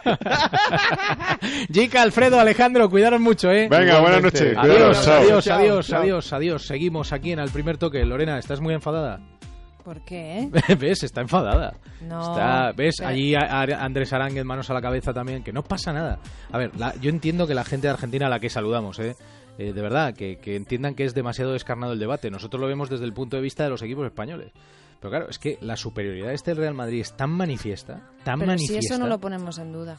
Jica, 1.74 2.02
Alfredo, 2.04 2.40
Alejandro, 2.40 2.90
cuidaros 2.92 3.20
mucho, 3.20 3.50
¿eh? 3.52 3.68
Venga, 3.70 4.00
buenas 4.02 4.22
noches. 4.22 4.56
Adiós, 4.56 5.08
adiós, 5.08 5.48
adiós, 5.48 5.94
adiós, 5.94 6.34
adiós. 6.34 6.68
Seguimos 6.68 7.12
aquí 7.12 7.32
en 7.32 7.40
el 7.40 7.50
primer 7.50 7.78
toque. 7.80 8.06
Lorena, 8.06 8.38
¿estás 8.38 8.60
muy 8.62 8.76
enfadada? 8.76 9.20
¿Por 9.90 10.02
qué? 10.02 10.48
¿Ves? 10.80 11.02
Está 11.02 11.22
enfadada. 11.22 11.74
No. 12.02 12.22
Está, 12.22 12.72
¿Ves? 12.74 12.98
Pero- 13.00 13.10
Allí 13.10 13.34
a- 13.34 13.40
a- 13.40 13.84
Andrés 13.84 14.14
Aránguez, 14.14 14.46
manos 14.46 14.70
a 14.70 14.76
la 14.76 14.82
cabeza 14.84 15.14
también, 15.14 15.42
que 15.44 15.52
no 15.52 15.64
pasa 15.64 15.92
nada. 15.92 16.20
A 16.52 16.60
ver, 16.60 16.78
la- 16.78 16.94
yo 16.98 17.10
entiendo 17.10 17.48
que 17.48 17.56
la 17.56 17.64
gente 17.64 17.88
de 17.88 17.94
Argentina 17.94 18.28
a 18.28 18.30
la 18.30 18.40
que 18.40 18.52
saludamos, 18.52 19.00
¿eh? 19.00 19.16
Eh, 19.58 19.74
de 19.74 19.82
verdad, 19.82 20.14
que, 20.14 20.38
que 20.38 20.56
entiendan 20.56 20.94
que 20.94 21.06
es 21.06 21.16
demasiado 21.16 21.54
descarnado 21.54 21.94
el 21.94 22.00
debate. 22.00 22.30
Nosotros 22.30 22.62
lo 22.62 22.68
vemos 22.68 22.88
desde 22.92 23.06
el 23.06 23.14
punto 23.14 23.36
de 23.38 23.42
vista 23.42 23.64
de 23.64 23.72
los 23.72 23.82
equipos 23.82 24.06
españoles. 24.06 24.52
Pero 25.00 25.10
claro, 25.10 25.28
es 25.28 25.40
que 25.40 25.58
la 25.62 25.76
superioridad 25.76 26.28
de 26.28 26.36
este 26.36 26.54
Real 26.54 26.76
Madrid 26.76 27.02
es 27.02 27.18
tan 27.18 27.32
manifiesta, 27.32 27.96
tan 28.24 28.38
Pero 28.38 28.52
si 28.52 28.66
manifiesta. 28.68 28.94
eso 28.94 29.04
no 29.04 29.08
lo 29.10 29.18
ponemos 29.20 29.58
en 29.58 29.72
duda, 29.74 29.98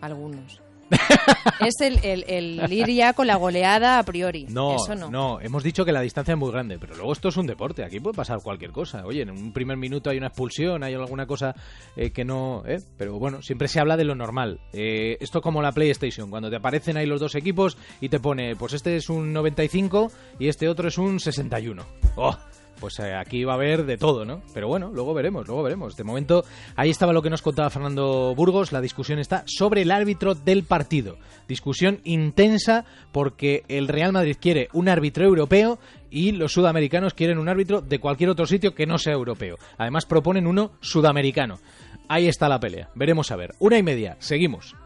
algunos. 0.00 0.62
es 1.60 1.80
el, 1.80 1.98
el, 2.02 2.24
el 2.28 2.72
ir 2.72 2.88
ya 2.90 3.12
con 3.12 3.26
la 3.26 3.36
goleada 3.36 3.98
a 3.98 4.02
priori. 4.02 4.46
No, 4.48 4.76
eso 4.76 4.94
no. 4.94 5.40
hemos 5.40 5.62
dicho 5.62 5.84
que 5.84 5.92
la 5.92 6.00
distancia 6.00 6.32
es 6.32 6.38
muy 6.38 6.50
grande, 6.50 6.78
pero 6.78 6.94
luego 6.94 7.12
esto 7.12 7.28
es 7.28 7.36
un 7.36 7.46
deporte, 7.46 7.84
aquí 7.84 8.00
puede 8.00 8.16
pasar 8.16 8.38
cualquier 8.42 8.72
cosa. 8.72 9.04
Oye, 9.06 9.22
en 9.22 9.30
un 9.30 9.52
primer 9.52 9.76
minuto 9.76 10.10
hay 10.10 10.18
una 10.18 10.28
expulsión, 10.28 10.82
hay 10.82 10.94
alguna 10.94 11.26
cosa 11.26 11.54
eh, 11.96 12.10
que 12.10 12.24
no... 12.24 12.62
¿eh? 12.66 12.80
Pero 12.96 13.18
bueno, 13.18 13.42
siempre 13.42 13.68
se 13.68 13.80
habla 13.80 13.96
de 13.96 14.04
lo 14.04 14.14
normal. 14.14 14.60
Eh, 14.72 15.16
esto 15.20 15.40
como 15.40 15.62
la 15.62 15.72
PlayStation, 15.72 16.30
cuando 16.30 16.50
te 16.50 16.56
aparecen 16.56 16.96
ahí 16.96 17.06
los 17.06 17.20
dos 17.20 17.34
equipos 17.34 17.76
y 18.00 18.08
te 18.08 18.20
pone, 18.20 18.56
pues 18.56 18.72
este 18.72 18.96
es 18.96 19.08
un 19.08 19.32
95 19.32 20.10
y 20.38 20.48
este 20.48 20.68
otro 20.68 20.88
es 20.88 20.98
un 20.98 21.20
61. 21.20 21.84
¡Oh! 22.16 22.36
Pues 22.84 22.98
eh, 22.98 23.14
aquí 23.14 23.44
va 23.44 23.52
a 23.52 23.56
haber 23.56 23.86
de 23.86 23.96
todo, 23.96 24.26
¿no? 24.26 24.42
Pero 24.52 24.68
bueno, 24.68 24.90
luego 24.92 25.14
veremos, 25.14 25.46
luego 25.46 25.62
veremos. 25.62 25.96
De 25.96 26.04
momento, 26.04 26.44
ahí 26.76 26.90
estaba 26.90 27.14
lo 27.14 27.22
que 27.22 27.30
nos 27.30 27.40
contaba 27.40 27.70
Fernando 27.70 28.34
Burgos. 28.34 28.72
La 28.72 28.82
discusión 28.82 29.18
está 29.18 29.42
sobre 29.46 29.80
el 29.80 29.90
árbitro 29.90 30.34
del 30.34 30.64
partido. 30.64 31.16
Discusión 31.48 32.00
intensa 32.04 32.84
porque 33.10 33.62
el 33.68 33.88
Real 33.88 34.12
Madrid 34.12 34.36
quiere 34.38 34.68
un 34.74 34.90
árbitro 34.90 35.24
europeo 35.24 35.78
y 36.10 36.32
los 36.32 36.52
sudamericanos 36.52 37.14
quieren 37.14 37.38
un 37.38 37.48
árbitro 37.48 37.80
de 37.80 38.00
cualquier 38.00 38.28
otro 38.28 38.44
sitio 38.44 38.74
que 38.74 38.84
no 38.84 38.98
sea 38.98 39.14
europeo. 39.14 39.56
Además, 39.78 40.04
proponen 40.04 40.46
uno 40.46 40.72
sudamericano. 40.82 41.60
Ahí 42.06 42.28
está 42.28 42.50
la 42.50 42.60
pelea. 42.60 42.90
Veremos 42.94 43.30
a 43.30 43.36
ver. 43.36 43.54
Una 43.60 43.78
y 43.78 43.82
media. 43.82 44.18
Seguimos. 44.18 44.76